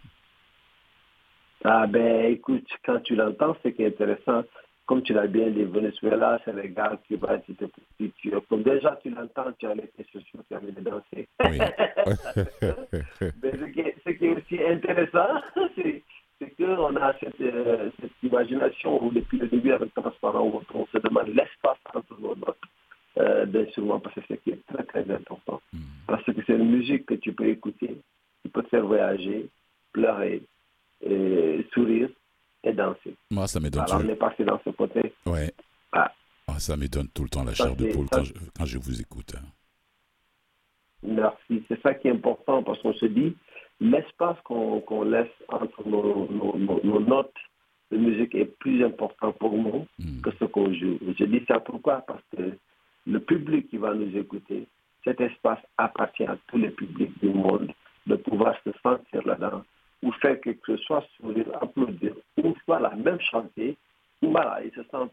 Ah 1.64 1.86
ben 1.86 2.32
écoute, 2.32 2.66
quand 2.84 3.00
tu 3.00 3.14
l'entends, 3.14 3.56
c'est 3.62 3.72
qui 3.72 3.82
est 3.82 3.88
intéressant. 3.88 4.44
Comme 4.86 5.02
tu 5.02 5.12
l'as 5.12 5.26
bien 5.26 5.50
dit, 5.50 5.64
Venezuela, 5.64 6.40
Sénégal, 6.44 6.98
Cuba, 7.06 7.38
te 7.38 7.64
Comme 8.48 8.62
déjà 8.62 8.98
tu 9.02 9.10
l'entends, 9.10 9.52
tu 9.58 9.66
as 9.66 9.74
les 9.74 9.90
sociaux, 10.10 10.40
tu 10.48 10.54
as 10.54 10.58
envie 10.58 10.72
de 10.72 10.80
danser. 10.80 11.28
Oui. 11.44 11.58
Mais 13.42 13.52
ce 13.52 13.64
qui, 13.72 13.80
est, 13.80 13.96
ce 14.04 14.10
qui, 14.10 14.24
est, 14.24 14.30
aussi 14.30 14.64
intéressant, 14.64 15.42
c'est 15.76 16.02
qu'on 16.56 16.96
a 16.96 17.12
cette, 17.20 17.40
euh, 17.40 17.90
cette, 18.00 18.22
imagination 18.22 19.04
où 19.04 19.10
depuis 19.10 19.38
le 19.38 19.48
début 19.48 19.72
avec 19.72 19.92
Transparent, 19.94 20.62
on 20.74 20.86
se 20.86 20.98
demande 20.98 21.28
l'espace 21.28 21.78
entre 21.94 22.18
nos 22.20 22.34
notes 22.34 22.56
euh, 23.18 23.46
parce 24.02 24.14
que 24.14 24.20
c'est 24.28 24.34
ce 24.34 24.40
qui 24.40 24.50
est 24.50 24.66
très 24.66 24.84
très 24.84 25.10
important. 25.10 25.47
C'est 26.48 26.54
une 26.54 26.70
musique 26.70 27.04
que 27.04 27.14
tu 27.14 27.34
peux 27.34 27.46
écouter, 27.46 28.00
qui 28.42 28.48
peut 28.48 28.62
te 28.62 28.68
faire 28.70 28.86
voyager, 28.86 29.50
pleurer, 29.92 30.42
et 31.02 31.66
sourire 31.74 32.08
et 32.64 32.72
danser. 32.72 33.14
Moi, 33.30 33.46
ça 33.46 33.60
me 33.60 33.68
donne. 33.68 33.82
Alors, 33.82 34.00
on 34.02 34.08
est 34.08 34.16
passé 34.16 34.44
dans 34.44 34.58
ce 34.64 34.70
côté. 34.70 35.12
Ouais. 35.26 35.52
Ah. 35.92 36.10
Ah, 36.48 36.58
ça 36.58 36.76
me 36.76 36.88
donne 36.88 37.08
tout 37.08 37.22
le 37.22 37.28
temps 37.28 37.44
la 37.44 37.52
chair 37.52 37.76
de 37.76 37.92
poule 37.92 38.06
quand, 38.10 38.64
je, 38.64 38.78
vous 38.78 39.00
écoute. 39.00 39.34
Hein. 39.36 39.46
Merci. 41.02 41.62
C'est 41.68 41.80
ça 41.82 41.94
qui 41.94 42.08
est 42.08 42.12
important 42.12 42.62
parce 42.62 42.80
qu'on 42.80 42.94
se 42.94 43.06
dit, 43.06 43.36
l'espace 43.78 44.38
qu'on 44.44 45.04
laisse 45.04 45.28
entre 45.48 45.86
nos, 45.86 46.28
nos, 46.82 47.00
notes 47.00 47.36
de 47.92 47.98
musique 47.98 48.34
est 48.34 48.46
plus 48.58 48.82
important 48.82 49.32
pour 49.32 49.52
nous 49.52 49.86
mm. 49.98 50.22
que 50.22 50.30
ce 50.40 50.46
qu'on 50.46 50.72
joue. 50.72 50.98
Je 51.18 51.24
dis 51.24 51.44
ça 51.46 51.60
pourquoi? 51.60 52.00
Parce 52.06 52.22
que 52.34 52.56
le 53.06 53.20
public 53.20 53.68
qui 53.68 53.76
va 53.76 53.94
nous 53.94 54.16
écouter, 54.16 54.66
cet 55.08 55.20
espace 55.22 55.60
appartient 55.78 56.24
à 56.24 56.36
tous 56.48 56.58
les 56.58 56.70
publics 56.70 57.18
du 57.20 57.30
monde 57.30 57.72
de 58.06 58.16
pouvoir 58.16 58.54
se 58.64 58.70
sentir 58.82 59.26
là-dedans 59.26 59.62
ou 60.02 60.12
faire 60.12 60.40
quelque 60.40 60.76
chose, 60.86 61.02
sourire, 61.16 61.46
applaudir, 61.60 62.14
ou 62.36 62.54
la 62.68 62.94
même 62.94 63.20
chanter, 63.20 63.76
voilà, 64.22 64.60
ils 64.64 64.70
se 64.72 64.82
sentent, 64.90 65.12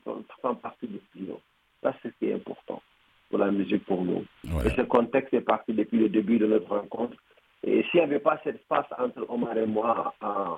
partie 0.61 0.87
du 0.87 0.99
studio. 1.09 1.39
Ça, 1.81 1.93
c'est 2.01 2.09
ce 2.09 2.13
qui 2.19 2.25
est 2.29 2.33
important 2.33 2.81
pour 3.29 3.39
la 3.39 3.51
musique 3.51 3.85
pour 3.85 4.03
nous. 4.03 4.25
Et 4.65 4.69
ce 4.75 4.81
contexte 4.81 5.33
est 5.33 5.41
parti 5.41 5.73
depuis 5.73 5.97
le 5.97 6.09
début 6.09 6.37
de 6.37 6.45
notre 6.45 6.69
rencontre. 6.69 7.17
Et 7.63 7.83
s'il 7.89 7.99
n'y 7.99 8.05
avait 8.05 8.19
pas 8.19 8.39
cet 8.43 8.55
espace 8.55 8.85
entre 8.99 9.25
Omar 9.29 9.57
et 9.57 9.65
moi, 9.65 10.13
en 10.21 10.57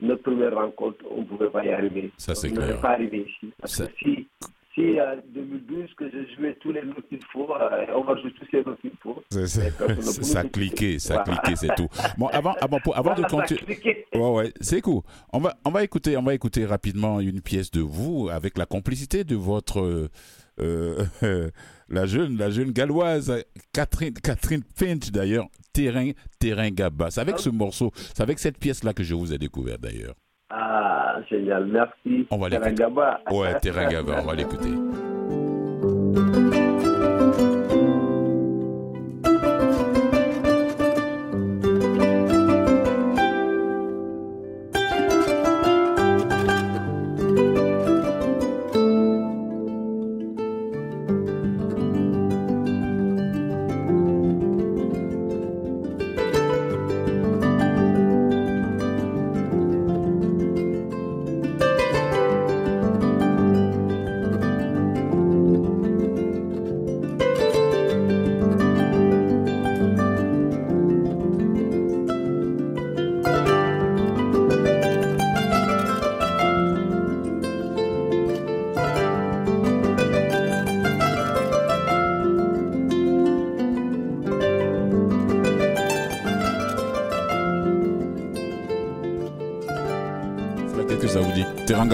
notre 0.00 0.22
première 0.22 0.54
rencontre, 0.54 1.04
on 1.10 1.22
ne 1.22 1.24
pouvait 1.24 1.50
pas 1.50 1.64
y 1.64 1.70
arriver. 1.70 2.12
Ça, 2.16 2.34
c'est 2.34 2.52
clair. 2.52 2.68
On 2.68 2.76
ne 2.76 2.82
pas 2.82 2.90
arriver 2.90 3.26
ici. 3.28 3.52
Parce 3.58 3.82
que 3.82 3.92
si 3.98 4.28
si 4.74 5.00
en 5.00 5.16
2012 5.32 5.94
que 5.96 6.10
je 6.10 6.34
jouais 6.34 6.56
tous 6.60 6.72
les 6.72 6.82
notes 6.82 7.08
qu'il 7.08 7.24
faut, 7.32 7.48
euh, 7.54 7.86
on 7.94 8.02
va 8.02 8.20
jouer 8.20 8.32
tous 8.32 8.46
les 8.52 8.64
notes 8.64 8.80
qu'il 8.80 8.90
faut. 9.00 9.22
ça 9.30 10.40
a 10.40 10.44
cliqué, 10.44 10.98
ça 10.98 11.20
a 11.20 11.24
cliqué, 11.24 11.56
c'est 11.56 11.74
tout. 11.76 11.88
Bon, 12.18 12.26
avant, 12.28 12.54
avant, 12.60 12.78
avant 12.94 13.14
de 13.14 13.22
continuer, 13.22 14.04
ouais, 14.14 14.30
ouais, 14.30 14.52
c'est 14.60 14.80
cool. 14.80 15.02
On 15.32 15.38
va, 15.38 15.54
on 15.64 15.70
va 15.70 15.84
écouter, 15.84 16.16
on 16.16 16.22
va 16.22 16.34
écouter 16.34 16.64
rapidement 16.64 17.20
une 17.20 17.40
pièce 17.40 17.70
de 17.70 17.80
vous 17.80 18.28
avec 18.30 18.58
la 18.58 18.66
complicité 18.66 19.24
de 19.24 19.36
votre 19.36 20.10
euh, 20.60 21.04
la 21.88 22.06
jeune, 22.06 22.36
la 22.36 22.50
jeune 22.50 22.70
galloise 22.70 23.44
Catherine, 23.72 24.14
Catherine 24.14 24.62
Finch 24.74 25.10
d'ailleurs, 25.10 25.46
Terrain, 25.72 26.10
Terrain 26.38 26.70
Gabba. 26.70 27.10
C'est 27.10 27.20
avec 27.20 27.36
ah 27.38 27.42
ce 27.42 27.50
morceau, 27.50 27.92
c'est 27.94 28.22
avec 28.22 28.38
cette 28.38 28.58
pièce 28.58 28.84
là 28.84 28.92
que 28.92 29.02
je 29.02 29.14
vous 29.14 29.32
ai 29.32 29.38
découvert 29.38 29.78
d'ailleurs. 29.78 30.14
Ah, 30.50 31.16
génial, 31.28 31.66
merci. 31.66 32.26
On 32.30 32.38
va 32.38 32.48
l'écouter. 32.48 32.84
Ouais, 33.30 33.58
Terrain 33.60 33.88
Gaba, 33.88 34.20
on 34.22 34.26
va 34.26 34.34
l'écouter. 34.34 34.70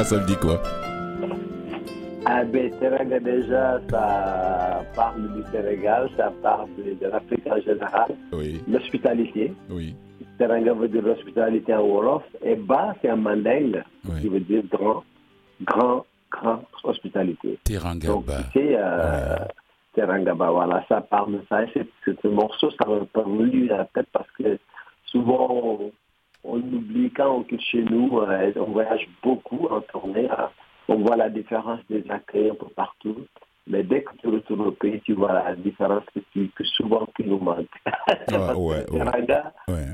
Ça 0.04 0.16
veut 0.16 0.26
dire 0.26 0.40
quoi 0.40 0.60
ah 2.26 2.44
ben, 2.44 2.70
Teranga 2.78 3.18
déjà, 3.18 3.80
ça 3.90 4.84
parle 4.94 5.22
du 5.34 5.42
Sénégal, 5.50 6.08
ça 6.16 6.32
parle 6.42 6.68
de, 6.76 7.06
l'Afrique 7.06 7.46
en 7.46 7.60
général. 7.60 8.14
Oui. 8.32 8.60
L'hospitalité. 8.68 9.52
Oui. 9.70 9.96
Teranga 10.38 10.74
veut 10.74 10.88
dire 10.88 11.02
l'hospitalité 11.02 11.74
en 11.74 11.82
Wolof. 11.82 12.22
Et 12.44 12.56
Ba, 12.56 12.94
c'est 13.00 13.08
un 13.08 13.16
mandingue, 13.16 13.82
qui 14.20 14.28
veut 14.28 14.40
dire 14.40 14.62
grand, 14.70 15.02
grand, 15.62 16.04
grand 16.30 16.62
hospitalité. 16.84 17.58
Teranga 17.64 18.08
Donc, 18.08 18.26
c'est 18.52 18.76
euh, 18.76 19.36
voilà, 19.96 20.84
ça 20.88 21.00
parle 21.00 21.32
de 21.32 21.40
ça. 21.48 21.64
Et 21.64 21.86
ce 22.06 22.28
morceau, 22.28 22.70
ça 22.70 22.86
m'a 22.86 23.00
parvenu 23.12 23.70
à 23.70 23.78
la 23.78 23.84
tête 23.86 24.08
parce 24.12 24.30
que 24.38 24.58
souvent, 25.06 25.80
on 26.44 26.58
oublie 26.58 27.10
quand 27.10 27.36
on 27.36 27.42
quitte 27.42 27.60
chez 27.60 27.82
nous, 27.82 28.18
euh, 28.18 28.52
on 28.56 28.72
voyage 28.72 29.08
beaucoup 29.22 29.66
en 29.68 29.80
tournée, 29.82 30.28
hein. 30.30 30.50
on 30.88 30.96
voit 30.96 31.16
la 31.16 31.28
différence 31.28 31.80
des 31.88 32.04
accueils 32.10 32.50
un 32.50 32.54
peu 32.54 32.68
partout. 32.74 33.16
Mais 33.66 33.84
dès 33.84 34.02
que 34.02 34.10
tu 34.20 34.28
retournes 34.28 34.62
au 34.62 34.72
pays, 34.72 35.00
tu 35.02 35.12
vois 35.12 35.32
la 35.32 35.54
différence 35.54 36.02
que, 36.14 36.64
souvent 36.64 37.06
qui 37.16 37.24
nous 37.24 37.38
manque. 37.38 37.68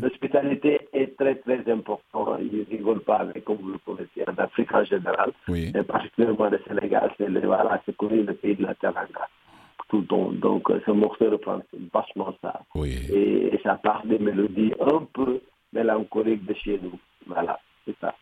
L'hospitalité 0.01 0.89
est 0.95 1.15
très 1.19 1.35
très 1.35 1.71
importante. 1.71 2.39
Ils 2.41 2.61
ne 2.61 2.65
rigolent 2.65 3.05
pas 3.05 3.17
avec, 3.17 3.45
comme 3.45 3.59
vous 3.59 3.73
le 3.73 3.79
connaissez, 3.85 4.25
en 4.27 4.43
Afrique 4.43 4.73
en 4.73 4.85
général, 4.85 5.33
oui. 5.49 5.73
et 5.75 5.83
particulièrement 5.83 6.49
le 6.49 6.61
Sénégal, 6.67 7.11
c'est 7.19 7.29
voilà, 7.45 7.83
connu 7.99 8.23
le 8.23 8.35
pays 8.35 8.55
de 8.55 8.63
la 8.63 8.75
Teranga. 8.77 9.29
Tout 9.89 10.03
donc, 10.03 10.65
ce 10.87 10.91
morceau 10.91 11.31
reprend 11.31 11.61
vachement 11.93 12.35
ça. 12.41 12.63
Et, 12.83 13.55
et 13.55 13.61
ça 13.63 13.75
part 13.75 14.07
des 14.07 14.19
mélodies 14.19 14.73
un 14.81 15.07
peu 15.13 15.41
mélancolique 15.77 16.45
de 16.47 16.55
chez 16.55 16.81
nous. 16.83 16.99
C'est 17.85 17.97
ça. 18.01 18.15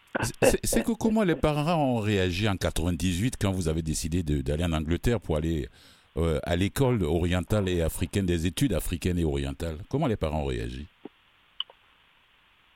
C'est 0.62 0.84
que 0.84 0.92
comment 0.92 1.24
les 1.24 1.36
parents 1.36 1.96
ont 1.96 2.00
réagi 2.00 2.48
en 2.48 2.56
98 2.56 3.36
quand 3.40 3.52
vous 3.52 3.68
avez 3.68 3.82
décidé 3.82 4.22
d'aller 4.22 4.64
en 4.64 4.72
Angleterre 4.72 5.20
pour 5.20 5.36
aller 5.36 5.68
euh, 6.16 6.38
à 6.42 6.56
l'école 6.56 7.02
orientale 7.02 7.68
et 7.68 7.82
africaine 7.82 8.26
des 8.26 8.46
études 8.46 8.74
africaines 8.74 9.18
et 9.18 9.24
orientales? 9.24 9.78
Comment 9.88 10.06
les 10.06 10.16
parents 10.16 10.42
ont 10.42 10.46
réagi? 10.46 10.86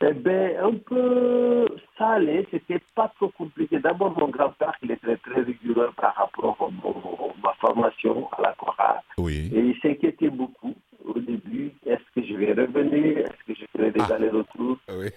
Eh 0.00 0.12
bien, 0.14 0.52
un 0.62 0.74
peu 0.74 1.66
salé, 1.96 2.46
c'était 2.50 2.80
pas 2.94 3.12
trop 3.16 3.28
compliqué. 3.30 3.80
D'abord, 3.80 4.16
mon 4.18 4.28
grand-père, 4.28 4.74
il 4.82 4.92
était 4.92 5.16
très 5.16 5.42
rigoureux 5.42 5.90
par 5.96 6.14
rapport 6.14 6.56
à 6.60 7.42
ma 7.42 7.52
formation 7.54 8.28
à 8.38 8.42
la 8.42 8.52
chorale. 8.52 9.00
Oui. 9.18 9.50
Et 9.52 9.58
il 9.58 9.76
s'inquiétait 9.80 10.30
beaucoup 10.30 10.74
au 11.04 11.18
début. 11.18 11.72
Est-ce 11.84 12.04
que 12.14 12.24
je 12.24 12.34
vais 12.34 12.52
revenir? 12.52 13.18
Est-ce 13.18 13.44
que 13.46 13.54
je 13.60 13.66
ferai 13.76 13.90
des 13.90 14.00
ah. 14.00 14.14
allers-retours? 14.14 14.78
Oui. 14.88 15.08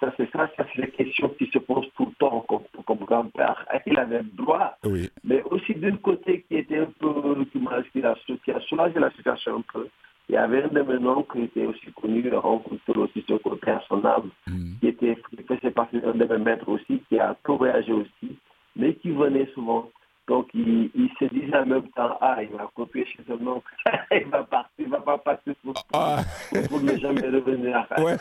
ça, 0.00 0.12
c'est 0.16 0.30
ça, 0.32 0.50
ça 0.56 0.66
c'est 0.74 0.80
la 0.80 0.86
question 0.88 1.28
qui 1.38 1.46
se 1.46 1.58
pose 1.58 1.86
tout 1.96 2.06
le 2.06 2.12
temps 2.18 2.44
comme, 2.48 2.84
comme 2.84 3.06
grand-père. 3.06 3.64
Il 3.86 3.98
avait 3.98 4.22
le 4.22 4.30
droit, 4.36 4.76
oui. 4.84 5.08
mais 5.22 5.42
aussi 5.44 5.74
d'un 5.74 5.96
côté 5.98 6.44
qui 6.48 6.56
était 6.56 6.78
un 6.78 6.90
peu, 6.98 7.44
qui, 7.52 8.02
a, 8.02 8.14
qui 8.44 8.50
a 8.50 8.60
soulagé 8.60 8.98
la 8.98 9.10
situation 9.12 9.58
un 9.58 9.64
peu 9.72 9.88
il 10.28 10.34
y 10.34 10.38
avait 10.38 10.62
un 10.62 10.68
de 10.68 10.82
mes 10.82 11.06
oncles 11.06 11.38
qui 11.38 11.44
était 11.44 11.66
aussi 11.66 11.90
connu, 11.92 12.28
rencontré 12.34 12.92
aussi 12.96 13.22
sur 13.22 13.40
côté 13.40 13.70
à 13.70 13.82
son 13.88 14.04
âme, 14.04 14.30
qui 14.80 14.88
était, 14.88 15.16
qui 15.30 15.42
faisait 15.42 15.70
partie 15.70 16.00
d'un 16.00 16.12
de 16.12 16.24
mes 16.24 16.38
maîtres 16.38 16.68
aussi, 16.68 17.02
qui 17.08 17.18
a 17.18 17.36
tout 17.44 17.56
voyagé 17.56 17.92
aussi, 17.92 18.36
mais 18.76 18.94
qui 18.94 19.10
venait 19.10 19.48
souvent 19.54 19.88
donc, 20.28 20.48
il, 20.52 21.10
se 21.18 21.24
disait 21.24 21.56
en 21.56 21.64
même 21.64 21.88
temps, 21.96 22.18
ah, 22.20 22.36
il 22.42 22.50
va 22.50 22.70
copier 22.76 23.06
chez 23.06 23.20
son 23.26 23.44
oncle. 23.46 23.72
il 24.12 24.26
va 24.26 24.44
partir, 24.44 24.70
il 24.78 24.88
va 24.88 25.00
pas 25.00 25.16
partir 25.16 25.54
pour, 25.64 25.74
ah. 25.94 26.18
pour 26.68 26.80
ne 26.80 26.96
jamais 26.96 27.28
revenir. 27.28 27.86
Ouais, 27.98 28.16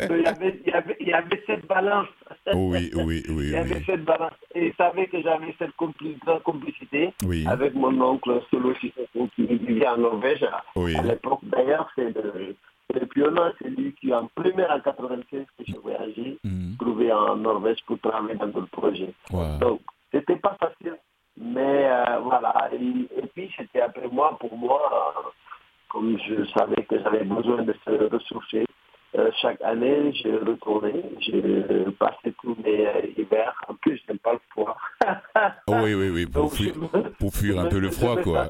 il, 0.00 0.22
y 0.22 0.26
avait, 0.26 0.60
il, 0.64 0.72
y 0.72 0.74
avait, 0.74 0.96
il 1.00 1.08
y 1.08 1.12
avait 1.12 1.42
cette 1.46 1.66
balance. 1.66 2.08
Oui, 2.54 2.90
oui, 2.94 3.22
oui. 3.28 3.44
il 3.44 3.50
y 3.50 3.56
avait 3.56 3.82
cette 3.84 4.04
balance. 4.04 4.32
Et 4.54 4.68
il 4.68 4.74
savait 4.74 5.06
que 5.06 5.20
j'avais 5.22 5.54
cette 5.58 5.74
complicité 5.76 7.12
avec 7.46 7.74
mon 7.74 8.00
oncle 8.00 8.40
Solo 8.50 8.72
qui 8.74 8.92
vivait 9.38 9.86
en 9.86 9.98
Norvège. 9.98 10.44
À 10.44 11.02
l'époque, 11.02 11.40
d'ailleurs, 11.44 11.90
c'est 11.94 12.14
le, 12.14 12.56
le 12.92 13.06
pionnant, 13.06 13.50
c'est 13.60 13.68
lui 13.68 13.94
qui, 14.00 14.12
en 14.12 14.28
première 14.34 14.70
en 14.70 14.80
96, 14.80 15.44
que 15.58 15.64
j'ai 15.66 15.78
voyagé, 15.78 16.38
mm. 16.44 16.76
trouvé 16.78 17.12
en 17.12 17.36
Norvège 17.36 17.78
pour 17.86 17.98
travailler 18.00 18.36
dans 18.36 18.46
le 18.46 18.66
projet. 18.66 19.12
Donc, 19.60 19.80
c'était 20.14 20.36
pas 20.36 20.56
facile. 20.60 20.96
Mais 21.36 21.90
euh, 21.90 22.20
voilà. 22.20 22.70
Et, 22.72 23.26
puis, 23.34 23.52
c'était 23.56 23.80
après 23.80 24.08
moi, 24.08 24.36
pour 24.38 24.56
moi, 24.56 24.80
euh, 25.18 25.28
comme 25.88 26.16
je 26.18 26.44
savais 26.56 26.84
que 26.84 27.00
j'avais 27.00 27.24
besoin 27.24 27.62
de 27.62 27.74
se 27.84 28.14
ressourcer, 28.14 28.66
euh, 29.16 29.30
chaque 29.40 29.60
année, 29.62 30.12
je 30.12 30.28
retournais, 30.44 31.02
je 31.20 31.90
passais 31.90 32.32
tous 32.40 32.56
mes 32.64 33.14
hivers. 33.16 33.54
En 33.68 33.74
plus, 33.74 34.00
je 34.04 34.12
n'aime 34.12 34.18
pas 34.18 34.34
le 34.34 34.40
froid. 34.50 34.76
oui, 35.68 35.94
oui, 35.94 36.10
oui, 36.10 36.26
pour, 36.26 36.52
fuir, 36.52 36.74
pour 37.18 37.32
fuir 37.32 37.58
un 37.58 37.66
peu 37.66 37.78
le 37.78 37.90
froid, 37.90 38.16
quoi. 38.22 38.48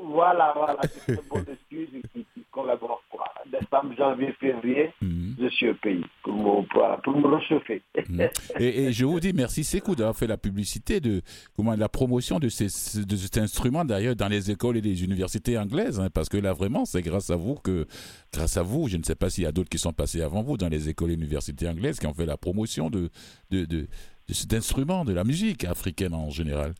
Voilà, 0.00 0.52
voilà, 0.54 0.76
bonne 1.30 1.44
excuse 1.50 1.88
qui, 2.12 2.24
qui 2.32 2.44
collabore 2.52 3.02
décembre, 3.50 3.87
janvier, 3.98 4.32
février, 4.40 4.90
mhm. 5.02 5.36
je 5.40 5.48
suis 5.48 5.68
au 5.68 5.74
pays 5.74 6.04
pour, 6.22 6.32
me 6.32 7.36
réchauffer. 7.36 7.82
Mhm. 8.08 8.28
et, 8.58 8.92
je 8.92 9.04
vous 9.04 9.20
dis 9.20 9.32
merci 9.32 9.64
Sekou 9.64 9.94
d'avoir 9.94 10.16
fait 10.16 10.26
la 10.26 10.36
publicité 10.36 11.00
de 11.00 11.22
comment 11.56 11.74
la 11.74 11.88
promotion 11.88 12.38
de, 12.38 12.48
ces, 12.48 12.66
de 13.04 13.16
cet 13.16 13.38
instrument 13.38 13.84
d'ailleurs 13.84 14.16
dans 14.16 14.28
les 14.28 14.50
écoles 14.50 14.76
et 14.76 14.80
les 14.80 15.04
universités 15.04 15.58
anglaises, 15.58 16.00
hein, 16.00 16.08
parce 16.12 16.28
que 16.28 16.36
là 16.36 16.52
vraiment 16.52 16.84
c'est 16.84 17.02
grâce 17.02 17.30
à 17.30 17.36
vous 17.36 17.56
que, 17.56 17.86
grâce 18.32 18.56
à 18.56 18.62
vous, 18.62 18.88
je 18.88 18.96
ne 18.96 19.02
sais 19.02 19.16
pas 19.16 19.30
s'il 19.30 19.44
y 19.44 19.46
a 19.46 19.52
d'autres 19.52 19.70
qui 19.70 19.78
sont 19.78 19.92
passés 19.92 20.22
avant 20.22 20.42
vous 20.42 20.56
dans 20.56 20.68
les 20.68 20.88
écoles 20.88 21.10
et 21.10 21.14
universités 21.14 21.68
anglaises 21.68 21.98
qui 21.98 22.06
ont 22.06 22.14
fait 22.14 22.26
la 22.26 22.36
promotion 22.36 22.90
de, 22.90 23.10
de, 23.50 23.64
de 23.64 23.86
cet 24.30 24.54
instrument, 24.54 25.04
de 25.04 25.12
la 25.12 25.24
musique 25.24 25.64
africaine 25.64 26.14
en 26.14 26.30
général 26.30 26.74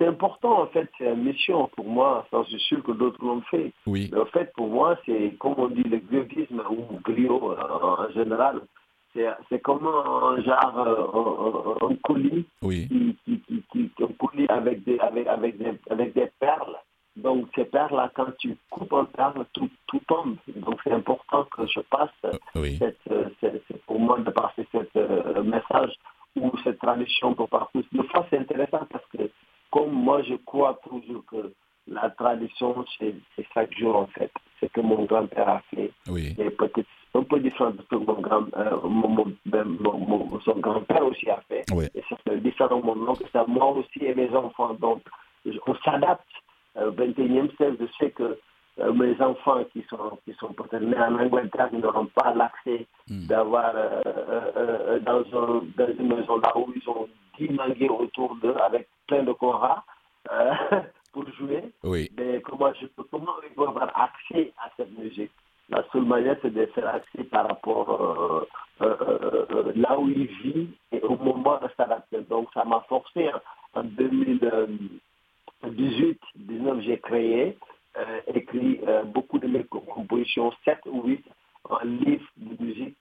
c'est 0.00 0.06
important, 0.06 0.62
en 0.62 0.66
fait, 0.68 0.88
c'est 0.96 1.04
une 1.04 1.24
mission 1.24 1.68
pour 1.76 1.84
moi, 1.84 2.26
je 2.32 2.42
suis 2.44 2.60
sûr 2.60 2.82
que 2.82 2.92
d'autres 2.92 3.22
l'ont 3.22 3.42
fait. 3.42 3.72
Oui. 3.86 4.08
Mais 4.10 4.20
en 4.20 4.26
fait, 4.26 4.50
pour 4.54 4.68
moi, 4.68 4.98
c'est, 5.04 5.34
comme 5.38 5.54
on 5.58 5.68
dit, 5.68 5.82
le 5.82 5.98
griotisme 5.98 6.62
ou 6.70 6.98
griot 7.04 7.54
en, 7.54 8.10
général, 8.12 8.62
c'est, 9.12 9.60
comme 9.62 9.86
un 9.86 10.40
genre, 10.42 11.78
un, 11.82 11.94
colis, 12.02 12.46
oui. 12.62 12.88
qui, 12.88 13.42
qui, 13.46 13.62
qui, 13.70 13.90
un 14.02 14.12
colis 14.18 14.46
avec 14.48 14.84
des, 14.84 14.98
avec, 15.00 15.26
avec 15.26 15.58
des, 15.58 15.72
avec 15.90 16.14
des 16.14 16.30
perles. 16.38 16.76
Donc 17.16 17.48
ces 17.54 17.64
perles-là, 17.64 18.10
quand 18.14 18.28
tu 18.38 18.56
coupes 18.70 18.94
un 18.94 19.04
perle, 19.04 19.44
tout, 19.52 19.68
tout 19.88 20.00
tombe. 20.08 20.36
Donc 20.56 20.80
c'est 20.82 20.92
important 20.92 21.44
que 21.54 21.66
je 21.66 21.80
passe, 21.80 22.08
euh, 22.24 22.30
oui. 22.54 22.78
cette, 22.78 23.82
pour 23.86 24.00
moi 24.00 24.18
de 24.20 24.30
passer 24.30 24.66
ce 24.72 25.40
message 25.40 25.92
ou 26.36 26.52
cette 26.64 26.78
tradition 26.78 27.34
pour 27.34 27.48
partout. 27.48 27.84
De 27.92 28.02
fois, 28.04 28.24
c'est 28.30 28.38
intéressant 28.38 28.86
parce 28.90 29.04
que 29.06 29.28
comme 29.70 29.92
moi 29.92 30.22
je 30.22 30.34
crois 30.34 30.78
toujours 30.88 31.24
que 31.26 31.52
la 31.86 32.10
tradition, 32.10 32.84
c'est 32.98 33.14
chaque 33.54 33.76
jour 33.76 33.96
en 33.96 34.06
fait. 34.06 34.30
C'est 34.60 34.70
que 34.70 34.80
mon 34.80 35.04
grand-père 35.04 35.48
a 35.48 35.62
fait. 35.74 35.90
Oui. 36.08 36.34
Et 36.38 36.50
peut-être 36.50 36.88
un 37.14 37.22
peu 37.22 37.40
différent 37.40 37.70
de 37.70 37.82
ce 37.82 37.88
que 37.88 37.96
mon 37.96 38.20
grand, 38.20 38.44
euh, 38.56 38.76
ben, 39.46 39.64
mon, 39.64 40.40
son 40.44 40.58
grand-père 40.58 41.04
aussi 41.04 41.28
a 41.28 41.40
fait. 41.48 41.64
Oui. 41.72 41.86
Et 41.94 42.02
c'est 42.08 42.42
différent 42.42 42.80
mon 42.82 43.08
oncle, 43.08 43.24
ça 43.32 43.44
moi 43.48 43.70
aussi 43.70 44.04
et 44.04 44.14
mes 44.14 44.30
enfants. 44.30 44.74
Donc, 44.74 45.02
on 45.66 45.74
s'adapte. 45.84 46.26
Au 46.76 46.92
21e 46.92 47.54
siècle, 47.56 47.76
je 47.80 47.86
sais 47.98 48.10
que 48.12 48.38
euh, 48.78 48.92
mes 48.92 49.20
enfants 49.20 49.64
qui 49.72 49.84
sont, 49.90 50.18
qui 50.24 50.32
sont 50.34 50.52
peut-être 50.52 50.82
nés 50.82 50.96
en 50.96 51.18
Angleterre 51.18 51.68
n'auront 51.72 52.06
pas 52.06 52.32
l'accès 52.32 52.86
hmm. 53.08 53.26
d'avoir 53.26 53.72
euh, 53.74 55.00
dans, 55.00 55.20
un, 55.20 55.62
dans, 55.76 55.92
une 55.98 56.14
maison 56.14 56.38
là 56.38 56.56
où 56.56 56.72
ils 56.74 56.88
ont 56.88 57.08
10 57.38 57.50
mangués 57.50 57.88
autour 57.88 58.34
d'eux 58.36 58.56
avec 58.56 58.88
plein 59.06 59.22
de 59.22 59.32
corps 59.32 59.84
euh, 60.30 60.52
pour 61.12 61.26
jouer. 61.32 61.64
Oui. 61.82 62.10
Mais 62.16 62.40
comment, 62.42 62.72
je 62.80 62.86
comment 63.10 63.34
ils 63.48 63.54
vont 63.56 63.68
avoir 63.68 63.90
accès 63.98 64.52
à 64.58 64.70
cette 64.76 64.96
musique? 64.98 65.32
La 65.68 65.84
seule 65.92 66.04
manière, 66.04 66.36
c'est 66.42 66.52
de 66.52 66.66
faire 66.66 66.88
accès 66.88 67.24
par 67.24 67.48
rapport 67.48 67.90
euh, 67.90 68.46
euh, 68.82 69.72
là 69.76 69.98
où 69.98 70.08
ils 70.08 70.26
vivent 70.42 70.74
et 70.90 71.00
au 71.02 71.16
moment 71.16 71.58
de 71.62 71.68
s'adapter. 71.76 72.20
Donc, 72.28 72.48
ça 72.54 72.64
m'a 72.64 72.80
forcé 72.88 73.28
hein. 73.28 73.40
en 73.74 73.84
2018, 73.84 76.20
19, 76.34 76.80
j'ai 76.80 76.98
créé, 76.98 77.56
écrit 78.34 78.80
beaucoup 79.06 79.38
de 79.38 79.46
mes 79.46 79.62
compositions, 79.64 80.52
7 80.64 80.78
ou 80.86 81.04
8, 81.04 81.24
un 81.70 81.84
livre 81.84 82.26
de 82.36 82.64
musique 82.64 82.96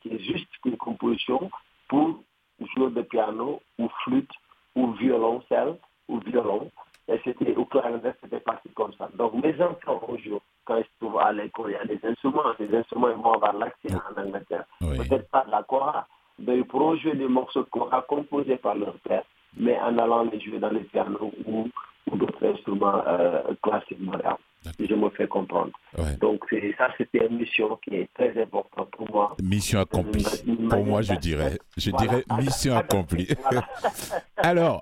qui 0.00 0.08
est 0.08 0.20
juste 0.20 0.48
une 0.64 0.78
composition 0.78 1.50
pour 1.88 2.22
jouer 2.60 2.90
de 2.90 3.02
piano 3.02 3.60
ou 3.78 3.88
flûte 4.04 4.30
ou 4.74 4.92
violoncelle 4.92 5.76
ou 6.08 6.18
violon. 6.20 6.70
Et 7.08 7.20
c'était 7.22 7.54
au 7.54 7.66
clarinette, 7.66 8.16
c'était 8.22 8.40
parti 8.40 8.70
comme 8.70 8.92
ça. 8.94 9.10
Donc 9.14 9.34
mes 9.34 9.54
enfants 9.60 10.00
aujourd'hui, 10.08 10.38
quand 10.64 10.76
ils 10.76 10.84
se 10.84 10.90
trouvent 11.00 11.18
à 11.18 11.32
l'école, 11.32 11.72
il 11.72 11.74
y 11.74 11.76
a 11.76 11.84
des 11.84 12.00
instruments, 12.06 12.42
des 12.58 12.74
instruments 12.74 13.10
ils 13.10 13.22
vont 13.22 13.32
avoir 13.32 13.52
l'accès 13.52 13.94
en 13.94 14.20
Angleterre. 14.20 14.64
Peut-être 14.80 15.28
pas 15.30 15.44
de 15.44 15.50
la 15.50 15.62
chora, 15.64 16.06
mais 16.38 16.56
ils 16.58 16.64
pourront 16.64 16.96
jouer 16.96 17.14
des 17.14 17.28
morceaux 17.28 17.62
de 17.62 17.68
chora 17.68 18.02
composés 18.02 18.56
par 18.56 18.74
leur 18.74 18.94
père, 19.00 19.24
mais 19.56 19.78
en 19.80 19.98
allant 19.98 20.24
les 20.24 20.40
jouer 20.40 20.58
dans 20.58 20.70
les 20.70 20.80
pianos 20.84 21.30
ou, 21.46 21.68
ou 22.10 22.16
d'autres 22.16 22.46
instruments 22.46 23.02
euh, 23.06 23.42
classiques 23.62 24.00
modernes 24.00 24.38
je 24.78 24.94
me 24.94 25.10
fais 25.10 25.26
comprendre. 25.26 25.72
Donc 26.20 26.44
ça, 26.78 26.88
c'était 26.96 27.26
une 27.26 27.38
mission 27.38 27.78
qui 27.84 27.96
est 27.96 28.08
très 28.14 28.40
importante 28.40 28.90
pour 28.92 29.10
moi. 29.10 29.36
Mission 29.42 29.80
accomplie. 29.80 30.24
Pour 30.68 30.84
moi, 30.84 31.02
je 31.02 31.14
dirais, 31.14 31.58
je 31.76 31.90
dirais 31.90 32.24
mission 32.38 32.76
accomplie. 32.76 33.28
alors, 34.36 34.80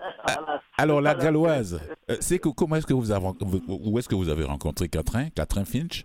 alors 0.78 1.00
la 1.00 1.14
galloise, 1.14 1.80
euh, 2.10 2.16
c'est 2.20 2.38
que 2.38 2.48
comment 2.48 2.76
est-ce 2.76 2.86
que 2.86 2.94
vous 2.94 3.10
avez, 3.10 3.26
où 3.68 3.98
est-ce 3.98 4.08
que 4.08 4.14
vous 4.14 4.28
avez 4.28 4.44
rencontré 4.44 4.88
Catherine, 4.88 5.30
Catherine 5.34 5.66
Finch? 5.66 6.04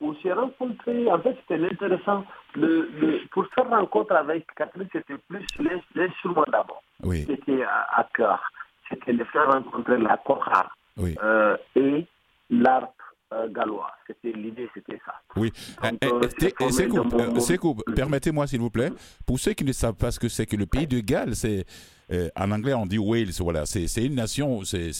On 0.00 0.14
s'est 0.16 0.32
rencontré, 0.32 1.10
en 1.10 1.18
fait, 1.20 1.36
c'était 1.48 1.64
intéressant. 1.64 2.24
Le, 2.56 3.20
pour 3.32 3.46
faire 3.54 3.68
rencontre 3.70 4.14
avec 4.14 4.46
Catherine, 4.54 4.88
c'était 4.92 5.14
plus 5.28 5.46
l'instrument 5.94 6.44
d'abord. 6.52 6.82
Oui. 7.02 7.24
C'était 7.26 7.62
à, 7.62 8.06
cœur. 8.14 8.40
C'était 8.94 9.12
de 9.14 9.24
faire 9.24 9.50
rencontrer 9.52 9.98
la 9.98 10.16
oui. 10.96 11.16
Euh, 11.22 11.56
et 11.74 12.06
l'art 12.50 12.92
euh, 13.32 13.48
gallois. 13.48 13.90
C'était 14.06 14.32
l'idée, 14.32 14.68
c'était 14.74 15.00
ça. 15.04 15.14
Oui. 15.36 15.50
C'est 17.38 17.58
cool. 17.58 17.76
Permettez-moi, 17.96 18.46
s'il 18.46 18.60
vous 18.60 18.70
plaît, 18.70 18.90
pour 19.26 19.38
ceux 19.40 19.54
qui 19.54 19.64
ne 19.64 19.72
savent 19.72 19.96
pas 19.96 20.10
ce 20.10 20.20
que 20.20 20.28
c'est 20.28 20.46
que 20.46 20.56
le 20.56 20.66
pays 20.66 20.86
de 20.86 21.00
Galles, 21.00 21.34
c'est 21.34 21.64
euh, 22.12 22.28
en 22.36 22.52
anglais 22.52 22.74
on 22.74 22.86
dit 22.86 22.98
Wales. 22.98 23.32
Voilà, 23.40 23.66
c'est 23.66 24.04
une 24.04 24.14
nation, 24.14 24.62
c'est 24.62 24.92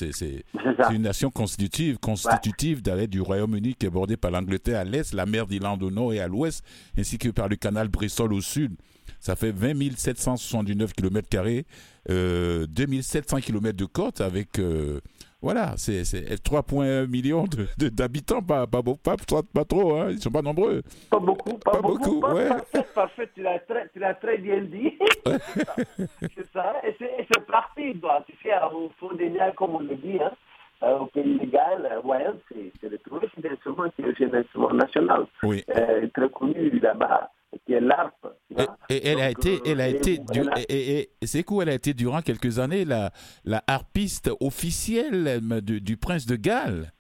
une 0.91 1.03
nation 1.03 1.31
constitutive, 1.31 1.99
constitutive 1.99 2.83
d'arrêt 2.83 3.07
du 3.07 3.21
Royaume-Uni 3.21 3.75
qui 3.75 3.87
est 3.87 3.91
bordée 3.91 4.17
par 4.17 4.31
l'Angleterre 4.31 4.81
à 4.81 4.85
l'est, 4.85 5.13
la 5.13 5.27
mer 5.27 5.47
d'Irlande 5.47 5.83
au 5.83 5.91
nord 5.91 6.13
et 6.13 6.21
à 6.21 6.27
l'ouest, 6.27 6.65
ainsi 6.99 7.19
que 7.19 7.29
par 7.29 7.49
le 7.49 7.57
canal 7.57 7.89
Bristol 7.89 8.33
au 8.33 8.41
sud. 8.41 8.75
Ça 9.25 9.37
fait 9.37 9.53
20 9.53 9.97
779 9.97 10.93
km, 10.93 11.65
euh, 12.11 12.67
2700 12.69 13.39
km 13.41 13.75
de 13.75 13.87
côte 13.87 14.21
avec 14.21 14.61
voilà, 15.41 15.75
c'est 15.77 16.03
3,1 16.03 17.07
millions 17.07 17.45
d'habitants, 17.79 18.43
pas, 18.43 18.67
pas, 18.67 18.83
pas, 18.83 19.17
pas, 19.53 19.65
trop, 19.65 19.97
hein, 19.97 20.07
ils 20.09 20.17
ne 20.17 20.21
sont 20.21 20.31
pas 20.31 20.41
nombreux. 20.41 20.83
Pas 21.11 21.19
beaucoup, 21.19 21.59
pas, 21.59 21.83
beaucoup. 21.83 22.21
ouais. 22.35 22.49
Parfait, 22.49 22.87
parfait, 22.95 23.31
tu 23.35 23.43
l'as 23.43 23.59
très, 23.59 24.15
très, 24.15 24.39
bien 24.39 24.63
dit. 24.63 24.95
c'est 25.27 26.51
ça, 26.53 26.75
et 26.83 26.95
c'est 26.99 27.47
parti, 27.47 27.95
toi. 28.01 28.25
Tu 28.27 28.35
sais, 28.43 28.55
au 28.73 28.91
fond 28.99 29.15
des 29.15 29.29
liens, 29.29 29.51
comme 29.55 29.75
on 29.75 29.81
le 29.81 29.97
dit, 29.97 30.19
hein, 30.19 30.33
euh, 30.83 31.01
au 31.01 31.07
pays 31.07 31.39
légal, 31.39 31.91
euh, 31.93 32.01
ouais, 32.09 32.25
c'est 32.81 32.89
le 32.89 32.99
trouvé, 32.99 33.29
c'est 33.35 33.51
instrument 33.51 33.91
qui 33.91 34.03
est 34.03 34.25
un 34.25 34.39
instrument 34.39 34.73
national. 34.73 35.27
Oui. 35.43 35.63
Euh, 35.77 36.07
très 36.15 36.31
connu 36.31 36.71
là-bas 36.81 37.31
qui 37.67 37.75
est 37.75 37.81
l'ARP. 37.81 38.24
Et, 38.89 39.09
elle 39.09 39.21
a 39.21 39.31
été, 39.31 39.61
elle 39.67 39.81
a 39.81 39.89
été, 39.89 40.21
et, 40.69 41.11
c'est 41.23 41.43
quoi 41.43 41.65
Elle 41.65 41.71
a 41.71 41.75
été 41.75 41.95
durant 41.95 42.21
quelques 42.21 42.59
années 42.59 42.85
la, 42.85 43.11
la 43.45 43.63
harpiste 43.67 44.31
officielle 44.41 45.41
du, 45.63 45.81
du 45.81 45.97
prince 45.97 46.27
de 46.27 46.37
Galles. 46.37 46.93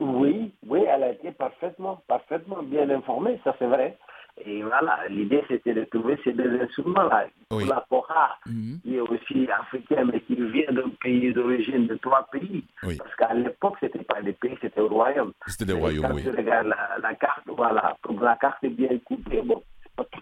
Oui, 0.00 0.52
oui, 0.66 0.80
elle 0.88 1.02
a 1.04 1.12
été 1.12 1.30
parfaitement, 1.32 2.02
parfaitement 2.08 2.62
bien 2.62 2.90
informée, 2.90 3.40
ça 3.44 3.54
c'est 3.58 3.66
vrai. 3.66 3.96
Et 4.44 4.62
voilà, 4.62 5.00
l'idée 5.08 5.44
c'était 5.46 5.74
de 5.74 5.84
trouver 5.84 6.18
ces 6.24 6.32
deux 6.32 6.60
instruments-là. 6.60 7.26
Pour 7.48 7.60
la 7.60 7.84
Cora, 7.88 8.38
mhm. 8.46 8.80
qui 8.82 8.96
est 8.96 9.00
aussi 9.00 9.48
africain, 9.50 10.06
mais 10.10 10.20
qui 10.22 10.34
vient 10.34 10.72
d'un 10.72 10.88
pays 11.02 11.32
d'origine 11.32 11.86
de 11.86 11.94
trois 11.96 12.26
pays. 12.32 12.64
Parce 12.80 13.14
qu'à 13.16 13.34
l'époque, 13.34 13.76
ce 13.80 13.86
n'était 13.86 14.04
pas 14.04 14.22
des 14.22 14.32
pays, 14.32 14.56
c'était 14.60 14.80
au 14.80 14.88
royaume. 14.88 15.32
C'était 15.46 15.66
des 15.66 15.74
royaumes, 15.74 16.12
oui. 16.14 16.24
regarde 16.30 16.68
la, 16.68 16.98
la, 17.00 17.14
carte, 17.14 17.42
voilà, 17.46 17.96
la 18.20 18.36
carte 18.36 18.64
est 18.64 18.70
bien 18.70 18.98
coupée. 19.04 19.42
Bon, 19.42 19.62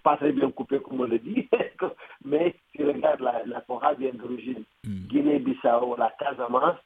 pas 0.02 0.16
très 0.16 0.32
bien 0.32 0.50
coupé 0.50 0.80
comme 0.80 1.00
on 1.00 1.04
le 1.04 1.18
dit, 1.18 1.48
mais 2.24 2.54
si 2.72 2.78
tu 2.78 2.86
regardes 2.86 3.20
la, 3.20 3.42
la 3.46 3.64
vient 3.98 4.12
d'origine 4.12 4.64
mm. 4.84 5.06
Guinée-Bissau, 5.08 5.96
la 5.96 6.12
Casamance, 6.18 6.76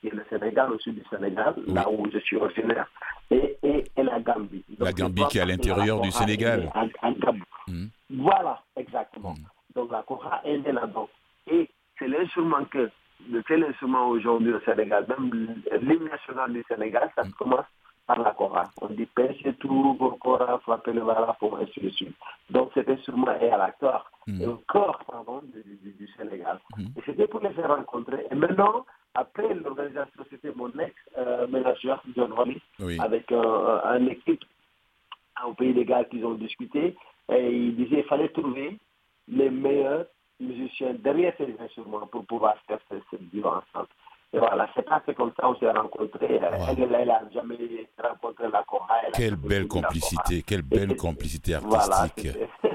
qui 0.00 0.08
est 0.08 0.14
le 0.14 0.24
Sénégal, 0.30 0.72
au 0.72 0.78
sud 0.78 0.94
du 0.94 1.04
Sénégal, 1.10 1.54
là 1.66 1.88
où 1.90 2.06
je 2.12 2.18
suis 2.18 2.36
originaire, 2.36 2.86
et, 3.30 3.56
et, 3.62 3.84
la 4.02 4.20
Gambie. 4.20 4.64
la 4.78 4.92
Gambie 4.92 5.22
qui 5.30 5.38
est 5.38 5.42
à 5.42 5.46
l'intérieur 5.46 6.00
du 6.00 6.10
Sénégal. 6.10 6.70
Mm. 7.68 7.86
Voilà, 8.10 8.62
exactement. 8.76 9.32
Mm. 9.32 9.74
Donc 9.74 9.92
la 9.92 10.02
Cora 10.02 10.40
est 10.44 10.58
là-dedans. 10.72 11.08
Et 11.50 11.68
c'est 11.98 12.08
l'instrument 12.08 12.64
que, 12.64 12.90
c'est 13.46 13.56
l'instrument 13.56 14.08
aujourd'hui 14.08 14.52
au 14.52 14.60
Sénégal, 14.60 15.06
même 15.08 15.30
l'hymne 15.82 16.08
national 16.08 16.52
du 16.52 16.64
Sénégal, 16.68 17.10
ça 17.14 17.22
commence 17.38 17.66
par 18.10 18.24
la 18.24 18.32
Cora. 18.32 18.64
On 18.80 18.88
dit 18.88 19.06
pêchez 19.06 19.54
tout, 19.54 19.96
vos 19.98 20.10
Cora, 20.22 20.58
frappez 20.64 20.92
le 20.92 21.02
pour 21.38 21.56
ainsi 21.58 21.80
de 21.80 21.90
suite. 21.90 22.16
Donc 22.50 22.72
cet 22.74 22.88
instrument 22.88 23.30
est 23.40 23.50
à 23.50 23.56
l'acteur, 23.56 24.10
mm. 24.26 24.42
au 24.48 24.56
corps 24.66 24.98
pardon, 25.06 25.40
du, 25.54 25.92
du, 25.92 26.08
Sénégal. 26.16 26.58
Mm. 26.76 26.86
Et 26.96 27.02
c'était 27.06 27.28
pour 27.28 27.40
les 27.40 27.50
faire 27.50 27.68
rencontrer. 27.68 28.26
Et 28.30 28.34
maintenant, 28.34 28.84
après 29.14 29.54
l'organisation, 29.54 30.24
c'était 30.28 30.52
mon 30.56 30.72
ex-ménageur, 30.86 32.02
John 32.16 32.32
Hollis, 32.36 32.62
avec 32.98 33.30
euh, 33.30 33.78
un 33.84 34.04
équipe 34.06 34.44
au 35.46 35.54
Pays 35.54 35.72
des 35.72 35.84
Galles 35.84 36.08
qu'ils 36.08 36.26
ont 36.26 36.34
discuté. 36.34 36.96
Et 37.32 37.52
il 37.52 37.76
disait 37.76 38.00
qu'il 38.00 38.04
fallait 38.06 38.30
trouver 38.30 38.76
les 39.28 39.50
meilleurs 39.50 40.06
musiciens 40.40 40.94
derrière 40.94 41.34
ces 41.38 41.54
instruments 41.60 42.08
pour 42.08 42.24
pouvoir 42.26 42.56
faire 42.66 42.80
cette, 42.88 43.04
cette 43.10 43.44
ensemble. 43.44 43.88
Et 44.32 44.38
voilà, 44.38 44.68
c'est 44.76 44.84
pas 44.84 45.02
comme 45.16 45.32
ça 45.38 45.48
on 45.48 45.56
s'est 45.56 45.70
rencontrés. 45.70 46.36
Elle, 46.36 46.78
elle, 46.78 47.08
n'a 47.08 47.20
jamais 47.34 47.88
rencontré 48.00 48.44
la 48.52 48.62
Cora. 48.62 48.94
Quelle 49.12 49.34
belle 49.34 49.66
complicité, 49.66 50.42
quelle 50.42 50.62
belle 50.62 50.96
complicité 50.96 51.54
artistique. 51.54 52.28
Voilà, 52.62 52.69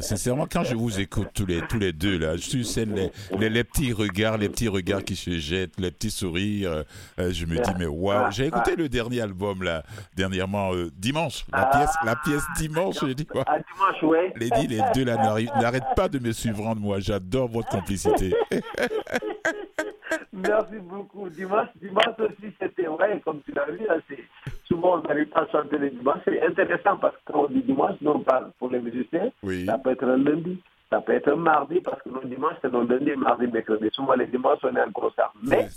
sincèrement, 0.00 0.46
quand 0.50 0.64
je 0.64 0.74
vous 0.74 1.00
écoute 1.00 1.28
tous 1.34 1.46
les, 1.46 1.60
tous 1.62 1.78
les 1.78 1.92
deux, 1.92 2.18
là, 2.18 2.36
je 2.36 2.42
suis 2.42 2.84
les, 2.86 3.10
les, 3.38 3.50
les, 3.50 3.64
petits 3.64 3.92
regards, 3.92 4.38
les 4.38 4.48
petits 4.48 4.68
regards 4.68 5.04
qui 5.04 5.16
se 5.16 5.38
jettent, 5.38 5.78
les 5.78 5.90
petits 5.90 6.10
sourires, 6.10 6.84
euh, 7.18 7.32
je 7.32 7.46
me 7.46 7.56
dis, 7.56 7.70
mais 7.78 7.86
waouh, 7.86 8.30
j'ai 8.30 8.46
écouté 8.46 8.76
le 8.76 8.88
dernier 8.88 9.20
album, 9.20 9.62
là, 9.62 9.82
dernièrement, 10.16 10.74
euh, 10.74 10.90
dimanche, 10.96 11.44
la 11.52 11.66
pièce, 11.66 11.94
la 12.04 12.16
pièce 12.16 12.44
dimanche, 12.56 12.96
j'ai 13.02 13.14
dit, 13.14 13.26
quoi. 13.26 13.44
Ah, 13.46 13.58
dimanche, 13.58 14.02
ouais. 14.02 14.32
Les, 14.36 14.48
les 14.68 14.82
deux, 14.94 15.04
là, 15.04 15.16
n'arrêtent 15.16 15.94
pas 15.96 16.08
de 16.08 16.18
me 16.18 16.32
suivre, 16.32 16.74
moi, 16.74 17.00
j'adore 17.00 17.48
votre 17.48 17.68
complicité. 17.68 18.34
Merci 20.32 20.78
beaucoup. 20.80 21.28
Dimanche, 21.28 21.68
dimanche 21.80 22.18
aussi, 22.18 22.52
c'était 22.60 22.86
vrai, 22.86 23.20
comme 23.24 23.40
tu 23.42 23.52
l'as 23.52 23.70
vu, 23.70 23.86
souvent 24.72 24.98
on 24.98 25.02
n'arrive 25.08 25.28
pas 25.28 25.42
à 25.42 25.48
chanter 25.48 25.78
les 25.78 25.90
dimanches. 25.90 26.20
C'est 26.24 26.42
intéressant 26.42 26.96
parce 26.96 27.14
que 27.16 27.32
quand 27.32 27.44
on 27.44 27.48
dit 27.48 27.62
dimanche, 27.62 27.96
nous 28.00 28.12
on 28.12 28.20
parle 28.20 28.50
pour 28.58 28.70
les 28.70 28.80
musiciens. 28.80 29.30
Ça 29.66 29.78
peut 29.78 29.90
être 29.90 30.04
un 30.04 30.16
lundi, 30.16 30.58
ça 30.90 31.00
peut 31.00 31.12
être 31.12 31.32
un 31.32 31.36
mardi, 31.36 31.80
parce 31.80 32.00
que 32.02 32.08
le 32.08 32.28
dimanche, 32.28 32.54
c'est 32.62 32.72
le 32.72 32.84
lundi, 32.84 33.12
mardi, 33.16 33.46
mercredi. 33.46 33.88
Souvent 33.92 34.14
les 34.14 34.26
dimanches, 34.26 34.60
on 34.62 34.74
est 34.74 34.82
en 34.82 34.92
concert. 34.92 35.32
Mais 35.42 35.68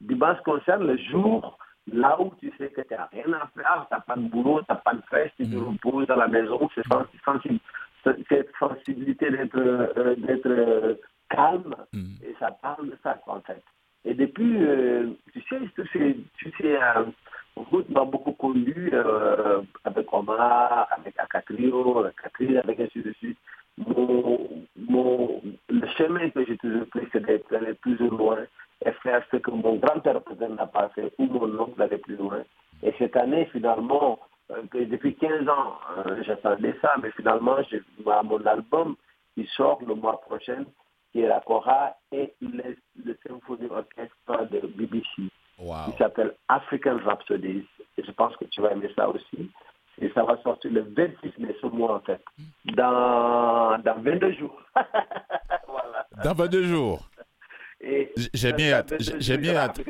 dimanche 0.00 0.38
concerne 0.44 0.86
le 0.86 0.96
jour 0.98 1.58
là 1.92 2.18
où 2.20 2.32
tu 2.40 2.50
sais 2.58 2.68
que 2.68 2.80
tu 2.80 2.94
n'as 2.94 3.08
rien 3.12 3.32
à 3.34 3.46
faire, 3.54 3.86
tu 3.88 3.94
n'as 3.94 4.00
pas 4.00 4.16
de 4.16 4.28
boulot, 4.28 4.60
tu 4.60 4.66
n'as 4.70 4.76
pas 4.76 4.94
de 4.94 5.02
fête, 5.10 5.32
tu 5.36 5.46
te 5.46 5.54
mm. 5.54 5.68
reposes 5.68 6.10
à 6.10 6.16
la 6.16 6.28
maison, 6.28 6.68
c'est 6.74 6.86
sensible. 7.24 7.58
Cette 8.04 8.50
sensibilité 8.58 9.30
d'être 9.30 9.58
euh, 9.58 10.16
euh, 10.46 10.94
calme, 11.28 11.74
mm. 11.92 12.14
et 12.22 12.34
ça 12.38 12.50
parle 12.62 12.88
de 12.88 12.96
ça, 13.02 13.20
en 13.26 13.40
fait. 13.40 13.62
Et 14.06 14.14
depuis, 14.14 14.56
euh, 14.62 15.10
tu 15.32 15.42
sais, 15.42 15.58
tu 15.74 15.86
sais, 15.88 16.16
tu 16.36 16.52
sais 16.58 16.78
euh, 17.58 17.82
m'a 17.88 18.04
beaucoup 18.04 18.32
connu 18.32 18.90
euh, 18.92 19.62
avec 19.84 20.12
Omar, 20.12 20.88
avec 20.90 21.18
Akatrio, 21.18 22.06
Catherine, 22.22 22.58
avec 22.58 22.80
ainsi 22.80 23.02
de 23.02 23.12
suite. 23.14 23.38
Mon, 23.78 24.66
mon, 24.76 25.42
le 25.68 25.86
chemin 25.96 26.30
que 26.30 26.44
j'ai 26.46 26.56
toujours 26.58 26.86
pris, 26.86 27.06
c'est 27.12 27.24
d'être 27.24 27.52
aller 27.54 27.74
plus 27.74 27.96
loin 27.96 28.38
et 28.84 28.92
faire 29.02 29.22
ce 29.30 29.36
que 29.38 29.50
mon 29.50 29.76
grand-père 29.76 30.20
n'a 30.50 30.66
pas 30.66 30.88
fait 30.90 31.12
ou 31.18 31.26
mon 31.26 31.58
oncle 31.58 31.78
d'aller 31.78 31.98
plus 31.98 32.16
loin. 32.16 32.42
Et 32.82 32.92
cette 32.98 33.16
année, 33.16 33.46
finalement, 33.52 34.18
que 34.70 34.78
depuis 34.78 35.14
15 35.16 35.48
ans, 35.48 35.78
j'attendais 36.22 36.74
ça, 36.82 36.94
mais 37.02 37.10
finalement, 37.12 37.56
mon 38.04 38.46
album, 38.46 38.96
il 39.36 39.48
sort 39.48 39.80
le 39.86 39.94
mois 39.94 40.20
prochain 40.20 40.64
qui 41.14 41.20
est 41.20 41.28
la 41.28 41.40
Cora, 41.40 41.96
et 42.10 42.34
le, 42.40 42.76
Symphony 43.24 43.68
Orchestra 43.70 44.46
de 44.46 44.66
BBC, 44.66 45.30
wow. 45.58 45.90
qui 45.90 45.98
s'appelle 45.98 46.34
African 46.48 46.98
Rhapsodies. 47.04 47.66
Et 47.96 48.04
je 48.04 48.10
pense 48.12 48.36
que 48.36 48.44
tu 48.46 48.60
vas 48.60 48.72
aimer 48.72 48.90
ça 48.96 49.08
aussi. 49.08 49.50
Et 50.00 50.10
ça 50.14 50.24
va 50.24 50.36
sortir 50.42 50.72
le 50.72 50.82
26 50.96 51.38
mai, 51.38 51.56
ce 51.60 51.66
mois 51.66 51.96
en 51.96 52.00
fait, 52.00 52.20
dans, 52.64 53.78
dans 53.78 54.02
22 54.02 54.32
jours. 54.32 54.60
voilà. 55.68 56.06
Dans 56.24 56.34
22 56.34 56.64
jours. 56.64 57.08
J'ai 58.32 58.52
bien 58.52 58.72
hâte. 58.72 58.94
J'ai 59.18 59.36
bien 59.36 59.56
hâte. 59.56 59.80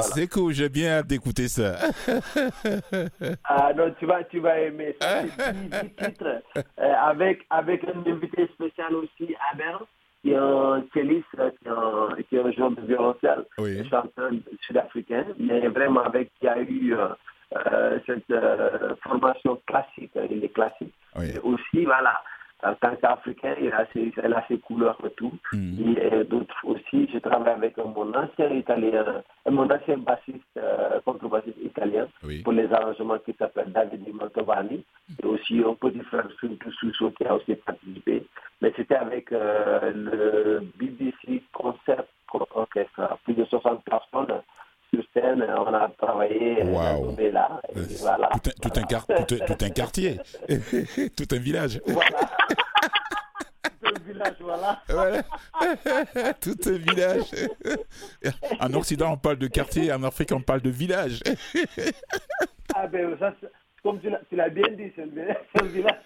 C'est 0.00 0.28
cool, 0.28 0.52
j'ai 0.52 0.68
bien 0.68 0.98
hâte 0.98 1.06
d'écouter 1.06 1.48
ça. 1.48 1.76
ah 3.44 3.72
non, 3.74 3.94
tu 3.98 4.06
vas, 4.06 4.22
tu 4.24 4.38
vas 4.38 4.58
aimer 4.60 4.94
ça. 5.00 5.22
C'est 5.22 5.82
10 5.82 5.90
titres. 5.94 6.42
Euh, 6.78 6.94
avec, 7.02 7.44
avec 7.50 7.84
un 7.84 8.10
invité 8.10 8.46
spécial 8.54 8.94
aussi, 8.94 9.34
Abel 9.52 9.76
qui 10.22 10.32
est 10.32 10.36
un 10.36 10.84
celliste, 10.92 11.26
qui 11.30 11.68
est 11.68 11.70
un, 11.70 12.05
joueur 12.52 12.70
de 12.70 12.80
violoncelle, 12.82 13.44
un 13.58 13.84
chanteur 13.88 14.30
sud-africain, 14.60 15.24
mais 15.38 15.66
vraiment 15.68 16.02
avec 16.02 16.30
qui 16.38 16.48
a 16.48 16.60
eu 16.60 16.94
euh, 16.94 17.08
euh, 17.54 17.98
cette 18.06 18.30
euh, 18.30 18.94
formation 19.02 19.60
classique, 19.66 20.12
il 20.30 20.44
est 20.44 20.52
classique. 20.52 20.94
Et 21.22 21.38
aussi, 21.38 21.84
voilà, 21.84 22.20
en 22.62 22.74
tant 22.74 22.96
qu'Africain, 22.96 23.54
il 23.60 23.72
a 23.72 23.86
ses, 23.92 24.12
elle 24.22 24.34
a 24.34 24.44
ses 24.48 24.58
couleurs 24.58 24.98
et 25.04 25.10
tout. 25.10 25.32
Mm. 25.52 25.96
Et 25.96 26.24
d'autres 26.24 26.56
aussi, 26.64 27.08
je 27.12 27.18
travaille 27.18 27.54
avec 27.54 27.76
mon 27.76 28.12
ancien 28.14 28.50
italien, 28.50 29.22
mon 29.48 29.70
ancien 29.70 29.98
bassiste, 29.98 30.40
euh, 30.56 31.00
contrebassiste 31.04 31.58
italien, 31.62 32.08
pour 32.42 32.52
les 32.52 32.72
arrangements 32.72 33.18
qui 33.18 33.34
s'appelle 33.38 33.72
David 33.72 34.02
Mantovani. 34.14 34.84
Et 35.22 35.26
aussi 35.26 35.62
un 35.62 35.74
petit 35.74 36.00
frère 36.00 36.26
Sousso 36.80 37.10
qui 37.10 37.24
a 37.24 37.34
aussi 37.34 37.54
participé. 37.56 38.26
Mais 38.60 38.72
c'était 38.74 38.96
avec 38.96 39.30
euh, 39.32 39.92
le 39.94 40.60
BBC 40.76 41.42
Concert 41.52 42.04
Orchestra, 42.54 43.18
plus 43.24 43.34
de 43.34 43.44
60 43.44 43.84
personnes 43.84 44.42
on 45.42 45.74
a 45.74 45.88
travaillé 45.98 46.62
wow. 46.64 47.16
là. 47.32 47.60
voilà. 48.00 48.30
tout, 48.42 48.50
un, 48.50 48.68
tout, 48.68 48.78
un 48.78 49.24
tout, 49.24 49.38
tout, 49.46 49.64
un, 49.64 49.70
quartier, 49.70 50.20
tout 51.16 51.28
un 51.30 51.38
village. 51.38 51.80
Voilà. 51.86 52.08
tout 53.82 53.94
un 53.94 54.00
village, 54.06 54.36
voilà. 54.40 54.82
voilà. 54.88 55.22
tout 56.40 56.56
un 56.66 56.78
village. 56.78 57.48
En 58.60 58.72
Occident, 58.74 59.12
on 59.12 59.16
parle 59.16 59.38
de 59.38 59.48
quartier, 59.48 59.92
en 59.92 60.02
Afrique, 60.02 60.32
on 60.32 60.40
parle 60.40 60.62
de 60.62 60.70
village. 60.70 61.20
ah 62.74 62.86
ben, 62.86 63.16
ça, 63.18 63.34
comme 63.82 64.00
tu 64.00 64.36
l'as 64.36 64.48
bien 64.48 64.68
dit, 64.72 64.92
c'est 64.96 65.02
un 65.02 65.66
village. 65.66 65.96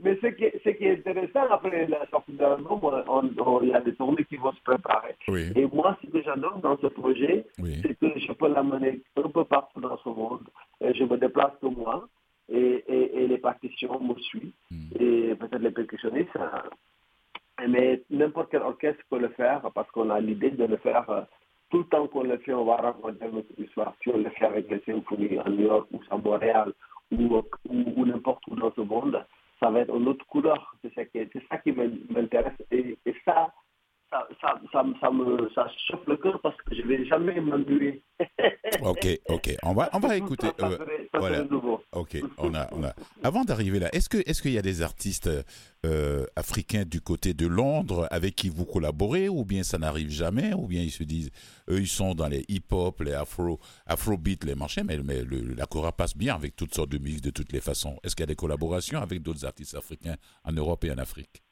Mais 0.00 0.16
ce 0.22 0.26
qui, 0.28 0.44
est, 0.44 0.60
ce 0.64 0.70
qui, 0.70 0.84
est 0.84 0.98
intéressant, 0.98 1.50
après 1.50 1.86
la 1.86 2.06
sortie 2.10 2.32
d'un 2.32 2.58
il 3.62 3.68
y 3.68 3.74
a 3.74 3.80
des 3.80 3.94
tournées 3.94 4.24
qui 4.24 4.36
vont 4.36 4.52
se 4.52 4.62
préparer. 4.62 5.14
Et 5.56 5.66
moi, 5.72 5.96
ce 6.02 6.10
que 6.10 6.22
j'adore 6.22 6.58
dans 6.58 6.76
ce 6.78 6.86
projet, 6.86 7.44
c'est 7.56 7.98
que 7.98 8.18
je 8.18 8.32
peux 8.32 8.48
l'amener 8.48 9.00
un 9.16 9.28
peu 9.28 9.44
partout 9.44 9.80
dans 9.80 9.96
ce 9.98 10.08
monde. 10.08 10.46
Et 10.80 10.94
je 10.94 11.04
me 11.04 11.16
déplace 11.16 11.52
que 11.60 11.66
moi. 11.66 12.08
Et, 12.48 12.84
et, 12.88 13.26
les 13.28 13.38
partitions 13.38 13.98
me 14.00 14.14
suivent. 14.18 14.52
Hmm. 14.70 14.88
Et 14.98 15.34
peut-être 15.36 15.62
les 15.62 15.70
percussionnistes. 15.70 16.36
Hein. 16.38 16.62
Mais 17.68 18.02
n'importe 18.10 18.50
quel 18.50 18.62
orchestre 18.62 19.02
peut 19.08 19.18
le 19.18 19.28
faire 19.28 19.62
parce 19.74 19.90
qu'on 19.90 20.10
a 20.10 20.20
l'idée 20.20 20.50
de 20.50 20.64
le 20.64 20.76
faire 20.78 21.08
euh, 21.10 21.22
tout 21.70 21.78
le 21.78 21.84
temps 21.84 22.06
qu'on 22.06 22.24
le 22.24 22.36
fait, 22.38 22.52
on 22.52 22.64
va 22.64 22.76
raconter 22.76 23.26
notre 23.32 23.58
histoire. 23.58 23.94
Si 24.02 24.10
on 24.10 24.18
le 24.18 24.30
fait 24.30 24.44
avec 24.44 24.70
les 24.70 24.80
symphonies 24.80 25.38
à 25.38 25.48
New 25.48 25.66
York 25.66 25.88
ou 25.92 26.00
à 26.10 26.16
Montréal 26.18 26.72
ou, 27.12 27.42
ou, 27.68 28.06
n'importe 28.06 28.42
où 28.48 28.56
dans 28.56 28.72
ce 28.74 28.80
monde, 28.80 29.24
ça 29.60 29.70
va 29.70 29.80
être 29.80 29.94
une 29.94 30.08
autre 30.08 30.26
couleur. 30.26 30.74
C'est 30.82 30.92
ça 30.94 31.04
qui, 31.04 31.18
ça 31.50 31.58
qui 31.58 31.72
m'intéresse. 31.72 32.52
Et, 32.70 32.98
ça, 33.24 33.52
ça, 34.10 34.26
ça, 34.40 34.60
ça, 34.72 34.84
ça, 35.00 35.10
me 35.10 35.48
ça 35.54 35.66
chauffe 35.88 36.06
le 36.06 36.16
cœur 36.16 36.40
parce 36.42 36.56
que 36.62 36.74
je 36.74 36.82
ne 36.82 36.86
vais 36.88 37.04
jamais 37.06 37.40
m'ennuyer. 37.40 38.02
ok, 38.82 39.06
ok. 39.28 39.56
On 39.62 39.74
va, 39.74 39.88
on 39.92 39.98
va 40.00 40.16
écouter. 40.16 40.48
Euh, 40.60 40.78
voilà. 41.14 41.44
Ok, 41.92 42.18
on 42.38 42.54
a, 42.54 42.66
on 42.72 42.82
a. 42.84 42.92
Avant 43.22 43.44
d'arriver 43.44 43.78
là, 43.78 43.88
est-ce 43.92 44.08
que, 44.08 44.18
est-ce 44.28 44.42
qu'il 44.42 44.52
y 44.52 44.58
a 44.58 44.62
des 44.62 44.82
artistes 44.82 45.28
euh, 45.84 46.24
africains 46.36 46.84
du 46.84 47.00
côté 47.00 47.34
de 47.34 47.46
Londres 47.46 48.06
avec 48.10 48.34
qui 48.36 48.48
vous 48.48 48.64
collaborez, 48.64 49.28
ou 49.28 49.44
bien 49.44 49.62
ça 49.62 49.78
n'arrive 49.78 50.10
jamais, 50.10 50.54
ou 50.54 50.66
bien 50.66 50.82
ils 50.82 50.90
se 50.90 51.02
disent, 51.02 51.30
eux 51.68 51.80
ils 51.80 51.88
sont 51.88 52.14
dans 52.14 52.28
les 52.28 52.44
hip-hop, 52.48 53.00
les 53.00 53.12
afro, 53.12 53.58
afrobeat, 53.86 54.44
les 54.44 54.54
machins, 54.54 54.84
mais, 54.86 54.98
mais 54.98 55.22
le, 55.22 55.54
la 55.54 55.66
Cora 55.66 55.92
passe 55.92 56.16
bien 56.16 56.34
avec 56.34 56.56
toutes 56.56 56.74
sortes 56.74 56.90
de 56.90 56.98
mix 56.98 57.20
de 57.20 57.30
toutes 57.30 57.52
les 57.52 57.60
façons. 57.60 57.98
Est-ce 58.04 58.14
qu'il 58.14 58.22
y 58.22 58.28
a 58.28 58.28
des 58.28 58.36
collaborations 58.36 59.00
avec 59.00 59.22
d'autres 59.22 59.44
artistes 59.44 59.74
africains 59.74 60.16
en 60.44 60.52
Europe 60.52 60.84
et 60.84 60.92
en 60.92 60.98
Afrique? 60.98 61.42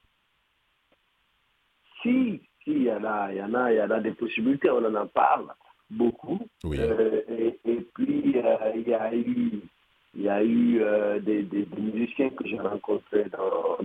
Si, 2.03 2.41
il 2.67 2.83
y 2.83 2.93
en 2.93 3.05
a, 3.05 3.33
il 3.33 3.39
y 3.39 3.43
en 3.43 3.55
a, 3.55 3.73
il 3.73 3.77
y 3.77 3.83
en 3.83 3.91
a 3.91 4.01
des 4.01 4.13
possibilités, 4.13 4.71
on 4.71 4.95
en 4.95 5.07
parle 5.07 5.53
beaucoup. 5.91 6.39
Euh, 6.65 7.23
et, 7.29 7.87
puis, 7.95 8.33
euh, 8.37 8.73
il 8.77 8.89
y 8.89 8.95
a 8.95 9.15
eu, 9.15 9.61
il 10.15 10.23
y 10.23 10.29
a 10.29 10.43
eu 10.43 10.81
euh, 10.83 11.21
des, 11.21 11.43
des, 11.43 11.67
musiciens 11.79 12.31
que 12.31 12.47
j'ai 12.47 12.59
rencontrés 12.59 13.27
dans, 13.31 13.79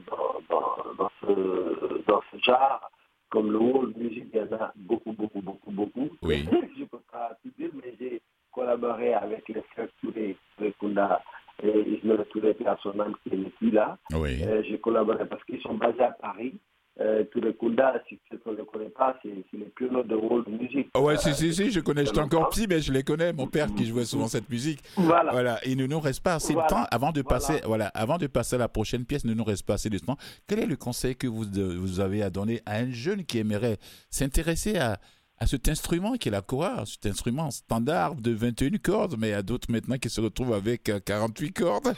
dans, 0.97 1.11
ce, 1.21 2.03
dans 2.07 2.21
ce 2.31 2.37
genre, 2.43 2.89
comme 3.29 3.51
le 3.51 3.59
world 3.59 3.95
music, 3.97 4.25
il 4.33 4.39
y 4.39 4.41
en 4.41 4.57
a 4.57 4.71
beaucoup, 4.75 5.11
beaucoup, 5.13 5.41
beaucoup, 5.41 5.71
beaucoup. 5.71 6.09
Oui. 6.21 6.45
Je 6.75 6.81
ne 6.81 6.85
peux 6.85 6.99
pas 7.11 7.37
tout 7.43 7.51
dire, 7.57 7.69
mais 7.75 7.93
j'ai 7.99 8.21
collaboré 8.51 9.13
avec 9.13 9.47
les 9.49 9.61
frères 9.73 9.89
Touré, 10.01 10.35
Kunda 10.79 11.21
et 11.61 11.79
Ismaël 11.89 12.25
Touré, 12.31 12.55
qui 12.55 13.35
plus 13.57 13.71
là. 13.71 13.97
Oui. 14.13 14.43
j'ai 14.63 14.79
collaboré 14.79 15.25
parce 15.25 15.43
qu'ils 15.43 15.61
sont 15.61 15.75
basés 15.75 16.03
à 16.03 16.11
Paris 16.11 16.55
euh, 16.99 17.23
Kunda, 17.59 18.01
si 18.07 18.19
tu 18.29 18.35
ne 18.45 18.55
le 18.55 18.63
connais 18.63 18.89
pas, 18.89 19.17
c'est 19.21 19.29
les 19.29 19.65
pionniers 19.65 20.03
de 20.03 20.15
world 20.15 20.47
music. 20.47 20.87
Oh 20.93 21.01
ouais, 21.01 21.17
si, 21.17 21.33
si, 21.33 21.53
si, 21.53 21.71
je 21.71 21.81
connais, 21.81 22.05
j'étais 22.05 22.19
encore 22.19 22.49
petit, 22.49 22.67
mais 22.67 22.79
je 22.79 22.93
les 22.93 23.03
connais. 23.03 23.33
Mon 23.33 23.47
père 23.47 23.67
qui 23.73 23.85
jouait 23.85 24.05
souvent 24.05 24.27
cette 24.27 24.49
musique. 24.49 24.79
Voilà. 24.95 25.31
voilà. 25.31 25.59
Il 25.65 25.77
ne 25.77 25.87
nous 25.87 25.99
reste 25.99 26.23
pas 26.23 26.35
assez 26.35 26.53
de 26.53 26.67
temps 26.67 26.85
avant 26.91 27.11
de 27.11 27.21
passer, 27.21 27.59
voilà. 27.65 27.87
avant 27.87 28.17
de 28.17 28.27
passer 28.27 28.55
à 28.55 28.59
la 28.59 28.69
prochaine 28.69 29.05
pièce. 29.05 29.23
Il 29.25 29.29
ne 29.29 29.35
nous 29.35 29.43
reste 29.43 29.65
pas 29.65 29.73
assez 29.73 29.89
de 29.89 29.99
temps. 29.99 30.17
Quel 30.47 30.59
est 30.59 30.65
le 30.65 30.77
conseil 30.77 31.15
que 31.15 31.27
vous, 31.27 31.45
vous 31.53 31.99
avez 31.99 32.23
à 32.23 32.29
donner 32.29 32.61
à 32.65 32.77
un 32.77 32.89
jeune 32.91 33.25
qui 33.25 33.39
aimerait 33.39 33.77
s'intéresser 34.09 34.77
à, 34.77 34.97
à 35.37 35.47
cet 35.47 35.67
instrument 35.67 36.13
qui 36.13 36.29
est 36.29 36.31
la 36.31 36.41
kora, 36.41 36.85
cet 36.85 37.07
instrument 37.07 37.51
standard 37.51 38.15
de 38.15 38.31
21 38.31 38.77
cordes, 38.77 39.15
mais 39.17 39.27
il 39.27 39.31
y 39.31 39.33
a 39.33 39.43
d'autres 39.43 39.69
maintenant 39.69 39.97
qui 39.97 40.09
se 40.09 40.21
retrouvent 40.21 40.53
avec 40.53 40.89
48 41.05 41.61
euh, 41.61 41.63
cordes? 41.63 41.93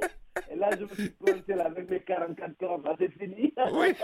Et 0.50 0.56
là, 0.56 0.70
je 0.78 0.84
me 0.84 0.94
suis 0.94 1.10
pointé 1.10 1.52
avec 1.54 1.90
mes 1.90 2.00
44 2.00 2.58
cordes. 2.58 2.84
Là, 2.84 2.94
c'est 2.98 3.12
fini. 3.12 3.52
Oui. 3.72 3.94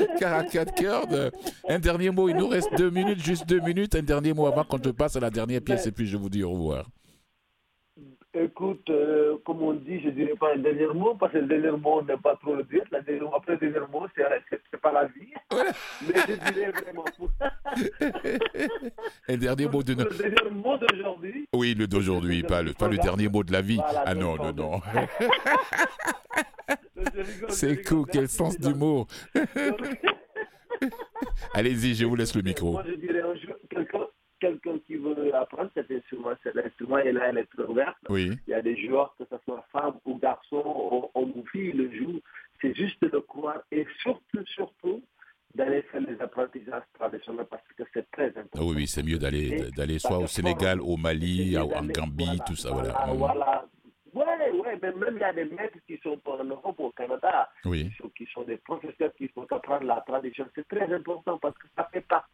44 0.18 0.74
cordes. 0.74 1.32
Un 1.68 1.78
dernier 1.78 2.10
mot. 2.10 2.28
Il 2.28 2.36
nous 2.36 2.48
reste 2.48 2.74
deux 2.76 2.90
minutes, 2.90 3.20
juste 3.20 3.46
deux 3.46 3.60
minutes. 3.60 3.94
Un 3.94 4.02
dernier 4.02 4.32
mot 4.32 4.46
avant 4.46 4.64
qu'on 4.64 4.78
te 4.78 4.90
passe 4.90 5.16
à 5.16 5.20
la 5.20 5.30
dernière 5.30 5.60
pièce 5.60 5.86
et 5.86 5.92
puis 5.92 6.06
je 6.06 6.16
vous 6.16 6.28
dis 6.28 6.42
au 6.42 6.50
revoir. 6.50 6.86
Écoute, 8.34 8.90
euh, 8.90 9.38
comme 9.46 9.62
on 9.62 9.72
dit, 9.72 10.02
je 10.02 10.08
ne 10.08 10.10
dirais 10.10 10.34
pas 10.38 10.52
un 10.54 10.58
dernier 10.58 10.86
mot, 10.88 11.14
parce 11.14 11.32
que 11.32 11.38
le 11.38 11.46
dernier 11.46 11.70
mot, 11.70 12.02
n'est 12.02 12.18
pas 12.18 12.36
trop 12.36 12.56
le 12.56 12.64
dire. 12.64 12.82
après 13.34 13.52
le 13.52 13.58
dernier 13.58 13.80
mot, 13.90 14.06
c'est 14.14 14.80
pas 14.80 14.92
la 14.92 15.06
vie. 15.06 15.32
Mais 16.06 16.14
je 16.28 16.34
dirais 16.52 16.72
vraiment. 16.72 17.06
un 19.28 19.36
dernier 19.38 19.66
mot 19.68 19.82
de 19.82 19.94
Le 19.94 20.04
dernier 20.04 20.50
mot 20.50 20.76
d'aujourd'hui. 20.76 21.48
Oui, 21.54 21.74
le 21.74 21.86
d'aujourd'hui, 21.86 22.42
pas 22.42 22.60
le, 22.62 22.74
pas 22.74 22.88
le 22.88 22.98
dernier 22.98 23.28
mot 23.28 23.42
de 23.42 23.52
la 23.52 23.62
vie. 23.62 23.80
ah 24.04 24.14
non, 24.14 24.36
non, 24.36 24.52
non. 24.52 24.82
c'est 27.48 27.82
cool, 27.82 28.04
quel 28.12 28.28
sens 28.28 28.60
d'humour. 28.60 29.06
Allez-y, 31.54 31.94
je 31.94 32.04
vous 32.04 32.14
laisse 32.14 32.36
le 32.36 32.42
micro. 32.42 32.72
Moi, 32.72 32.84
je 32.86 32.92
dirais 32.94 33.22
un 33.22 33.34
jour, 33.36 33.54
quelqu'un 33.70 34.06
quelqu'un 34.40 34.78
qui 34.86 34.96
veut 35.58 35.66
apprendre 35.66 35.70
cet 35.74 35.90
instrument, 35.90 36.30
cet 36.42 36.56
instrument 36.56 36.98
est 36.98 37.12
là, 37.12 37.28
elle 37.28 37.38
est 37.38 37.68
ouverte. 37.68 37.96
Oui. 38.08 38.30
Il 38.46 38.50
y 38.50 38.54
a 38.54 38.62
des 38.62 38.76
joueurs, 38.76 39.14
que 39.18 39.24
ce 39.30 39.36
soit 39.44 39.64
femme 39.72 39.94
ou 40.04 40.18
garçon, 40.18 41.10
homme 41.14 41.32
ou 41.34 41.44
fille, 41.50 41.72
le 41.72 41.90
joue. 41.92 42.20
C'est 42.60 42.74
juste 42.74 43.02
de 43.02 43.18
croire 43.18 43.62
et 43.70 43.86
surtout, 44.02 44.44
surtout, 44.46 45.02
d'aller 45.54 45.82
faire 45.82 46.00
les 46.02 46.20
apprentissages 46.20 46.82
traditionnels 46.94 47.46
parce 47.48 47.62
que 47.76 47.82
c'est 47.94 48.10
très 48.10 48.28
important. 48.28 48.66
oui, 48.66 48.74
oui 48.76 48.86
c'est 48.86 49.02
mieux 49.02 49.18
d'aller 49.18 49.70
d'aller 49.76 49.98
soit 49.98 50.18
au 50.18 50.26
Sénégal, 50.26 50.80
au 50.80 50.96
Mali, 50.96 51.56
en 51.56 51.66
Gambie, 51.86 52.40
tout 52.46 52.56
ça, 52.56 52.70
voilà. 52.70 53.06
Voilà. 53.14 53.64
Oui, 54.14 54.24
ouais, 54.60 54.78
mais 54.82 54.92
même 54.92 55.16
il 55.16 55.20
y 55.20 55.24
a 55.24 55.32
des 55.32 55.44
maîtres 55.44 55.78
qui 55.86 55.98
sont 56.02 56.18
en 56.24 56.44
Europe, 56.44 56.80
au 56.80 56.90
Canada, 56.90 57.48
oui. 57.64 57.90
qui, 57.90 57.96
sont, 57.96 58.08
qui 58.10 58.26
sont 58.26 58.42
des 58.42 58.56
professeurs 58.56 59.12
qui 59.16 59.28
font 59.28 59.46
apprendre 59.50 59.84
la 59.84 60.02
tradition. 60.06 60.46
C'est 60.54 60.66
très 60.66 60.92
important 60.92 61.38
parce 61.38 61.56
que 61.58 61.66
ça 61.76 61.88
fait 61.92 62.00
partie 62.00 62.27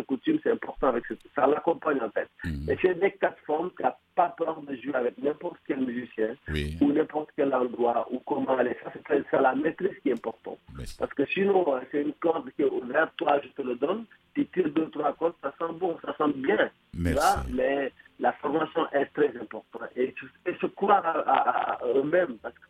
ce 0.00 0.06
coutume, 0.06 0.38
c'est 0.42 0.50
important 0.50 0.88
avec 0.88 1.04
ce, 1.06 1.14
ça 1.34 1.46
l'accompagne 1.46 2.00
en 2.00 2.10
fait. 2.10 2.28
Mhm. 2.44 2.70
Et 2.70 2.76
c'est 2.80 2.98
des 2.98 3.10
plateformes 3.10 3.70
qui 3.76 3.82
n'ont 3.82 3.92
pas 4.14 4.34
peur 4.36 4.60
de 4.62 4.74
jouer 4.76 4.94
avec 4.94 5.18
n'importe 5.18 5.58
quel 5.66 5.80
musicien 5.80 6.34
ou 6.80 6.92
n'importe 6.92 7.30
quel 7.36 7.54
endroit 7.54 8.06
ou 8.10 8.18
comment 8.20 8.56
aller. 8.56 8.76
Ça, 8.82 8.92
c'est 9.08 9.40
la 9.40 9.54
maîtrise 9.54 9.96
qui 10.02 10.10
est 10.10 10.14
importante. 10.14 10.58
Parce 10.98 11.12
que 11.14 11.24
sinon, 11.26 11.74
euh, 11.74 11.80
c'est 11.90 12.02
une 12.02 12.14
corde 12.14 12.50
qui 12.52 12.62
est 12.62 12.70
ouverte, 12.70 13.12
toi, 13.16 13.40
je 13.42 13.48
te 13.48 13.62
le 13.62 13.76
donne, 13.76 14.04
tu 14.34 14.46
tires 14.46 14.70
deux, 14.70 14.88
trois 14.90 15.12
cordes, 15.14 15.34
ça 15.42 15.52
sent 15.58 15.72
bon, 15.78 15.96
ça 16.04 16.14
sent 16.16 16.32
bien. 16.36 16.70
mais 16.94 17.92
la 18.18 18.32
formation 18.34 18.86
est 18.92 19.06
très 19.14 19.28
importante. 19.40 19.88
Et, 19.96 20.14
se 20.60 20.66
croire 20.66 21.04
à, 21.06 21.78
à 21.80 21.86
eux-mêmes, 21.86 22.36
parce 22.42 22.54
que 22.54 22.69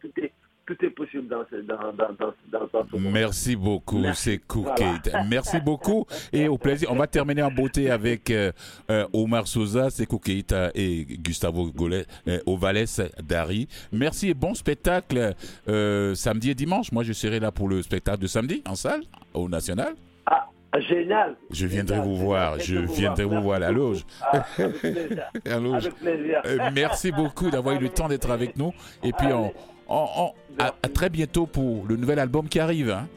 tout 0.71 0.85
est 0.85 0.91
possible 0.91 1.29
dans 1.29 1.45
ce, 1.51 1.57
dans, 1.57 1.93
dans, 1.93 2.33
dans, 2.73 2.99
Merci 2.99 3.57
beaucoup, 3.57 4.05
c'est 4.15 4.39
Kate. 4.77 5.11
Merci 5.29 5.61
beaucoup 5.61 6.07
et 6.33 6.47
au 6.47 6.59
plaisir. 6.59 6.91
On 6.93 6.97
va 6.97 7.07
terminer 7.07 7.43
en 7.43 7.51
beauté 7.51 7.91
avec 7.91 8.31
euh, 8.31 8.53
euh, 8.91 9.07
Omar 9.13 9.49
Souza, 9.49 9.91
Sekou 9.91 10.19
Keita 10.19 10.71
et 10.75 11.05
Gustavo 11.05 11.71
Golet, 11.73 12.07
euh, 12.29 12.39
Ovales 12.47 12.87
Dari. 13.23 13.67
Merci 13.91 14.31
et 14.31 14.35
bon 14.35 14.55
spectacle 14.55 15.35
samedi 16.15 16.51
et 16.51 16.55
dimanche. 16.55 16.93
Moi, 16.93 17.03
je 17.03 17.13
serai 17.13 17.41
là 17.41 17.51
pour 17.51 17.69
le 17.69 17.83
spectacle 17.83 18.21
de 18.21 18.27
samedi 18.27 18.63
en 18.67 18.77
salle 18.77 19.03
au 19.35 19.49
National. 19.49 19.95
Ah. 20.27 20.47
Génial. 20.89 21.35
Je 21.51 21.67
viendrai 21.67 21.99
vous 21.99 22.15
voir. 22.15 22.61
Je 22.61 22.77
viendrai 22.77 23.25
vous 23.25 23.43
voir 23.43 23.57
à 23.57 23.59
la 23.59 23.73
loge. 23.73 24.07
Ah, 24.23 24.47
avec 24.57 24.79
plaisir. 24.79 25.25
Avec 25.45 25.95
plaisir. 25.97 26.43
merci 26.73 27.11
beaucoup 27.11 27.51
d'avoir 27.51 27.75
eu 27.75 27.81
le 27.81 27.89
temps 27.89 28.07
d'être 28.07 28.31
avec 28.31 28.57
nous. 28.57 28.73
Et 29.03 29.13
puis, 29.13 29.27
on, 29.33 29.53
à, 30.67 30.89
très 30.89 31.09
bientôt 31.09 31.47
pour 31.47 31.87
le 31.87 31.97
nouvel 31.97 32.19
album 32.19 32.49
qui 32.49 32.59
arrive. 32.61 32.91
Hein? 32.91 33.09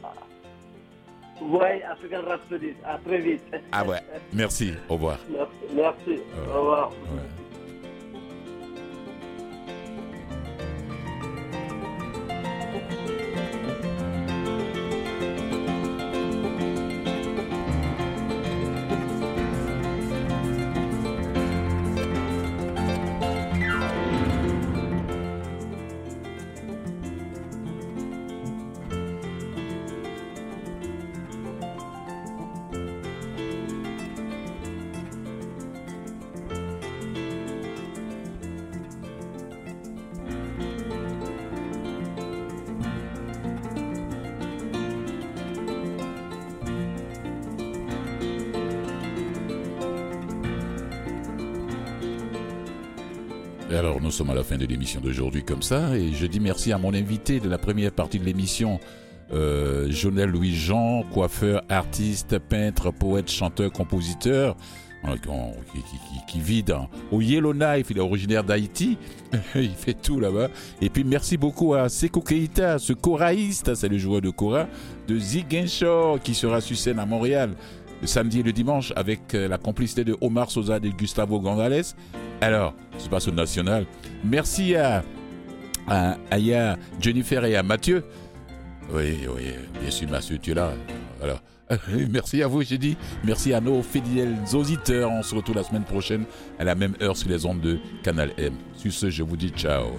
Oui, 1.40 1.82
African 1.90 2.22
Rhapsody. 2.26 2.72
À 2.84 2.98
très 2.98 3.18
vite. 3.18 3.42
Ah 3.72 3.84
ouais. 3.84 3.98
Merci. 4.32 4.72
Au 4.88 4.94
revoir. 4.94 5.18
Merci. 5.74 6.20
Au 6.48 6.58
revoir. 6.58 6.92
Nous 54.04 54.10
sommes 54.10 54.28
à 54.28 54.34
la 54.34 54.44
fin 54.44 54.58
de 54.58 54.66
l'émission 54.66 55.00
d'aujourd'hui 55.00 55.42
comme 55.42 55.62
ça, 55.62 55.96
et 55.96 56.12
je 56.12 56.26
dis 56.26 56.38
merci 56.38 56.72
à 56.72 56.78
mon 56.78 56.92
invité 56.92 57.40
de 57.40 57.48
la 57.48 57.56
première 57.56 57.90
partie 57.90 58.18
de 58.18 58.24
l'émission, 58.24 58.78
euh, 59.32 59.90
Jonel 59.90 60.28
Louis-Jean, 60.28 61.04
coiffeur, 61.10 61.62
artiste, 61.70 62.38
peintre, 62.38 62.90
poète, 62.90 63.30
chanteur, 63.30 63.72
compositeur, 63.72 64.56
qui, 66.26 66.38
vit 66.38 66.64
au 67.10 67.22
Yellowknife, 67.22 67.86
il 67.90 67.96
est 67.96 68.00
originaire 68.00 68.44
d'Haïti, 68.44 68.98
il 69.54 69.70
fait 69.70 69.94
tout 69.94 70.20
là-bas. 70.20 70.48
Et 70.82 70.90
puis 70.90 71.02
merci 71.02 71.38
beaucoup 71.38 71.72
à 71.72 71.88
Sekou 71.88 72.20
Keita, 72.20 72.78
ce 72.78 72.92
choraïste, 72.92 73.74
c'est 73.74 73.88
le 73.88 73.96
joueur 73.96 74.20
de 74.20 74.28
Kora, 74.28 74.66
de 75.08 75.18
Ziguinchor, 75.18 76.20
qui 76.20 76.34
sera 76.34 76.60
sur 76.60 76.76
scène 76.76 76.98
à 76.98 77.06
Montréal 77.06 77.54
le 78.02 78.06
samedi 78.06 78.40
et 78.40 78.42
le 78.42 78.52
dimanche 78.52 78.92
avec 78.96 79.34
euh, 79.34 79.48
la 79.48 79.56
complicité 79.56 80.04
de 80.04 80.14
Omar 80.20 80.50
Sosa 80.50 80.76
et 80.76 80.90
Gustavo 80.90 81.40
Gonzalez. 81.40 81.94
Alors, 82.44 82.74
se 82.98 83.08
passe 83.08 83.26
au 83.26 83.30
national. 83.30 83.86
Merci 84.22 84.74
à 84.76 85.02
Jennifer 87.00 87.42
et 87.46 87.56
à 87.56 87.62
Mathieu. 87.62 88.04
Oui, 88.92 89.16
oui, 89.34 89.44
bien 89.80 89.90
sûr, 89.90 90.10
Mathieu, 90.10 90.36
tu 90.36 90.50
es 90.50 90.54
là. 90.54 90.74
Alors, 91.22 91.40
merci 92.10 92.42
à 92.42 92.46
vous, 92.46 92.60
j'ai 92.60 92.76
dit. 92.76 92.98
Merci 93.24 93.54
à 93.54 93.62
nos 93.62 93.82
fidèles 93.82 94.36
auditeurs. 94.52 95.10
On 95.10 95.22
se 95.22 95.34
retrouve 95.34 95.56
la 95.56 95.62
semaine 95.62 95.84
prochaine 95.84 96.24
à 96.58 96.64
la 96.64 96.74
même 96.74 96.94
heure 97.00 97.16
sur 97.16 97.30
les 97.30 97.46
ondes 97.46 97.62
de 97.62 97.78
Canal 98.02 98.32
M. 98.36 98.52
Sur 98.76 98.92
ce, 98.92 99.08
je 99.08 99.22
vous 99.22 99.38
dis 99.38 99.48
ciao. 99.48 99.98